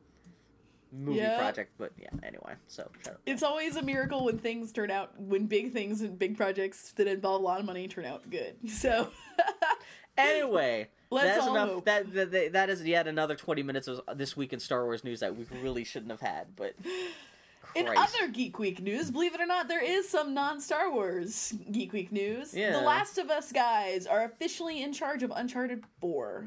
[0.92, 1.40] movie Yep.
[1.40, 1.72] project.
[1.78, 2.90] But yeah, anyway, so.
[3.26, 7.08] It's always a miracle when things turn out, when big things and big projects that
[7.08, 8.56] involve a lot of money turn out good.
[8.70, 9.10] So,
[10.18, 11.86] Anyway, Let's that's enough.
[11.86, 15.20] That, that that is yet another twenty minutes of this week in Star Wars news
[15.22, 16.56] that we really shouldn't have had.
[16.56, 16.76] But
[17.76, 21.54] in other Geek Week news, believe it or not, there is some non Star Wars
[21.72, 22.54] Geek Week news.
[22.54, 22.74] Yeah.
[22.74, 26.46] The Last of Us guys are officially in charge of Uncharted 4.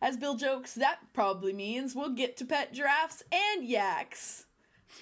[0.00, 4.46] As Bill jokes, that probably means we'll get to pet giraffes and yaks.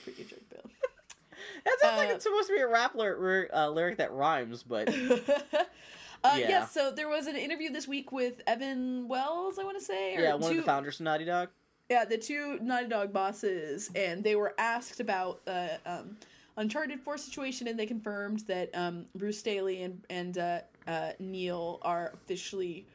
[0.04, 0.70] Pretty good joke, Bill.
[1.64, 4.62] that sounds like Uh, it's supposed to be a rap lyric, uh, lyric that rhymes.
[4.62, 4.88] But
[6.24, 6.48] Uh, Yeah.
[6.48, 10.16] Yes, so there was an interview this week with Evan Wells, I want to say.
[10.16, 11.50] or yeah, one two, of the founders of Naughty Dog.
[11.90, 16.16] Yeah, the two Naughty Dog bosses, and they were asked about the um,
[16.56, 21.78] Uncharted 4 situation, and they confirmed that um, Bruce Straley and, and uh, uh, Neil
[21.82, 22.86] are officially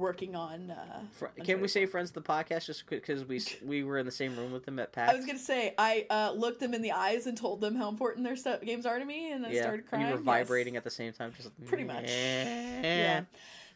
[0.00, 0.70] working on.
[0.72, 4.06] Uh, Fr- Can we say friends of the podcast just because we we were in
[4.06, 5.12] the same room with them at PAX?
[5.12, 7.88] I was gonna say I uh, looked them in the eyes and told them how
[7.88, 10.02] important their stu- games are to me, and I yeah, started crying.
[10.04, 10.24] and you were Yes.
[10.24, 12.08] vibrating at the same time, just Pretty much.
[12.08, 12.82] Yeah.
[12.82, 13.24] yeah.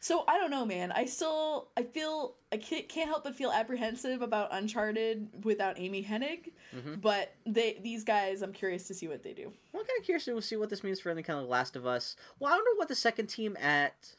[0.01, 0.91] So I don't know, man.
[0.91, 6.03] I still I feel I can't, can't help but feel apprehensive about Uncharted without Amy
[6.03, 7.01] Hennig, Mhm.
[7.01, 9.51] but they these guys I'm curious to see what they do.
[9.71, 11.75] Well, I'm kind of curious to see what this means for any kind of Last
[11.75, 12.15] of Us.
[12.39, 14.15] Well, I wonder what the second team at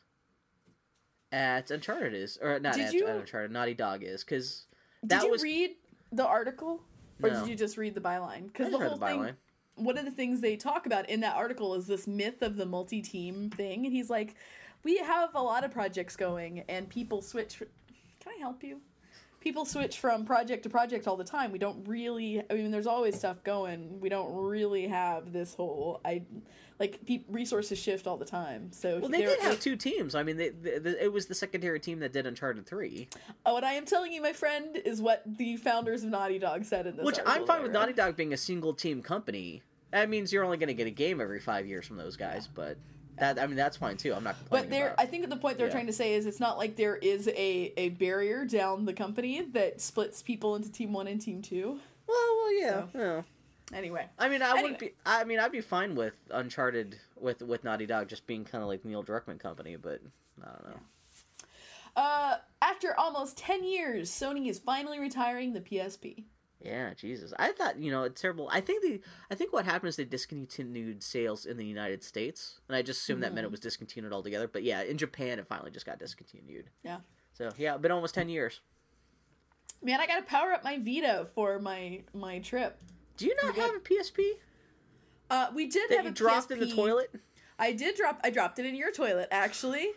[1.32, 4.66] at Uncharted is, or not Did at, you- at Uncharted, Naughty Dog is, because
[5.02, 5.70] Did that you was read
[6.12, 6.82] the article,
[7.22, 7.40] or No.
[7.40, 8.46] did you just read the byline?
[8.46, 9.36] Because the whole the thing,
[9.74, 12.66] one of the things they talk about in that article is this myth of the
[12.66, 14.34] multi-team thing, and he's like,
[14.84, 17.58] "We have a lot of projects going, and people switch.
[17.58, 18.80] Can I help you?"
[19.46, 21.52] People switch from project to project all the time.
[21.52, 22.42] We don't really.
[22.50, 24.00] I mean, there's always stuff going.
[24.00, 26.00] We don't really have this whole.
[26.04, 26.22] I
[26.80, 28.72] like pe- resources shift all the time.
[28.72, 30.16] So Well, they did have two teams.
[30.16, 33.06] I mean, they, the the- it was the secondary team that did Uncharted Three,
[33.46, 36.64] Oh, what I am telling you, my friend, is what the founders of Naughty Dog
[36.64, 37.06] said in this.
[37.06, 37.70] which I'm fine with.
[37.70, 39.62] Naughty Dog being a single team company.
[39.92, 42.48] That means you're only going to get a game every five years from those guys,
[42.52, 42.78] but
[43.18, 44.14] that I mean that's fine too.
[44.14, 44.70] I'm not complaining.
[44.70, 44.94] But about.
[45.00, 45.72] I think the point they're Yeah.
[45.72, 49.42] trying to say is it's not like there is a, a barrier down the company
[49.52, 51.78] that splits people into team one and team two.
[52.06, 52.82] well, well, yeah.
[52.92, 53.22] So- yeah.
[53.76, 54.92] Anyway, I mean, I wouldn't be.
[55.04, 58.68] I mean, I'd be fine with Uncharted with with Naughty Dog just being kind of
[58.68, 60.00] like Neil Druckmann company, but
[60.40, 60.80] I don't know.
[61.96, 66.22] uh, after almost ten years, Sony is finally retiring the PSP.
[66.60, 67.32] Yeah, Jesus.
[67.38, 68.48] I thought you know it's terrible.
[68.52, 69.00] I think the
[69.30, 73.02] I think what happened is they discontinued sales in the United States, and I just
[73.02, 74.48] assumed that meant it was discontinued altogether.
[74.48, 76.70] But yeah, in Japan it finally just got discontinued.
[76.82, 76.98] Yeah,
[77.34, 78.60] So yeah, been almost ten years.
[79.82, 82.80] man, I gotta power up my Vita for my my trip.
[83.16, 84.30] Do you not You have a PSP
[85.30, 87.10] Uh, we did that have you a dropped in the toilet?
[87.58, 88.20] I did drop.
[88.24, 89.88] I dropped it in your toilet actually,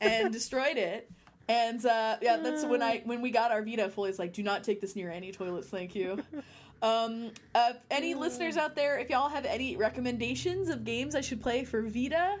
[0.00, 1.10] and destroyed it.
[1.48, 3.88] And uh, yeah, that's when I when we got our Vita.
[3.88, 6.22] Foley's like, do not take this near any toilets, thank you.
[6.80, 11.42] Um, uh, any listeners out there, if y'all have any recommendations of games I should
[11.42, 12.36] play for Vita,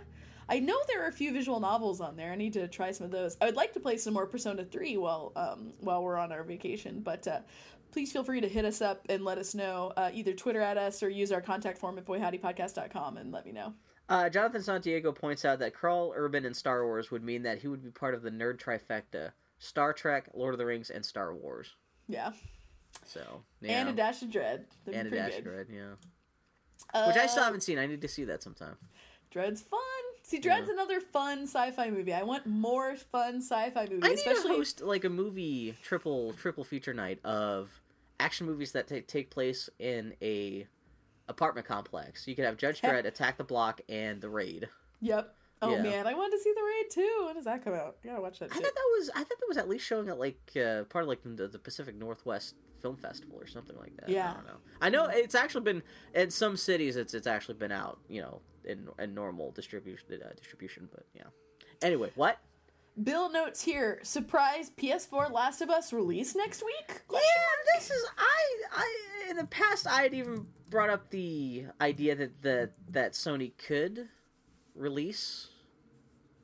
[0.48, 2.30] I know there are a few visual novels on there.
[2.30, 3.36] I need to try some of those.
[3.40, 6.44] I would like to play some more Persona Three while um, while we're on our
[6.44, 7.26] vacation, but.
[7.26, 7.40] Uh,
[7.90, 9.94] Please feel free to hit us up and let us know.
[9.96, 13.52] Uh, either Twitter at us or use our contact form at boyhowdypodcast.com and let me
[13.52, 13.72] know.
[14.08, 17.68] Uh, Jonathan Santiago points out that Karl Urban in Star Wars would mean that he
[17.68, 21.34] would be part of the nerd trifecta: Star Trek, Lord of the Rings, and Star
[21.34, 21.74] Wars.
[22.08, 22.32] Yeah.
[23.04, 24.64] So yeah, and a dash of Dredd.
[24.86, 25.44] That'd and a dash good.
[25.44, 25.82] Dredd, yeah.
[26.94, 27.78] Uh, Which I still haven't seen.
[27.78, 28.76] I need to see that sometime.
[29.34, 29.80] Dredd's fun.
[30.22, 30.74] See, Dredd's Yeah.
[30.74, 32.12] another fun sci-fi movie.
[32.14, 36.32] I want more fun sci-fi movies, I need especially to host like a movie triple
[36.34, 37.82] triple feature night of
[38.20, 40.66] action movies that take take place in a
[41.28, 42.26] apartment complex.
[42.26, 44.68] You could have Judge Dredd, Attack the Block, and The Raid.
[45.00, 45.34] Yep.
[45.60, 45.82] Oh Yeah.
[45.82, 47.22] man, I wanted to see the raid too.
[47.26, 47.96] When does that come out?
[48.04, 48.50] Gotta watch that.
[48.52, 48.62] I Shit.
[48.64, 51.08] thought that was I thought that was at least showing at like uh, part of
[51.08, 54.08] like the, the Pacific Northwest Film Festival or something like that.
[54.08, 54.30] Yeah.
[54.30, 54.56] I don't know.
[54.80, 55.82] I know it's actually been
[56.14, 56.94] in some cities.
[56.96, 57.98] It's it's actually been out.
[58.08, 60.88] You know, in in normal distribution uh, distribution.
[60.92, 61.24] But yeah.
[61.82, 62.38] Anyway, what?
[63.02, 67.02] Bill notes here: surprise PS4 Last of Us release next week?
[67.12, 67.20] Yeah,
[67.74, 72.42] this is I I in the past I had even brought up the idea that
[72.42, 74.08] the that Sony could
[74.74, 75.48] release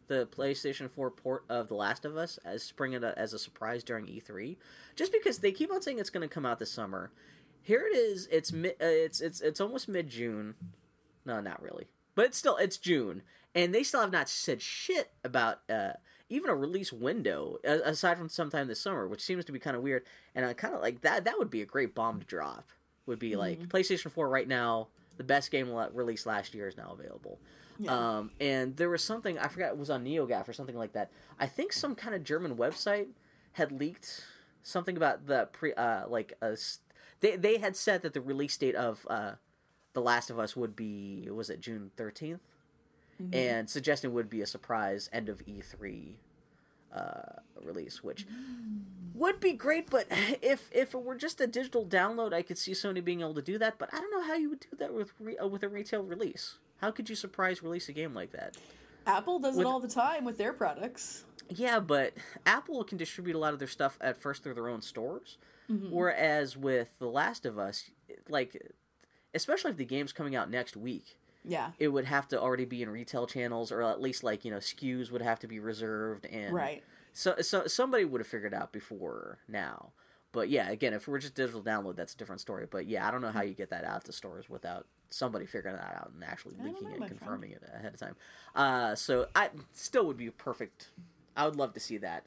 [0.06, 3.82] the PlayStation 4 port of The Last of Us as spring it as a surprise
[3.82, 4.56] during E3
[4.96, 7.10] just because they keep on saying it's going to come out this summer.
[7.62, 8.28] Here it is.
[8.30, 10.54] It's uh, it's it's it's almost mid June.
[11.24, 11.88] No, not really.
[12.14, 13.22] But it's still it's June
[13.54, 15.92] and they still have not said shit about uh
[16.34, 19.82] even a release window aside from sometime this summer, which seems to be kind of
[19.82, 20.04] weird.
[20.34, 21.24] And I kind of like that.
[21.24, 22.68] That would be a great bomb to drop.
[23.06, 24.88] Would be like PlayStation Four right now.
[25.16, 27.38] The best game released last year is now available.
[27.78, 28.18] Yeah.
[28.18, 31.10] Um, and there was something I forgot it was on NeoGaf or something like that.
[31.38, 33.08] I think some kind of German website
[33.52, 34.24] had leaked
[34.62, 36.56] something about the pre uh like a
[37.20, 39.32] they they had said that the release date of uh
[39.92, 41.90] The Last of Us would be was it June
[43.20, 46.14] 13th and suggesting would be a surprise end of E3
[46.94, 48.26] uh, release, which
[49.14, 49.90] would be great.
[49.90, 50.06] But
[50.42, 53.42] if if it were just a digital download, I could see Sony being able to
[53.42, 53.78] do that.
[53.78, 56.02] But I don't know how you would do that with re- uh, with a retail
[56.02, 56.58] release.
[56.78, 58.56] How could you surprise release a game like that?
[59.06, 61.24] Apple does With- it all the time with their products.
[61.50, 62.14] Yeah, but
[62.46, 65.36] Apple can distribute a lot of their stuff at first through their own stores,
[65.68, 67.90] whereas with The Last of Us,
[68.30, 68.72] like
[69.34, 71.72] especially if the game's coming out next week, Yeah.
[71.78, 74.58] it would have to already be in retail channels, or at least like you know
[74.58, 76.82] SKUs would have to be reserved, and Right.
[77.12, 79.92] So so somebody would have figured out before now.
[80.32, 82.66] But yeah, again, if we're just digital download, that's a different story.
[82.68, 85.76] But yeah, I don't know how you get that out to stores without somebody figuring
[85.76, 87.18] that out and actually leaking it and friend.
[87.18, 88.16] confirming it ahead of time.
[88.56, 90.88] Uh, so I still would be perfect.
[91.36, 92.24] I would love to see that,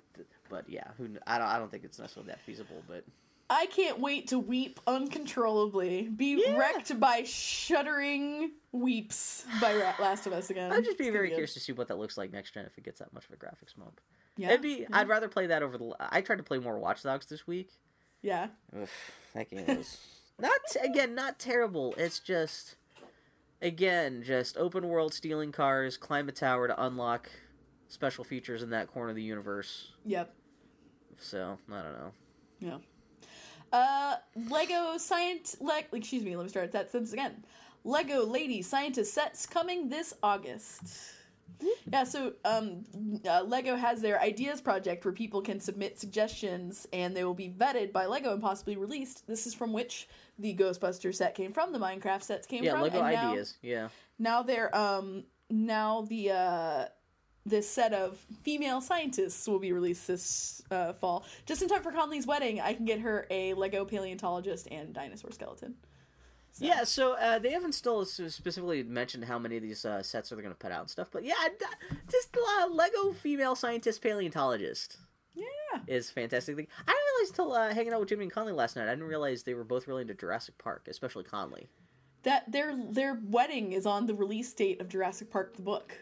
[0.50, 2.82] but yeah, who I don't I don't think it's necessarily that feasible.
[2.88, 3.04] But
[3.50, 6.58] I can't wait to weep uncontrollably, be Yeah.
[6.58, 10.72] wrecked by shuddering weeps by Last of Us again.
[10.72, 12.78] I'd just be It's very curious to see what that looks like next gen if
[12.78, 14.02] it gets that much of a graphics bump.
[14.36, 14.50] Yeah.
[14.50, 14.86] It'd be.
[14.92, 15.96] I'd rather play that over the.
[16.00, 17.70] I tried to play more Watch Dogs this week.
[18.22, 18.50] Yeah.
[18.78, 18.92] Oof,
[19.34, 19.98] that game was
[20.40, 21.94] not again not terrible.
[21.98, 22.76] It's just
[23.62, 27.30] again just open world stealing cars, climb a tower to unlock
[27.88, 29.92] special features in that corner of the universe.
[30.06, 30.34] Yep.
[31.18, 32.12] So I don't know.
[32.60, 32.78] Yeah.
[33.72, 34.16] Uh,
[34.50, 35.56] Lego Science.
[35.60, 36.36] Le- excuse me.
[36.36, 37.44] Let me start that sentence again.
[37.84, 40.82] Lego Lady Scientist sets coming this August.
[41.92, 42.84] Yeah, so um,
[43.28, 47.50] uh, Lego has their ideas project where people can submit suggestions and they will be
[47.50, 49.26] vetted by Lego and possibly released.
[49.26, 50.08] This is from which
[50.38, 52.82] the Ghostbuster set came from, the Minecraft sets came Yeah, from.
[52.82, 53.58] Lego and now- ideas.
[53.64, 53.88] Yeah.
[54.20, 56.86] now they're um now the uh
[57.48, 61.92] this set of female scientists will be released this uh, fall just in time for
[61.92, 65.76] conley's wedding i can get her a lego paleontologist and dinosaur skeleton
[66.60, 70.36] Yeah, so uh, they haven't still specifically mentioned how many of these uh, sets are
[70.36, 71.66] they going to put out and stuff, but yeah, d-
[72.12, 74.98] just uh, Lego female scientist paleontologist
[75.36, 76.56] yeah is fantastic.
[76.56, 76.68] Thing.
[76.88, 78.88] I didn't realize until uh, hanging out with Jimmy and Conley last night.
[78.88, 81.68] I didn't realize they were both really into Jurassic Park, especially Conley.
[82.24, 85.94] that their their wedding is on the release date of jurassic park the book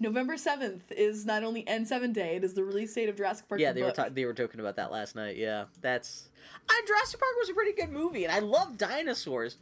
[0.00, 3.60] november 7th is not only n7 day it is the release date of jurassic park
[3.60, 3.96] Yeah, the they were book.
[3.96, 5.36] ta- they were joking about that last night.
[5.36, 6.28] Yeah, that's
[6.68, 9.56] uh, Jurassic Park was a pretty good movie, and I love dinosaurs.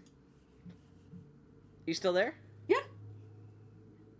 [1.86, 2.34] You still there?
[2.68, 2.76] yeah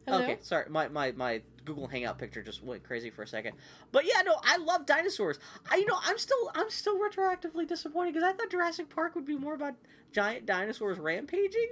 [0.06, 0.22] Hello?
[0.22, 3.54] Okay, sorry, my, my my Google Hangout picture just went crazy for a second.
[3.92, 5.38] But yeah, no, I love dinosaurs.
[5.70, 9.24] I you know I'm still I'm still retroactively disappointed because I thought Jurassic Park would
[9.24, 9.74] be more about
[10.12, 11.68] giant dinosaurs rampaging,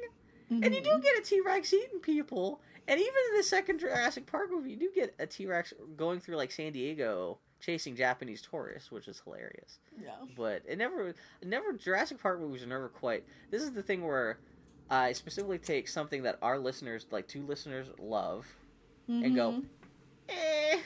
[0.48, 4.26] and you do get a T Rex eating people, and even in the second Jurassic
[4.26, 8.40] Park movie, you do get a T Rex going through like San Diego chasing Japanese
[8.42, 9.78] tourists, which is hilarious.
[10.02, 13.24] yeah But it never, never Jurassic Park movies are never quite.
[13.50, 14.38] This is the thing where
[14.88, 18.46] I specifically take something that our listeners, like two listeners, love,
[19.08, 19.64] and go, Mhm.
[20.28, 20.78] eh.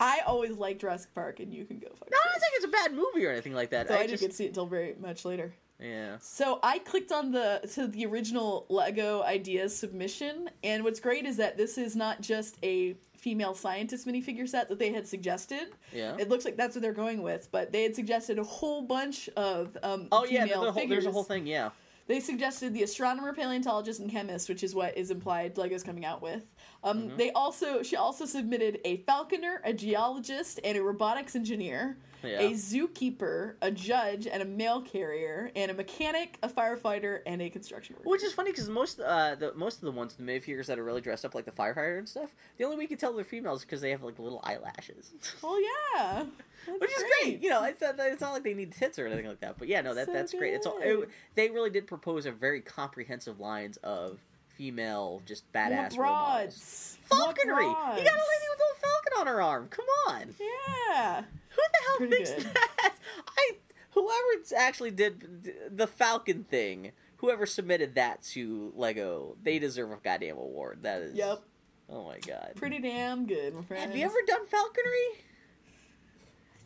[0.00, 2.64] i always like jurassic park and you can go fuck No, I don't think it's
[2.64, 3.88] a bad movie or anything like that.
[3.88, 6.58] so I, i, didn't just, get to see it until very much later yeah, So
[6.62, 11.56] I clicked on the to the original Lego ideas submission, and what's great is that
[11.56, 15.68] this is not just a female scientist minifigure set that they had suggested.
[15.92, 16.16] yeah.
[16.18, 19.28] It looks like that's what they're going with, but they had suggested a whole bunch
[19.36, 20.90] of um, oh yeah, a, whole, figures.
[20.90, 21.46] there's a whole thing.
[21.46, 21.70] Yeah,
[22.06, 26.22] They suggested the astronomer, paleontologist, and chemist, which is what is implied Lego's coming out
[26.22, 26.44] with.
[26.86, 27.16] Um, Mm-hmm.
[27.16, 32.40] They also she also submitted a falconer, a geologist, and a robotics engineer, Yeah.
[32.40, 37.50] a zookeeper, a judge, and a mail carrier, and a mechanic, a firefighter, and a
[37.50, 38.08] construction worker.
[38.08, 40.84] Which is funny because most uh, the most of the ones the minifigures that are
[40.84, 43.24] really dressed up like the firefighter and stuff, the only way you can tell they're
[43.24, 45.58] females because they have like little eyelashes, oh
[45.96, 46.24] yeah,
[46.78, 47.40] which is great.
[47.42, 49.58] You know, it's not, it's not like they need tits or anything like that.
[49.58, 50.54] But yeah, no, that So that's great.
[50.54, 54.20] It's all it, they really did propose a very comprehensive lines of
[54.56, 56.98] female just badass More robots.
[56.98, 56.98] broads.
[57.12, 57.64] More Falconry.
[57.66, 59.68] You got a lady with a little falcon on her arm.
[59.68, 60.34] Come on.
[60.40, 61.22] Yeah.
[61.50, 62.54] Who the hell Pretty thinks good.
[62.54, 62.94] that?
[63.38, 63.50] I
[63.90, 70.36] whoever actually did the Falcon thing, whoever submitted that to Lego, they deserve a goddamn
[70.36, 70.80] award.
[70.82, 71.14] That is.
[71.16, 71.42] Yep.
[71.88, 72.52] Oh my god.
[72.56, 73.90] Pretty damn good, my friend.
[73.90, 75.24] Have you ever done falconry?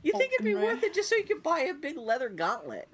[0.03, 2.89] You think it'd be worth it just so you could buy a big leather gauntlet?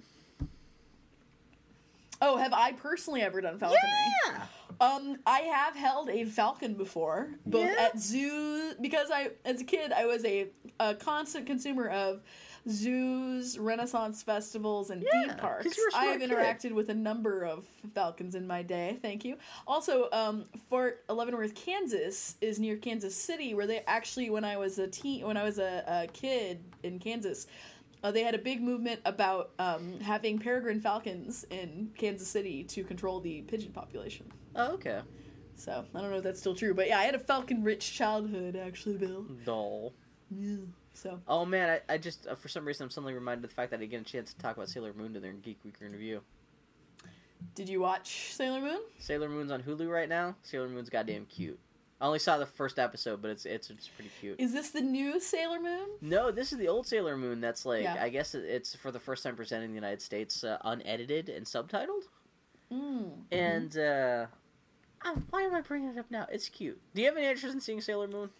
[2.20, 3.80] Oh, have I personally ever done falconry?
[4.26, 4.42] Yeah.
[4.80, 7.88] Um, I have held a falcon before, both Yeah?
[7.92, 10.48] at zoos because I, as a kid, I was a,
[10.78, 12.20] a constant consumer of
[12.68, 15.66] zoos, Renaissance festivals, and Yeah, theme parks.
[15.94, 16.30] I have kid.
[16.30, 18.98] interacted with a number of falcons in my day.
[19.00, 19.36] Thank you.
[19.66, 24.78] Also, um, Fort Leavenworth, Kansas, is near Kansas City, where they actually, when I was
[24.78, 27.46] a teen, when I was a, a kid in Kansas.
[28.04, 32.84] Uh, they had a big movement about um, having peregrine falcons in Kansas City to
[32.84, 34.30] control the pigeon population.
[34.56, 35.00] Oh, okay.
[35.54, 38.56] So I don't know if that's still true, but yeah, I had a falcon-rich childhood,
[38.56, 39.24] actually, Bill.
[39.44, 39.94] Doll.
[40.30, 40.56] Yeah.
[40.92, 43.54] So Oh man, I, I just uh, for some reason I'm suddenly reminded of the
[43.54, 45.76] fact that I get a chance to talk about Sailor Moon in their Geek Week
[45.80, 46.22] review.
[47.54, 48.80] did you watch Sailor Moon?
[48.98, 50.36] Sailor Moon's on Hulu right now.
[50.42, 51.58] Sailor Moon's goddamn cute.
[52.00, 54.40] I only saw the first episode, but it's it's it's pretty cute.
[54.40, 55.86] Is this the new Sailor Moon?
[56.00, 57.40] No, this is the old Sailor Moon.
[57.40, 57.96] That's like Yeah.
[58.02, 61.46] I guess it's for the first time presented in the United States, uh, unedited and
[61.46, 62.04] subtitled.
[62.72, 63.10] Mm.
[63.30, 64.26] And uh,
[65.06, 66.26] oh, why am I bringing it up now?
[66.30, 66.78] It's cute.
[66.94, 68.30] Do you have any interest in seeing Sailor Moon?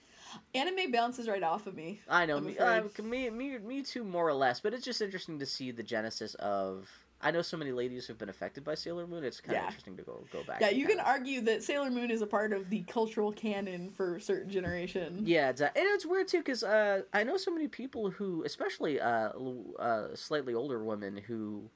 [0.55, 2.01] Anime bounces right off of me.
[2.09, 4.61] I know me, uh, me, me, me too, more or less.
[4.61, 6.89] But it's just interesting to see the genesis of.
[7.23, 9.25] I know so many ladies who've been affected by Sailor Moon.
[9.25, 10.61] It's kind of interesting to go go back.
[10.61, 13.91] Yeah, you can kinda- argue that Sailor Moon is a part of the cultural canon
[13.91, 15.23] for a certain generation.
[15.25, 15.81] Yeah, exactly.
[15.81, 19.31] and it's weird too because uh, I know so many people who, especially uh,
[19.79, 21.71] uh, slightly older women who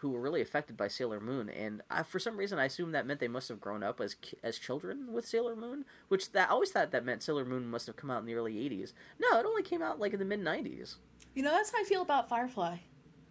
[0.00, 3.06] who were really affected by Sailor Moon, and I, for some reason I assume that
[3.06, 6.52] meant they must have grown up as as children with Sailor Moon, which that I
[6.52, 8.92] always thought that meant Sailor Moon must have come out in the early '80s.
[9.18, 10.96] No, it only came out like in the mid '90s.
[11.34, 12.78] You know, that's how I feel about Firefly.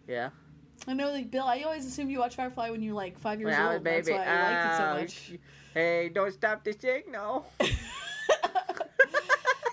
[0.06, 0.30] Yeah,
[0.86, 1.44] I know, like Bill.
[1.44, 3.84] I always assumed you watched Firefly when you were like five years old.
[3.84, 5.40] That's why I liked it so much.
[5.72, 7.46] Hey, don't stop the signal.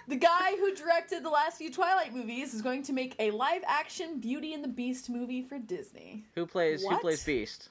[0.08, 3.64] the guy who directed the last few Twilight movies is going to make a live
[3.68, 6.26] action Beauty and the Beast movie for Disney.
[6.36, 7.70] who plays Who plays Beast?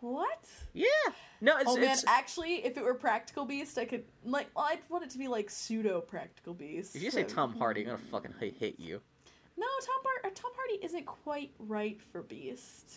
[0.00, 0.46] What?
[0.72, 0.86] Yeah,
[1.42, 2.04] no, it's oh man, it's.
[2.06, 4.48] actually, if it were Practical Beast, I could like.
[4.54, 6.96] Well, I'd want it to be like pseudo Practical Beast.
[6.96, 9.00] If you say Tom Hardy, I'm gonna fucking hit you.
[9.58, 12.94] No, Tom Bar- uh, Tom Hardy isn't quite right for Beast.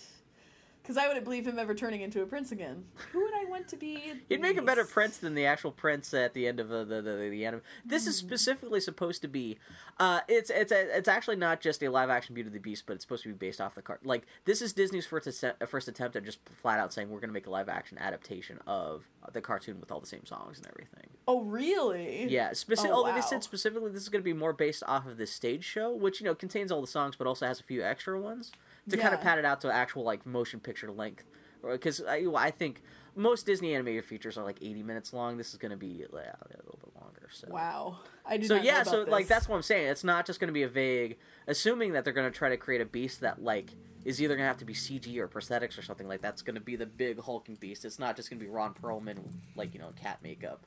[0.84, 2.84] Because I wouldn't believe him ever turning into a prince again.
[3.14, 4.02] Who would I want to be?
[4.28, 7.02] He'd make a better prince than the actual prince at the end of the the,
[7.02, 7.62] the, the anime.
[7.86, 8.10] This Hmm.
[8.10, 9.58] is specifically supposed to be,
[9.98, 12.84] uh, it's it's a, it's actually not just a live action Beauty and the Beast,
[12.86, 14.06] but it's supposed to be based off the cart.
[14.06, 17.30] Like this is Disney's first attempt, first attempt at just flat out saying we're going
[17.30, 20.68] to make a live action adaptation of the cartoon with all the same songs and
[20.68, 21.08] everything.
[21.30, 22.26] Oh really?
[22.30, 25.08] Yeah, speci- Oh, although they said specifically this is going to be more based off
[25.08, 27.64] of this stage show, which you know contains all the songs, but also has a
[27.64, 28.52] few extra ones
[28.90, 29.24] to kind of Yeah.
[29.24, 31.26] pad it out to actual like motion picture length.
[31.66, 32.82] Because I, I think
[33.16, 35.38] most Disney animated features are like eighty minutes long.
[35.38, 37.30] This is going to be uh, a little bit longer.
[37.32, 37.48] So.
[37.50, 38.00] Wow.
[38.26, 39.88] I did So yeah, so like that's what I'm saying.
[39.88, 42.58] It's not just going to be a vague, assuming that they're going to try to
[42.58, 43.72] create a beast that like
[44.04, 46.56] is either going to have to be CG or prosthetics or something like that's going
[46.56, 47.86] to be the big hulking beast.
[47.86, 49.20] It's not just going to be Ron Perlman
[49.56, 50.66] like you know cat makeup.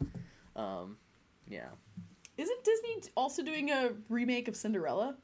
[0.55, 0.97] Um,
[1.47, 1.69] yeah.
[2.39, 5.17] Isn't Disney also doing a remake of Cinderella?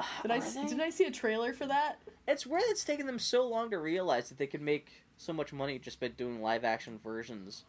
[0.22, 0.66] Did I Are they?
[0.66, 1.98] did I see a trailer for that?
[2.26, 5.52] It's weird it's taken them so long to realize that they could make so much
[5.52, 7.64] money just by doing live action versions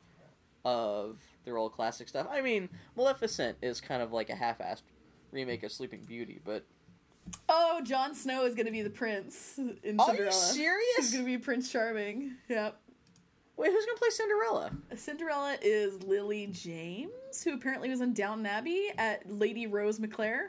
[0.65, 2.27] of their old classic stuff.
[2.29, 4.81] I mean, Maleficent is kind of like a half assed
[5.31, 6.65] remake of Sleeping Beauty, but
[7.47, 10.53] Oh, Jon Snow is going to be the prince in Are Cinderella.
[10.55, 12.33] you He's going to be Prince Charming.
[12.49, 12.79] Yep.
[13.55, 14.71] Wait, who's gonna play Cinderella?
[14.95, 20.47] Cinderella is Lily James, who apparently was in Downton Abbey at Lady Rose MacClare.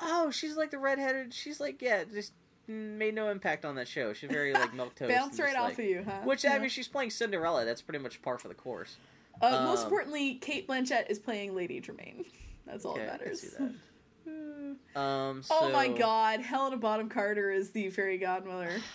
[0.00, 1.32] Oh, she's like the redheaded.
[1.34, 2.32] She's like yeah, just
[2.66, 4.12] made no impact on that show.
[4.12, 5.12] She's very like milk toast.
[5.12, 6.20] Bounce right just, off of you, huh?
[6.24, 6.54] Which Yeah.
[6.54, 7.64] I mean, she's playing Cinderella.
[7.64, 8.96] That's pretty much par for the course.
[9.42, 12.24] Uh, most um, importantly, Cate Blanchett is playing Lady Tremaine.
[12.66, 13.40] That's all Okay, that I matters.
[13.40, 15.00] see that.
[15.00, 15.42] Um.
[15.50, 18.80] Oh my so- god, Helena Bonham Carter is the fairy godmother.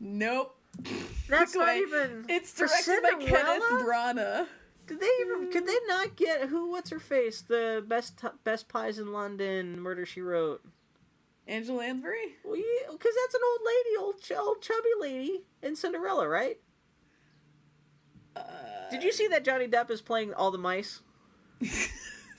[0.00, 0.54] Nope.
[1.28, 2.24] That's not even.
[2.28, 3.64] It's directed by Kenneth?
[3.64, 4.46] Branagh.
[4.88, 5.50] Did they even?
[5.52, 6.70] Could they not get who?
[6.70, 7.42] What's her face?
[7.42, 9.78] The best best pies in London.
[9.80, 10.62] Murder She Wrote.
[11.46, 12.36] Angela Lansbury?
[12.44, 16.58] Well, yeah, because that's an old lady, old ch- old chubby lady in Cinderella, right?
[18.36, 18.42] Uh,
[18.90, 21.00] Did you see that Johnny Depp is playing all the mice?
[21.60, 21.70] Was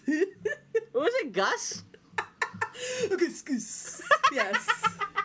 [0.08, 1.84] it Gus?
[3.10, 4.02] Gus, Gus.
[4.32, 4.70] yes.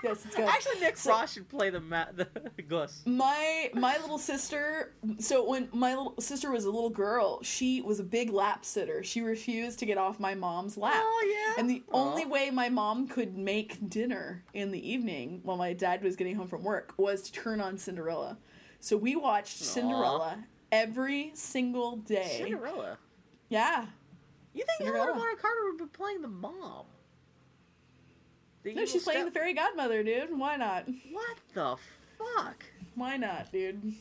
[0.04, 0.48] Yes, it's Gus.
[0.48, 2.26] Actually, Nick So- Frost should play the ma- the
[2.68, 3.02] Gus.
[3.06, 7.98] my my little sister so when my little sister was a little girl she was
[8.00, 11.60] a big lap sitter she refused to get off my mom's lap Oh yeah.
[11.60, 11.96] and the Aw.
[11.98, 16.36] only way my mom could make dinner in the evening while my dad was getting
[16.36, 18.38] home from work was to turn on cinderella
[18.80, 19.64] so we watched Aw.
[19.64, 22.98] cinderella every single day Cinderella.
[23.48, 23.86] yeah
[24.54, 25.06] You think Cinderella.
[25.06, 26.86] Helena Bonham Carter would be playing the mom?
[28.64, 31.76] No she's playing the fairy godmother dude why not What the
[32.18, 32.64] fuck?
[32.94, 33.94] why not dude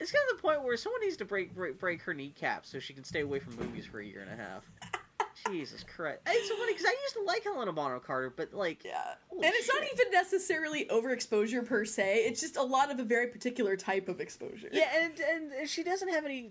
[0.00, 2.78] It's kind of the point where someone needs to break, break break her kneecaps so
[2.78, 4.64] she can stay away from movies for a year and a half.
[5.46, 6.18] Jesus Christ!
[6.26, 9.14] It's so funny because I used to like Helena Bonham Carter, but like, Yeah.
[9.30, 12.24] And it's not even necessarily overexposure per se.
[12.26, 14.68] It's just a lot of a very particular type of exposure.
[14.72, 16.50] yeah, and and she doesn't have any.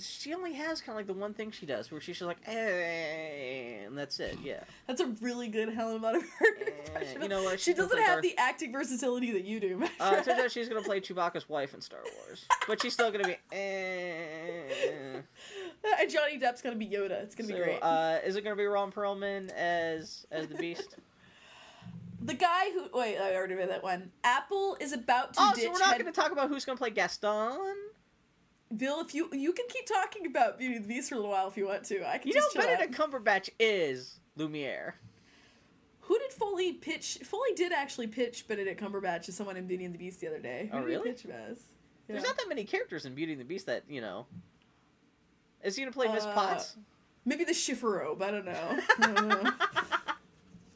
[0.00, 2.38] She only has kind of like the one thing she does where she's just like,
[2.46, 4.38] eh, and that's it.
[4.42, 4.60] Yeah.
[4.86, 7.58] That's a really good Helen Bonham Carter you know what?
[7.58, 9.82] She gonna doesn't have Darth- the acting versatility that you do.
[9.98, 13.10] Uh, it turns out she's gonna play Chewbacca's wife in Star Wars, but she's still
[13.10, 13.36] gonna be.
[13.52, 15.20] Eh.
[16.00, 17.22] and Johnny Depp's gonna be Yoda.
[17.22, 17.78] It's gonna So, be great.
[17.82, 20.96] Uh, is it gonna be Ron Perlman as as the Beast?
[22.22, 24.10] the guy who wait, I already read that one.
[24.24, 26.78] Apple is about to oh, ditch so we're not head- gonna talk about who's gonna
[26.78, 27.76] play Gaston.
[28.76, 29.00] Bill.
[29.00, 31.48] If you you can keep talking about Beauty and the Beast for a little while
[31.48, 32.08] if you want to.
[32.08, 32.68] I can You know, chill out.
[32.68, 34.94] Benedict Cumberbatch is Lumiere.
[36.02, 37.18] Who did Foley pitch?
[37.24, 40.40] Foley did actually pitch Benedict Cumberbatch as someone in Beauty and the Beast the other
[40.40, 40.68] day.
[40.72, 41.10] Who Oh, did he really?
[41.10, 41.58] pitch him as?
[42.08, 44.26] There's not that many characters in Beauty and the Beast that you know.
[45.62, 46.76] Is he gonna play Miss Uh, Potts?
[47.24, 48.22] Maybe the Chifforobe.
[48.22, 48.78] I don't know.
[48.98, 49.52] I don't know.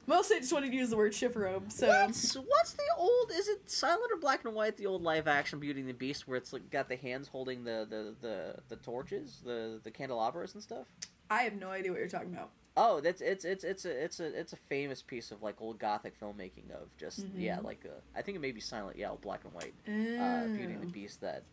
[0.06, 1.70] Mostly I just wanted to use the word Chifforobe.
[1.72, 3.30] So What's what's the old?
[3.32, 4.76] Is it silent or black and white?
[4.76, 7.64] The old live action Beauty and the Beast, where it's like got the hands holding
[7.64, 10.86] the the the, the torches, the the candelabras and stuff.
[11.30, 12.50] I have no idea what you're talking about.
[12.76, 15.78] Oh, that's it's it's it's a it's a it's a famous piece of like old
[15.78, 17.30] gothic filmmaking of just Mhm.
[17.36, 20.72] yeah like uh, I think it may be silent yeah black and white uh, Beauty
[20.74, 20.90] and the Oh.
[20.90, 21.44] Beast that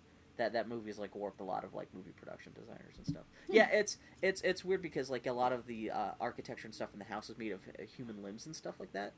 [0.42, 3.24] that that movie has like warped a lot of like movie production designers and stuff.
[3.50, 6.90] Yeah, it's it's it's weird because like a lot of the uh, architecture and stuff
[6.94, 9.14] in the house is made of uh, human limbs and stuff like that.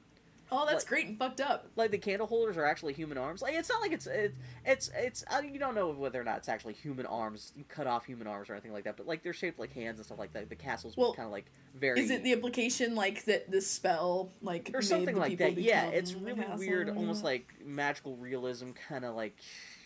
[0.51, 1.67] Oh, that's Like- great and fucked up.
[1.77, 3.41] Like the candle holders are actually human arms.
[3.41, 4.35] Like it's not like it's it's
[4.65, 8.05] it's it's uh, you don't know whether or not it's actually human arms, cut off
[8.05, 8.97] human arms or anything like that.
[8.97, 10.49] But like they're shaped like hands and stuff like that.
[10.49, 11.45] The castles Well, kind of like
[11.75, 15.57] very Is it the implication like that this spell like or something like that.
[15.57, 19.35] Yeah, it's really weird, almost like magical realism, kind of like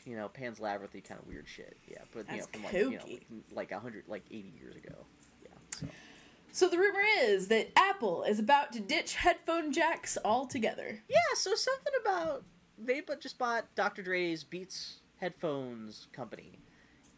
[0.08, 1.78] you know Pan's Labyrinthy kind of weird shit.
[1.88, 3.22] Yeah, but you know from like you know kooky.
[3.52, 5.06] like a hundred like eighty years ago.
[5.44, 5.50] Yeah.
[5.80, 5.88] So.
[6.54, 11.04] So the rumor is that Apple is about to ditch headphone jacks altogether.
[11.08, 12.44] Yeah, so something about
[12.78, 14.02] they but just bought Dr.
[14.02, 16.60] Dre's Beats headphones company.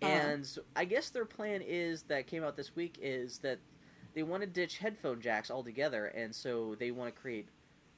[0.02, 0.12] Uh-huh.
[0.12, 3.60] And I guess their plan is that came out this week is that
[4.16, 7.48] they want to ditch headphone jacks altogether and so they want to create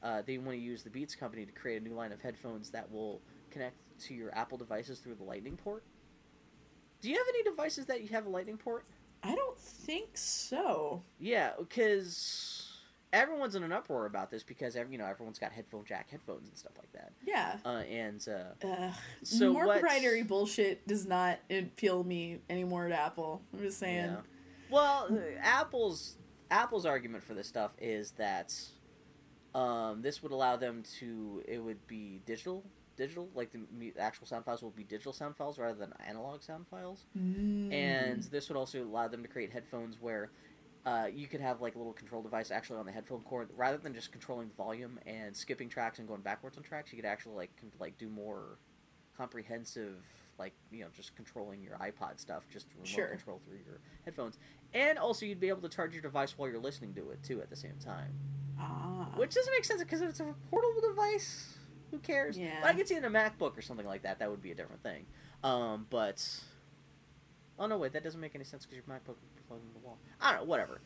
[0.03, 2.71] uh, they want to use the Beats company to create a new line of headphones
[2.71, 5.83] that will connect to your Apple devices through the lightning port.
[7.01, 8.85] Do you have any devices that you have a lightning port?
[9.23, 11.01] I don't think so.
[11.19, 12.67] Yeah, because
[13.13, 16.47] everyone's in an uproar about this because every, you know everyone's got headphone jack headphones
[16.47, 17.11] and stuff like that.
[17.25, 17.57] Yeah.
[17.65, 18.91] Uh, and uh, Uh,
[19.23, 23.41] So more what's- proprietary bullshit does not appeal me anymore to Apple.
[23.53, 24.05] I'm just saying.
[24.11, 24.17] yeah.
[24.69, 25.09] Well,
[25.41, 26.17] Apple's
[26.49, 28.53] Apple's argument for this stuff is that
[29.53, 32.63] um, this would allow them to it would be digital
[33.01, 36.65] digital like the actual sound files will be digital sound files rather than analog sound
[36.67, 37.73] files Mm.
[37.73, 40.29] and this would also allow them to create headphones where
[40.85, 43.77] uh, you could have like a little control device actually on the headphone cord rather
[43.77, 47.05] than just controlling the volume and skipping tracks and going backwards on tracks you could
[47.15, 48.57] actually like con- like do more
[49.17, 49.97] comprehensive
[50.39, 53.07] like you know just controlling your ipod stuff just remote Sure.
[53.07, 54.37] control through your headphones
[54.73, 57.41] and also you'd be able to charge your device while you're listening to it too
[57.41, 58.11] at the same time
[58.59, 59.07] ah.
[59.17, 61.57] which doesn't make sense because if it's a portable device
[61.91, 62.37] who cares?
[62.37, 62.51] Yeah.
[62.61, 64.19] but i could see in a macbook or something like that.
[64.19, 65.05] That would be a different thing.
[65.43, 66.25] Um, but
[67.59, 67.93] oh no wait.
[67.93, 69.97] That doesn't make any sense because your macbook would be plugged in the wall.
[70.19, 70.45] I don't know.
[70.47, 70.81] Whatever.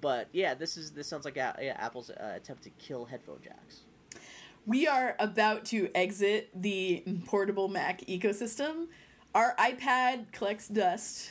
[0.00, 3.38] But yeah this is this sounds like a- yeah, apple's uh, attempt to kill headphone
[3.42, 3.80] jacks.
[4.66, 8.86] We are about to exit the portable Mac ecosystem.
[9.34, 11.28] Our iPad collects dust.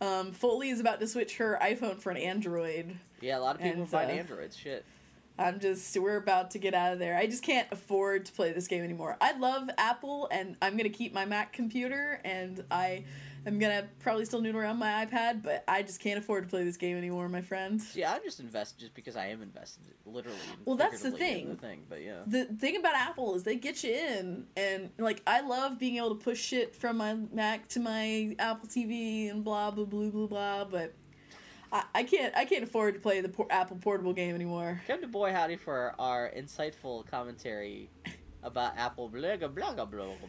[0.00, 2.98] Um, Foley is about to switch her iPhone for an Android.
[3.20, 4.56] yeah a lot of people And, find uh, androids.
[4.56, 4.84] Shit
[5.38, 7.16] I'm just we're about to get out of there.
[7.16, 9.16] I just can't afford to play this game anymore.
[9.20, 13.04] I love Apple and I'm gonna keep my Mac computer and I
[13.46, 16.64] am gonna probably still noodle around my iPad, but I just can't afford to play
[16.64, 17.82] this game anymore, my friend.
[17.94, 20.38] Yeah, I'm just invested just because I am invested, literally.
[20.64, 21.50] Well, that's the thing.
[21.50, 22.20] The thing, but yeah.
[22.26, 26.14] The thing about Apple is they get you in, and like I love being able
[26.14, 30.26] to push shit from my Mac to my Apple TV and blah blah blah blah
[30.26, 30.64] blah.
[30.64, 30.94] But
[31.72, 34.80] I, I can't I can't afford to play the por- Apple portable game anymore.
[34.86, 37.88] Come to Boy Howdy for our insightful commentary
[38.42, 39.24] about Apple blah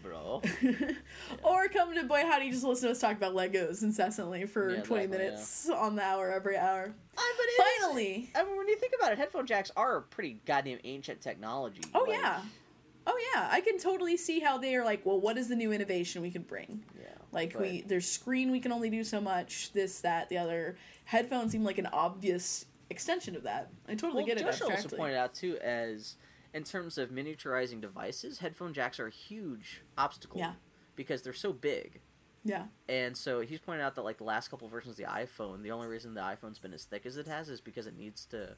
[0.01, 0.41] blah.
[1.43, 4.81] or come to Boy Howdy just listen to us talk about Legos incessantly for Yeah,
[4.83, 6.85] twenty exactly, minutes on the hour every hour.
[7.15, 8.29] Is- Finally.
[8.35, 11.81] I mean, when you think about it, headphone jacks are pretty goddamn ancient technology.
[11.93, 12.41] Oh Like, yeah.
[13.05, 15.71] Oh yeah, I can totally see how they are like, well, what is the new
[15.71, 16.83] innovation we can bring?
[16.99, 17.07] Yeah.
[17.31, 20.77] Like but- we there's screen we can only do so much, this, that, the other.
[21.05, 23.69] Headphones seem like an obvious extension of that.
[23.87, 26.15] I totally Well, get it Josh also pointed out too, as
[26.53, 30.39] in terms of miniaturizing devices, headphone jacks are a huge obstacle.
[30.39, 30.53] Yeah.
[30.95, 31.99] Because they're so big.
[32.45, 32.65] Yeah.
[32.87, 35.71] And so he's pointed out that like the last couple versions of the iPhone, the
[35.71, 38.55] only reason the iPhone's been as thick as it has is because it needs to,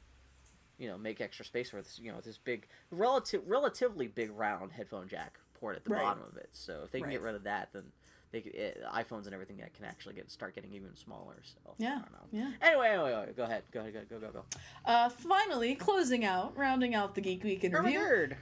[0.78, 4.72] you know, make extra space for this, you know, this big, relative, relatively big round
[4.72, 6.02] headphone jack port at the Right.
[6.02, 6.48] bottom of it.
[6.52, 7.84] So if they can get rid of that, then
[8.32, 11.36] they could, it, iPhones and everything that can actually get start getting even smaller.
[11.44, 11.96] So Yeah.
[11.96, 12.28] I don't know.
[12.32, 12.52] Yeah.
[12.60, 14.44] Anyway, anyway, anyway, go ahead, go ahead, go go go go.
[14.84, 18.00] Uh, finally, closing out, rounding out the Geek Week in review.
[18.00, 18.36] Nerd.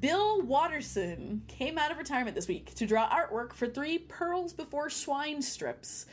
[0.00, 4.88] Bill Watterson came out of retirement this week to draw artwork for three Pearls Before
[4.88, 6.06] Swine strips.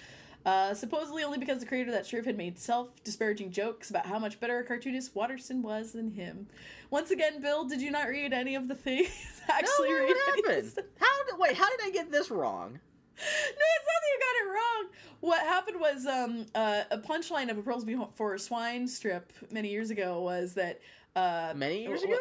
[0.45, 4.18] Uh, supposedly only because the creator of that strip had made self-disparaging jokes about how
[4.18, 6.47] much better a cartoonist Watterson was than him.
[6.89, 9.41] Once again, Bill, did you not read any of the things?
[9.49, 10.73] Actually, no, read what happened?
[10.99, 11.55] How did wait?
[11.55, 12.72] How did I get this wrong?
[12.73, 14.89] No, it's not that you got it wrong.
[15.19, 19.91] What happened was um, uh, a punchline of a Pearls Before Swine strip many years
[19.91, 20.81] ago was that
[21.15, 22.18] uh, Many years wh- ago?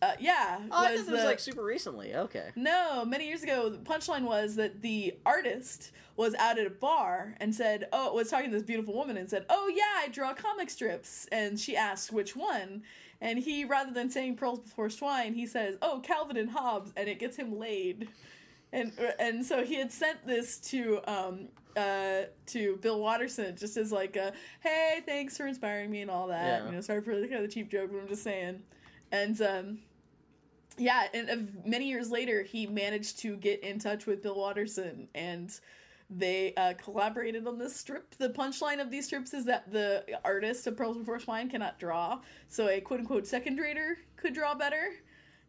[0.00, 2.14] Uh, yeah, Oh, I was thought it was like super recently.
[2.14, 2.50] Okay.
[2.54, 7.34] No, many years ago, the punchline was that the artist was out at a bar
[7.40, 10.34] and said, "Oh," was talking to this beautiful woman and said, "Oh yeah, I draw
[10.34, 12.82] comic strips." And she asked which one,
[13.20, 17.08] and he, rather than saying "Pearls Before Swine," he says, "Oh, Calvin and Hobbes," and
[17.08, 18.08] it gets him laid.
[18.72, 23.90] And and so he had sent this to um uh to Bill Watterson just as
[23.90, 26.66] like a hey thanks for inspiring me and all that Yeah.
[26.68, 28.62] you know sorry for the kind of cheap joke but I'm just saying
[29.12, 29.78] and um
[30.78, 35.08] yeah, and uh, many years later, he managed to get in touch with Bill Watterson,
[35.14, 35.52] and
[36.10, 38.14] they uh, collaborated on this strip.
[38.16, 42.20] The punchline of these strips is that the artist of Pearls Before Swine cannot draw,
[42.48, 44.90] so a quote unquote second rater could draw better.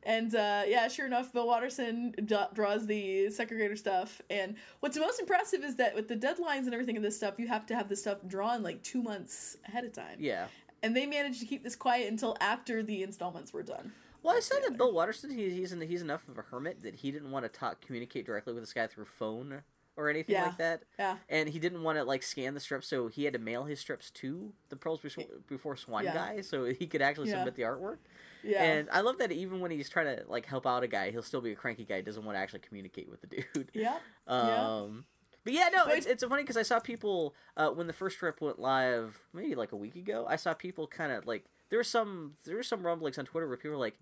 [0.04, 4.22] And uh, yeah, sure enough, Bill Watterson d- draws the second grader stuff.
[4.30, 7.48] And what's most impressive is that with the deadlines and everything of this stuff, you
[7.48, 10.18] have to have the stuff drawn like two months ahead of time.
[10.18, 10.48] Yeah.
[10.84, 13.92] And they managed to keep this quiet until after the installments were done.
[14.24, 16.96] Well, I said that Bill Watterson, he's he's, an, he's enough of a hermit that
[16.96, 19.64] he didn't want to talk, communicate directly with this guy through phone
[19.96, 20.46] or anything Yeah.
[20.46, 20.84] like that.
[20.98, 21.18] Yeah.
[21.30, 23.80] And he didn't want to like scan the strips, so he had to mail his
[23.80, 26.14] strips to the Pearls Before, Before Swan Yeah.
[26.14, 27.38] guy, so he could actually Yeah.
[27.38, 27.98] submit the artwork.
[28.44, 28.64] Yeah.
[28.64, 31.22] And I love that even when he's trying to like help out a guy, he'll
[31.24, 32.00] still be a cranky guy.
[32.02, 33.72] Doesn't want to actually communicate with the dude.
[33.74, 33.98] yeah.
[34.28, 35.06] Um,
[35.44, 38.18] But yeah, no, But- it's it's funny because I saw people uh, when the first
[38.18, 40.26] strip went live, maybe like a week ago.
[40.30, 43.48] I saw people kind of like there were some there were some rumblings on Twitter
[43.48, 43.98] where people were like,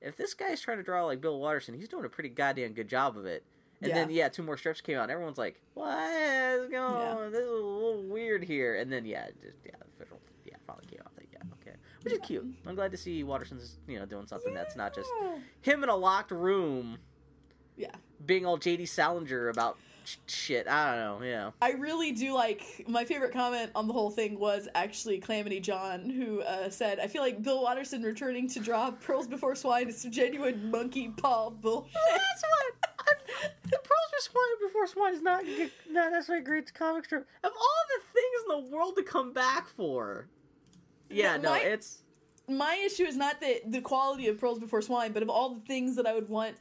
[0.00, 2.88] if this guy's trying to draw like Bill Watterson, he's doing a pretty goddamn good
[2.88, 3.44] job of it.
[3.82, 4.24] And then Yeah.
[4.24, 5.02] yeah, two more strips came out.
[5.02, 6.82] and Everyone's like, "What is going?
[6.82, 7.30] on?
[7.32, 10.86] This is a little weird here." And then yeah, just yeah, the official yeah finally
[10.86, 11.12] came out.
[11.16, 12.46] Like, yeah, okay, which is cute.
[12.66, 15.10] I'm glad to see Watterson's you know doing something that's not just
[15.60, 16.98] him in a locked room
[17.76, 17.92] Yeah.
[18.24, 19.78] being all JD Salinger about
[20.26, 20.68] shit.
[20.68, 21.26] I don't know.
[21.26, 21.50] Yeah.
[21.60, 26.08] I really do like my favorite comment on the whole thing was actually Calamity John,
[26.10, 30.00] who uh, said, "I feel like Bill Watterson returning to draw Pearls Before Swine is
[30.00, 32.90] some genuine monkey paw bullshit." That's what.
[33.08, 35.44] I'm, the Pearls for Swine Before Swine is not
[35.90, 37.26] not necessarily a great comic strip.
[37.44, 40.28] Of all the things in the world to come back for,
[41.10, 42.02] yeah, no, My- it's
[42.48, 45.60] My issue is not the the quality of Pearls Before Swine, but of all the
[45.66, 46.56] things that I would want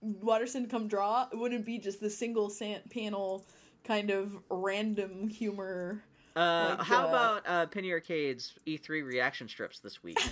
[0.00, 2.52] Watterson come draw, it wouldn't be just the single
[2.90, 3.46] panel
[3.84, 6.02] kind of random humor.
[6.36, 10.18] Uh, Like, how uh, about uh, Penny Arcade's E3 reaction strips this week?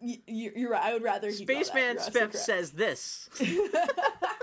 [0.00, 0.82] You- you're right.
[0.82, 1.66] I would rather he draw that.
[1.66, 3.28] Spaceman Spiff says this.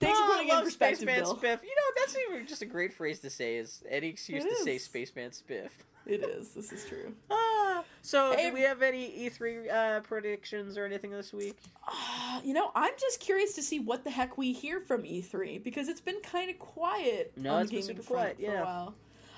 [0.00, 1.34] Thanks Oh, for I putting in perspective, Spaceman Bill.
[1.36, 1.62] Spiff.
[1.62, 3.56] You know, that's even just a great phrase to say.
[3.56, 4.84] Is any excuse It to say is.
[4.84, 5.70] Spaceman Spiff?
[6.06, 6.50] It is.
[6.50, 7.14] This is true.
[7.30, 11.56] Ah, so Hey- do we have any E3 uh, predictions or anything this week?
[11.86, 15.62] Uh, you know, I'm just curious to see what the heck we hear from E3
[15.62, 17.32] because it's been kind of quiet.
[17.36, 18.62] No, on it's the been gaming super front quiet, for yeah.
[18.62, 18.94] a while.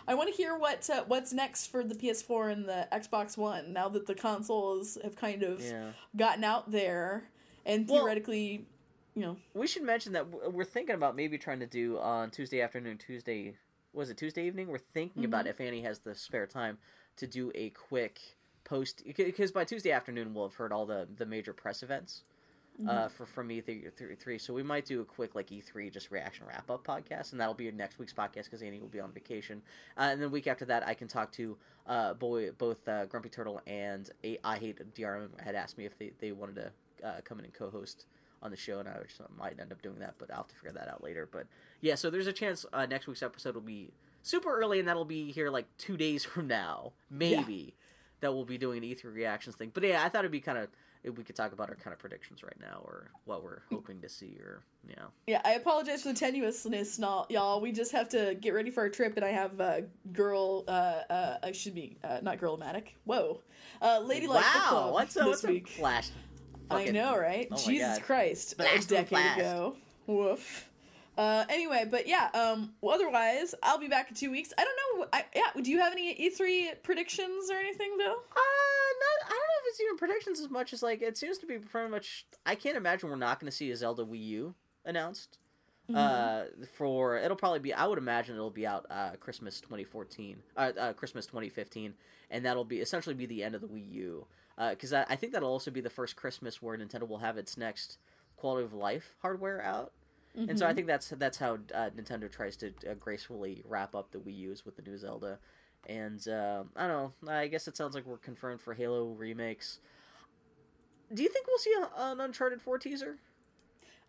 [0.07, 3.73] I want to hear what uh, what's next for the PS4 and the Xbox One
[3.73, 5.91] now that the consoles have kind of Yeah.
[6.17, 7.25] gotten out there
[7.67, 8.65] and theoretically,
[9.15, 12.61] you know, We should mention that we're thinking about maybe trying to do on Tuesday
[12.61, 13.55] afternoon, Tuesday
[13.93, 14.69] was it Tuesday evening?
[14.69, 16.79] We're thinking about if Annie has the spare time
[17.17, 18.21] to do a quick
[18.65, 22.23] post because by Tuesday afternoon we'll have heard all the the major press events
[22.89, 24.39] uh, for from E3 three, three.
[24.39, 27.55] So we might do a quick like E3 just reaction wrap up podcast, and that'll
[27.55, 29.61] be next week's podcast because Annie will be on vacation.
[29.99, 31.57] Uh, and then week after that, I can talk to
[31.87, 35.99] uh, boy both uh, Grumpy Turtle and a, I Hate DRM had asked me if
[35.99, 38.07] they, they wanted to uh, come in and co-host
[38.43, 40.55] on the show, and I just might end up doing that, but I'll have to
[40.55, 41.29] figure that out later.
[41.31, 41.47] But
[41.81, 43.91] yeah, so there's a chance uh, next week's episode will be
[44.23, 47.75] super early, and that'll be here like two days from now, maybe.
[48.21, 50.59] That we'll be doing an E3 reactions thing, but yeah, I thought it'd be kind
[50.59, 50.69] of
[51.03, 54.01] if we could talk about our kind of predictions right now, or what we're hoping
[54.03, 55.07] to see, or you know.
[55.27, 55.41] yeah.
[55.45, 57.61] I apologize for the tenuousness, not y'all.
[57.61, 59.81] We just have to get ready for our trip, and I have uh,
[60.13, 60.65] girl.
[60.69, 62.89] Uh, uh, I should be uh, not girl-matic.
[63.05, 63.41] Whoa,
[63.81, 65.79] uh, ladylike wow, what's a this what's a week.
[66.71, 66.89] Flash?
[66.89, 67.49] I know, right?
[67.51, 68.03] Oh Jesus God.
[68.03, 69.39] Christ, Blast a decade blast.
[69.41, 69.77] ago.
[70.07, 70.69] Woof.
[71.19, 72.31] Uh, anyway, but yeah.
[72.33, 72.73] Um.
[72.81, 74.53] Well, otherwise, I'll be back in two weeks.
[74.57, 75.07] I don't know.
[75.13, 75.61] I, yeah.
[75.61, 78.07] Do you have any E three predictions or anything, Bill?
[78.07, 81.39] Uh, not, I don't know if it's even predictions as much as like it seems
[81.39, 82.27] to be pretty much.
[82.47, 85.39] I can't imagine we're not going to see a Zelda Wii U announced.
[85.95, 86.45] Uh,
[86.77, 87.75] for it'll probably be.
[87.75, 91.95] I would imagine it'll be out uh Christmas 2014, uh, uh Christmas 2015,
[92.31, 94.27] and that'll be essentially be the end of the Wii U.
[94.59, 97.39] Uh, because I, I think that'll also be the first Christmas where Nintendo will have
[97.39, 97.99] its next
[98.37, 99.93] quality of life hardware out.
[100.37, 104.13] And so I think that's that's how uh, Nintendo tries to uh, gracefully wrap up
[104.13, 105.41] the Wii U's with the new Zelda.
[105.89, 107.33] And uh, I don't know.
[107.33, 109.81] I guess it sounds like we're confirmed for Halo remakes.
[111.13, 113.17] Do you think we'll see a, an Uncharted Four teaser?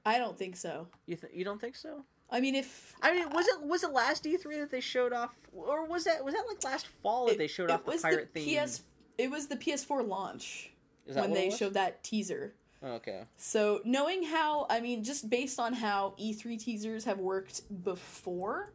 [0.05, 0.87] I don't think so.
[1.07, 2.03] You th- you don't think so?
[2.29, 5.13] I mean, if I mean, was it was it last E three that they showed
[5.13, 7.97] off, or was that was that like last fall that it- they showed off the
[7.97, 8.59] pirate theme?
[8.67, 8.83] PS,
[9.21, 10.71] it was the PS4 launch
[11.05, 12.53] when they showed that teaser.
[12.83, 13.25] Oh, okay.
[13.37, 18.73] So knowing how, I mean, just based on how E3 teasers have worked before,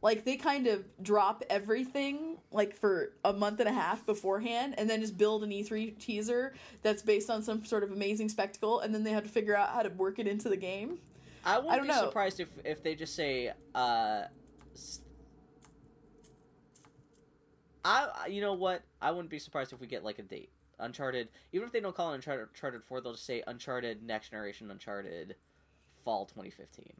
[0.00, 4.88] like they kind of drop everything like for a month and a half beforehand, and
[4.88, 8.94] then just build an E3 teaser that's based on some sort of amazing spectacle, and
[8.94, 10.98] then they have to figure out how to work it into the game.
[11.44, 12.04] I wouldn't I be know.
[12.04, 14.22] surprised if if they just say, uh,
[17.84, 18.82] I you know what?
[19.00, 20.50] I wouldn't be surprised if we get like a date.
[20.78, 24.30] Uncharted, even if they don't call it Uncharted, Uncharted Four, they'll just say Uncharted Next
[24.30, 25.36] Generation Uncharted
[26.04, 26.92] Fall 2015.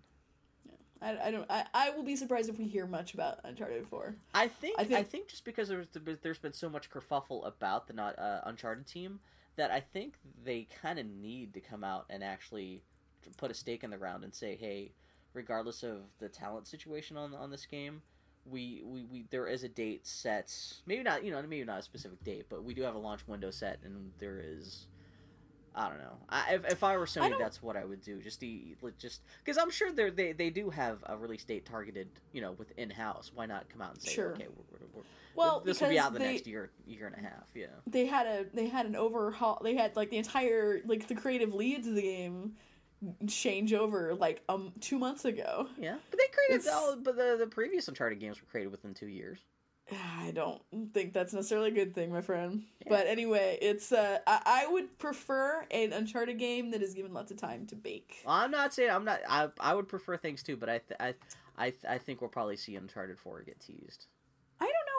[1.00, 1.50] I, I don't.
[1.50, 4.14] I, I will be surprised if we hear much about Uncharted Four.
[4.34, 5.88] I think I I think, think- just because there's
[6.22, 9.18] there's been so much kerfuffle about the not uh, Uncharted team
[9.56, 10.14] that I think
[10.44, 12.82] they kind of need to come out and actually
[13.36, 14.92] put a stake in the ground and say, hey,
[15.34, 18.00] regardless of the talent situation on on this game,
[18.50, 20.52] we, we, we there is a date set.
[20.86, 23.20] Maybe not you know maybe not a specific date, but we do have a launch
[23.26, 24.86] window set, and there is.
[25.74, 26.18] I don't know.
[26.28, 28.20] I, if, if I were Sony, don't- that's what I would do.
[28.20, 32.08] Just the just because I'm sure they they they do have a release date targeted,
[32.32, 33.32] you know, with in house.
[33.34, 34.32] Why not come out and say, Sure.
[34.32, 35.02] okay, we're, we're, we're,
[35.34, 37.44] Well, this will be out the they- next year year and a half.
[37.54, 37.66] Yeah.
[37.86, 41.54] they had a they had an overhaul they had like the entire like the creative
[41.54, 42.52] leads of the game
[43.26, 46.96] change over like um two months ago Yeah, but they created It's- all.
[46.96, 49.38] But the the previous Uncharted games were created within two years.
[50.20, 50.62] i don't
[50.94, 54.96] think that's necessarily a good thing my friend but anyway it's uh I, I would
[54.96, 58.90] prefer an uncharted game that is given lots of time to bake I'm not saying
[58.90, 59.18] I'm not.
[59.28, 61.14] I I would prefer things too, but I th- I
[61.58, 64.06] I th- I think we'll probably see Uncharted Four get teased.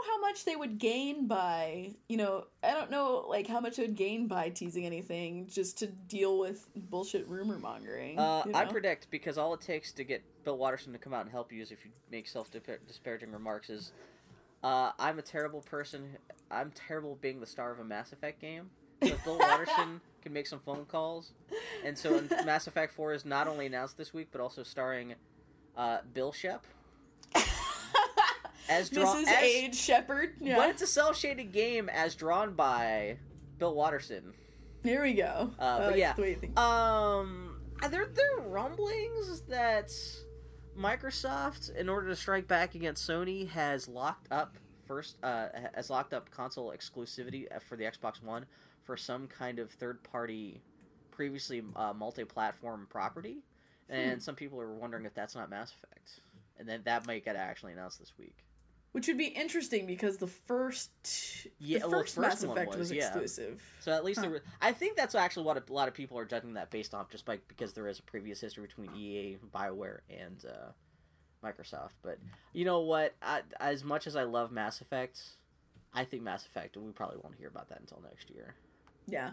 [0.04, 3.78] Know how much they would gain by you know i don't know like how much
[3.78, 8.54] they would gain by teasing anything just to deal with bullshit rumor mongering Uh, you
[8.54, 11.52] I predict because all it takes to get Bill Watterson to come out and help
[11.54, 12.50] you is if you make self
[12.88, 13.70] disparaging remarks.
[13.70, 13.94] Is
[14.64, 16.18] uh, I'm a terrible person.
[16.52, 18.70] I'm terrible being the star of a Mass Effect game.
[19.04, 21.32] So Bill Watterson can make some phone calls,
[21.86, 25.16] and so Mass Effect Four is not only announced this week but also starring
[25.78, 26.66] uh, Bill Shep
[28.70, 32.54] as drawn mrs as, age shepherd yeah but it's a cell shaded game as drawn
[32.54, 33.18] by
[33.64, 34.34] Bill Watterson.
[34.84, 35.52] Here we go.
[35.58, 36.60] Uh, but like yeah, the way you think.
[36.60, 39.90] Um, are there there rumblings that
[40.78, 46.14] Microsoft, in order to strike back against Sony, has locked up first uh, has locked
[46.14, 48.46] up console exclusivity uh, for the Xbox One
[48.84, 50.62] for some kind of third party,
[51.10, 53.38] previously uh, multi platform property,
[53.88, 56.20] and some people are wondering if that's not Mass Effect,
[56.60, 58.44] and then that might get actually announced this week.
[58.94, 60.92] Which would be interesting because the first,
[61.58, 63.08] Yeah, the first, the first Mass Effect was, was, yeah.
[63.08, 63.62] exclusive.
[63.80, 64.30] So at least Huh.
[64.30, 67.10] there, I think that's actually what a lot of people are judging that based off,
[67.10, 70.72] just by because there is a previous history between EA, Bioware, and uh,
[71.44, 71.94] Microsoft.
[72.04, 72.20] But
[72.54, 73.16] you know what?
[73.22, 75.20] I, as much as I love Mass Effect,
[75.92, 78.54] I think Mass Effect we probably won't hear about that until next year.
[79.08, 79.32] Yeah.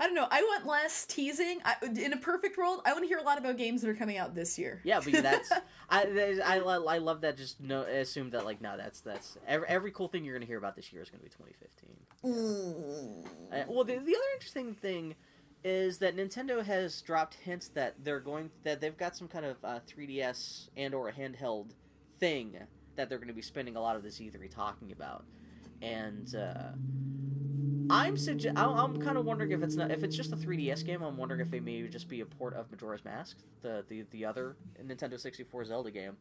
[0.00, 0.26] I don't know.
[0.30, 1.60] I want less teasing.
[1.62, 3.94] I, in a perfect world, I want to hear a lot about games that are
[3.94, 4.80] coming out this year.
[4.82, 5.52] Yeah, but that's
[5.90, 7.36] I, I, I love that.
[7.36, 10.46] Just no assume that like no, that's that's every, every cool thing you're going to
[10.46, 11.90] hear about this year is going to be 2015.
[12.24, 13.26] Mm.
[13.52, 15.16] Uh, well, the, the other interesting thing
[15.64, 19.56] is that Nintendo has dropped hints that they're going that they've got some kind of
[19.62, 21.72] uh, 3DS and or a handheld
[22.18, 22.56] thing
[22.96, 25.24] that they're going to be spending a lot of this E3 talking about,
[25.82, 26.34] and.
[26.34, 26.72] Uh,
[27.90, 28.16] I'm
[28.56, 31.02] I'm kind of wondering if it's not if it's just a 3DS game.
[31.02, 34.24] I'm wondering if they may just be a port of Majora's Mask, the the the
[34.24, 36.16] other Nintendo 64 Zelda game.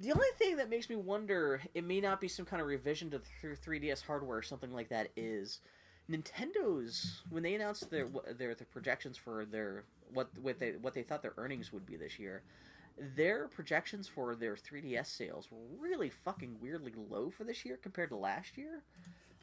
[0.00, 3.10] The only thing that makes me wonder it may not be some kind of revision
[3.10, 5.60] to the 3DS hardware or something like that is
[6.10, 8.08] Nintendo's when they announced their
[8.38, 11.96] their, their projections for their what what they what they thought their earnings would be
[11.96, 12.42] this year.
[13.16, 18.10] Their projections for their 3DS sales were really fucking weirdly low for this year compared
[18.10, 18.82] to last year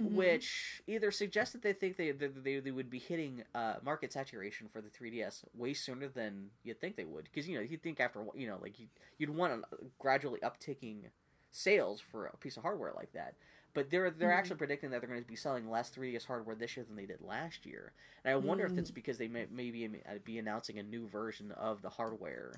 [0.01, 0.15] mm-hmm.
[0.15, 4.67] which either suggests that they think they they, they would be hitting uh, market saturation
[4.71, 7.99] for the 3DS way sooner than you'd think they would, because you know you'd think
[7.99, 9.61] after you know like you'd, you'd want a
[9.97, 11.03] gradually upticking
[11.51, 13.35] sales for a piece of hardware like that.
[13.73, 14.39] But they're they're mm-hmm.
[14.39, 17.05] actually predicting that they're going to be selling less 3DS hardware this year than they
[17.05, 17.93] did last year,
[18.23, 18.73] and I wonder mm-hmm.
[18.73, 22.53] if that's because they may maybe uh, be announcing a new version of the hardware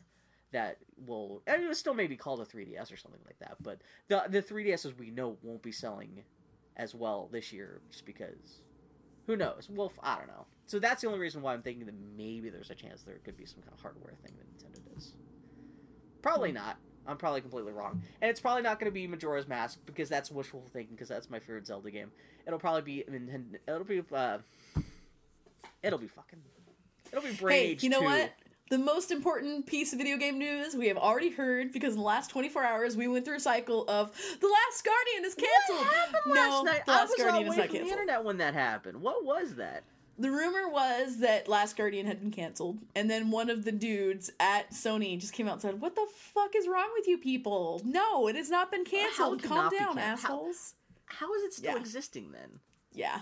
[0.52, 3.58] that will I mean, it still may be called a 3DS or something like that.
[3.62, 6.24] But the the 3DS as we know won't be selling
[6.78, 8.62] as well this year, just because.
[9.28, 9.70] Who knows?
[9.72, 10.46] Well, I don't know.
[10.66, 13.38] So that's the only reason why I'm thinking that maybe there's a chance there could
[13.38, 15.14] be some kind of hardware thing that Nintendo does.
[16.22, 16.56] Probably hmm.
[16.56, 16.78] not.
[17.08, 20.30] I'm probably completely wrong, and it's probably not going to be Majora's Mask because that's
[20.30, 20.96] wishful thinking.
[20.96, 22.12] Because that's my favorite Zelda game.
[22.46, 23.04] It'll probably be.
[23.12, 23.58] Nintendo.
[23.68, 24.04] It'll be.
[24.14, 24.38] Uh,
[25.82, 26.40] it'll be fucking.
[27.12, 28.06] It'll be Brain Hey, Age you know 2.
[28.06, 28.34] what?
[28.72, 32.06] The most important piece of video game news we have already heard because in the
[32.06, 35.86] last 24 hours we went through a cycle of the last guardian is canceled.
[35.86, 36.86] what happened no last night?
[36.86, 37.88] the I last was guardian away is not from canceled.
[37.88, 39.02] the internet when that happened.
[39.02, 39.84] What was that?
[40.18, 44.32] The rumor was that last guardian had been canceled and then one of the dudes
[44.40, 47.82] at sony just came out and said what the fuck is wrong with you people?
[47.84, 49.44] No it has not been canceled.
[49.44, 50.76] calm down can- assholes.
[51.08, 51.78] How, how is it still Yeah.
[51.80, 52.60] existing then?
[52.94, 53.20] Yeah.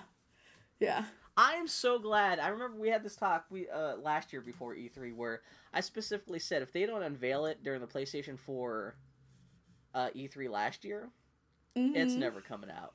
[0.80, 1.06] Yeah
[1.42, 2.38] I'm so glad.
[2.40, 5.42] I remember we had this talk we uh, last year before E3 where
[5.74, 8.96] I specifically said if they don't unveil it during the PlayStation 4
[9.96, 11.10] uh, E3 last year,
[11.76, 12.18] it's Mhm.
[12.18, 12.94] never coming out.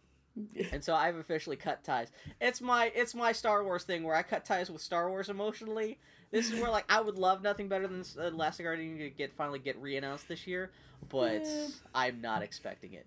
[0.72, 2.10] And so I've officially cut ties.
[2.38, 5.98] It's my it's my Star Wars thing where I cut ties with Star Wars emotionally.
[6.30, 9.32] This is where like I would love nothing better than uh, Last Guardian to get
[9.36, 10.70] finally get re-announced this year,
[11.08, 11.68] but Yeah.
[11.94, 13.06] I'm not expecting it,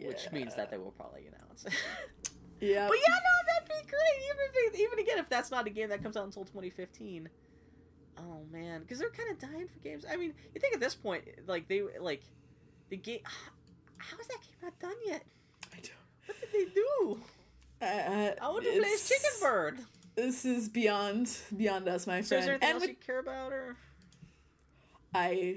[0.00, 1.64] which means that they will probably announce.
[2.60, 4.24] yeah But yeah, no, that'd be great.
[4.24, 7.28] Even if, even again, if that's not a game that comes out until 2015.
[8.18, 10.04] Oh man, because they're kind of dying for games.
[10.10, 12.22] I mean, you think at this point, like they like
[12.90, 13.20] the game.
[13.98, 15.22] How is that game not done yet?
[15.72, 15.90] I don't-
[16.26, 17.20] What did they do?
[17.82, 17.86] uh,
[18.40, 19.78] I want to play as Chicken Bird.
[20.14, 22.96] this is beyond beyond us my So is friend there anything and else with you
[23.04, 23.76] care about, or
[25.14, 25.56] I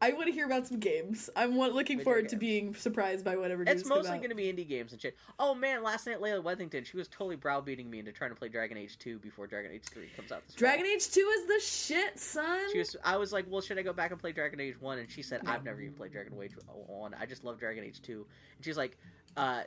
[0.00, 1.30] I want to hear about some games.
[1.34, 4.68] I'm looking Video forward to being surprised by whatever it's mostly going to be indie
[4.68, 5.16] games and shit.
[5.38, 8.48] Oh man, last night Layla Weathington, she was totally browbeating me into trying to play
[8.48, 10.42] Dragon Age 2 before Dragon Age 3 comes out.
[10.46, 10.68] This fall.
[10.68, 12.58] Dragon Age 2 is the shit, son.
[12.72, 12.96] She was.
[13.04, 15.22] I was like, "Well, should I go back and play Dragon Age One?" And she
[15.22, 15.52] said, No.
[15.52, 17.14] "I've never even played Dragon Age One.
[17.14, 18.26] I just love Dragon Age Two.
[18.56, 18.98] And she's like,
[19.36, 19.62] uh,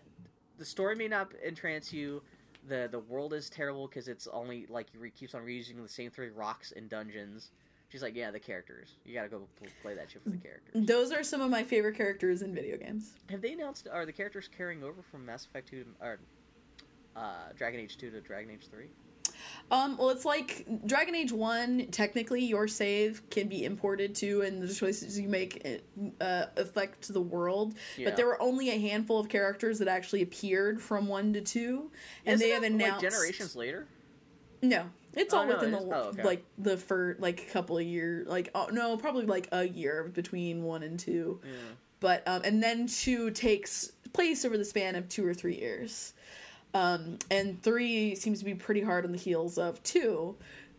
[0.58, 2.22] "The story may not entrance you.
[2.68, 5.88] the The world is terrible because it's only like he re- keeps on reusing the
[5.90, 7.52] same three rocks in dungeons."
[7.90, 8.96] She's like, "Yeah, the characters.
[9.04, 9.48] You gotta go
[9.82, 12.78] play that shit for the characters." Those are some of my favorite characters in video
[12.78, 13.14] games.
[13.30, 13.88] Have they announced?
[13.92, 16.20] Are the characters carrying over from Mass Effect Two to, or
[17.16, 18.90] uh, Dragon Age Two to Dragon Age Three?
[19.72, 24.62] Um, well, it's like Dragon Age 1, technically, your save can be imported to, and
[24.62, 25.82] the choices you make
[26.20, 27.76] uh, affect the world.
[27.96, 28.06] Yeah.
[28.10, 31.92] But there were only a handful of characters that actually appeared from 1 to 2.
[32.26, 33.04] And Isn't they have announced.
[33.04, 33.88] like generations later.
[34.62, 34.86] No.
[35.16, 35.96] It's Oh, all within it the?
[35.96, 36.24] Oh, okay.
[36.24, 40.64] like the first like couple of years like oh no probably like a year between
[40.64, 41.52] one and two Yeah.
[42.00, 46.14] but um, and then two takes place over the span of two or three years
[46.74, 50.36] um, and three seems to be pretty hard on the heels of two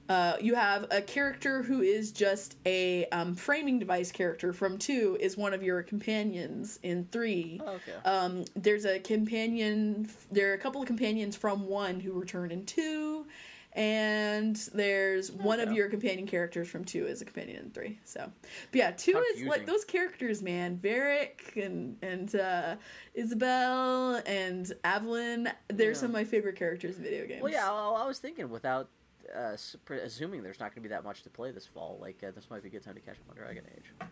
[0.09, 5.17] uh, you have a character who is just a um, framing device character from two
[5.21, 7.93] is one of your companions in three Oh, okay.
[8.05, 12.65] um, there's a companion there are a couple of companions from one who return in
[12.67, 13.27] two
[13.75, 18.31] and there's one of your companion characters from two is a companion in three so
[18.73, 19.49] but yeah two is Confusing.
[19.49, 22.75] like those characters man Varric and and uh
[23.15, 25.95] isabel and Aveline they're Yeah.
[25.95, 28.89] some of my favorite characters in video games Well, yeah, I, I was thinking without
[29.33, 29.57] uh,
[30.03, 32.51] assuming there's not going to be that much to play this fall, like uh, this
[32.51, 34.09] might be a good time to catch up on Dragon Age.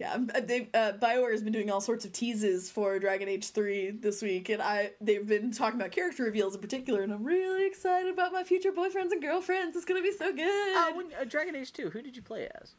[0.00, 3.28] Yeah, um, uh, they uh, Bioware has been doing all sorts of teases for Dragon
[3.28, 7.12] Age three this week, and I they've been talking about character reveals in particular, and
[7.12, 9.76] I'm really excited about my future boyfriends and girlfriends.
[9.76, 10.76] It's gonna be so good.
[10.76, 12.72] Uh, when, uh, Dragon Age two, who did you play as?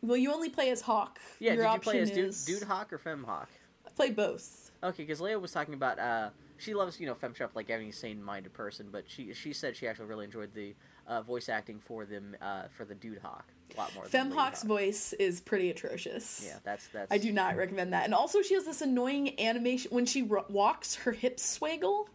[0.00, 1.18] well, you only play as Hawke.
[1.40, 3.50] Yeah, Your did you play as dude, is- dude Hawke or Fem Hawke?
[3.84, 4.70] I play both.
[4.84, 8.52] Okay, because Leia was talking about uh, she loves you know FemShep like any sane-minded
[8.52, 10.76] person, but she she said she actually really enjoyed the
[11.08, 14.04] uh, voice acting for them uh, for the dude Hawke a lot more.
[14.04, 16.42] FemHawke's voice is pretty atrocious.
[16.46, 17.10] Yeah, that's that's.
[17.12, 18.04] I do not recommend that.
[18.04, 20.94] And also, she has this annoying animation when she ro- walks.
[20.96, 22.06] Her hips swaggle.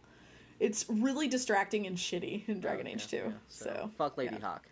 [0.60, 3.16] It's really distracting and shitty in oh, Dragon Okay, Age Two.
[3.16, 4.46] yeah, So, fuck Lady yeah.
[4.46, 4.68] Hawke.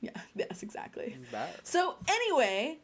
[0.00, 1.16] Yeah, yes, exactly.
[1.62, 2.78] So anyway,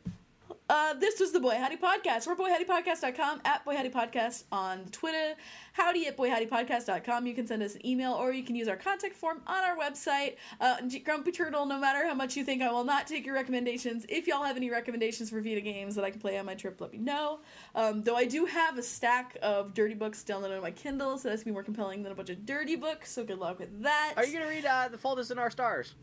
[0.69, 2.27] uh, this was the Boy Howdy Podcast.
[2.27, 5.35] We're boyhowdypodcast.com, at Boy Howdy Podcast on Twitter,
[5.73, 7.27] howdy at boyhowdypodcast.com.
[7.27, 9.77] You can send us an email or you can use our contact form on our
[9.77, 10.37] website.
[10.61, 14.07] Uh, Grumpy Turtle, no matter how much you think I will not take your recommendations,
[14.09, 16.81] if y'all have any recommendations for Vita games that I can play on my trip,
[16.81, 17.41] let me know.
[17.77, 21.29] Um, though I do have a stack of dirty books downloaded on my Kindle, so
[21.29, 23.83] that's gonna be more compelling than a bunch of dirty books, so good luck with
[23.83, 24.15] that.
[24.17, 25.95] Are you gonna read uh, "The Fault Is in Our Stars"?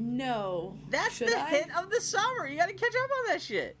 [0.00, 0.78] No.
[0.88, 1.48] That's Should the I?
[1.50, 2.46] hit of the summer.
[2.48, 3.76] You gotta catch up on that shit.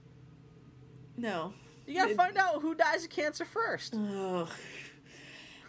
[1.16, 1.54] No.
[1.86, 3.94] You gotta It- find out who dies of cancer first.
[3.96, 4.48] Ugh.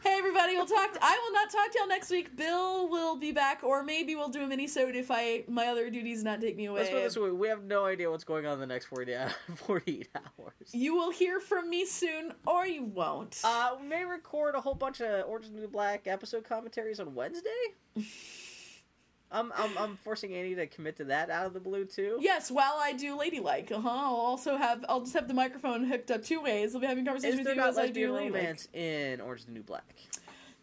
[0.03, 0.97] Hey everybody, we'll talk.
[0.99, 2.35] I will not talk to y'all next week.
[2.35, 5.91] Bill will be back, or maybe we'll do a mini sode if I my other
[5.91, 6.79] duties not take me away.
[6.79, 9.13] Let's put this way: we have no idea what's going on in the next 40,
[9.55, 10.53] 48 hours.
[10.73, 13.39] You will hear from me soon, or you won't.
[13.43, 17.49] Uh, we may record a whole bunch of Orange New Black episode commentaries on Wednesday.
[19.31, 22.17] I'm, I'm I'm forcing Annie to commit to that out of the blue too.
[22.19, 23.89] yes, while I do Ladylike, uh huh.
[23.89, 24.83] I'll also have.
[24.89, 26.75] I'll just have the microphone hooked up two ways.
[26.75, 28.33] I'll be having conversations with you as I do Ladylike.
[28.33, 29.95] romance in Orange is the New Black?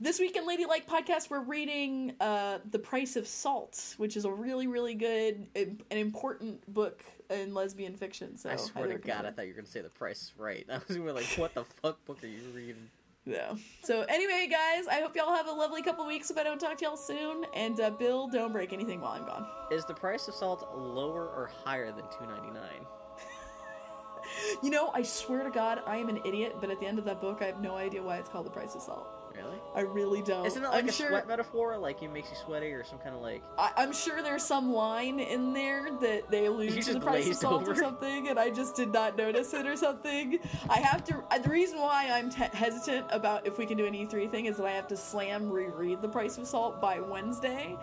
[0.00, 4.30] This week in Ladylike podcast, we're reading uh, "The Price of Salt," which is a
[4.30, 8.36] really, really good, an important book in lesbian fiction.
[8.36, 10.64] So I swear highly to God, I thought you were gonna say the price right.
[10.70, 12.90] I was gonna be like, what the fuck book are you reading?
[13.28, 13.56] Yeah.
[13.82, 16.30] So anyway, guys, I hope y'all have a lovely couple weeks.
[16.30, 19.26] If I don't talk to y'all soon, and uh, Bill, don't break anything while I'm
[19.26, 19.46] gone.
[19.70, 22.86] Is the price of salt lower or higher than two ninety nine?
[24.62, 26.56] You know, I swear to God, I am an idiot.
[26.60, 28.50] But at the end of that book, I have no idea why it's called the
[28.50, 29.09] price of salt.
[29.39, 29.56] Really?
[29.74, 30.47] I really don't.
[30.47, 31.77] Isn't it like I'm a sure, sweat metaphor?
[31.78, 33.43] Like it makes you sweaty or some kind of like.
[33.59, 37.36] I, I'm sure there's some line in there that they allude to the price of
[37.36, 37.73] salt over.
[37.73, 40.39] or something, and I just did not notice it or something.
[40.69, 41.23] I have to.
[41.31, 44.47] uh, The reason why I'm te- hesitant about if we can do an E3 thing
[44.47, 47.77] is that I have to slam reread the price of salt by Wednesday.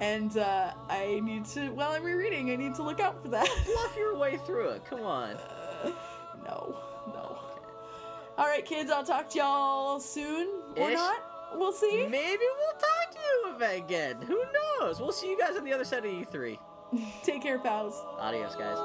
[0.00, 3.48] And uh, I need to, while I'm rereading, I need to look out for that.
[3.48, 4.84] Fluff your way through it.
[4.88, 5.36] Come on.
[6.44, 6.76] no,
[7.08, 7.37] no.
[8.38, 10.46] All right, kids, I'll talk to y'all soon
[10.76, 10.94] or Ish.
[10.94, 11.20] not.
[11.54, 12.06] We'll see.
[12.06, 14.22] Maybe we'll talk to you again.
[14.22, 14.40] Who
[14.80, 15.00] knows?
[15.00, 16.56] We'll see you guys on the other side of E3.
[17.24, 18.00] Take care, pals.
[18.20, 18.78] Adios, guys.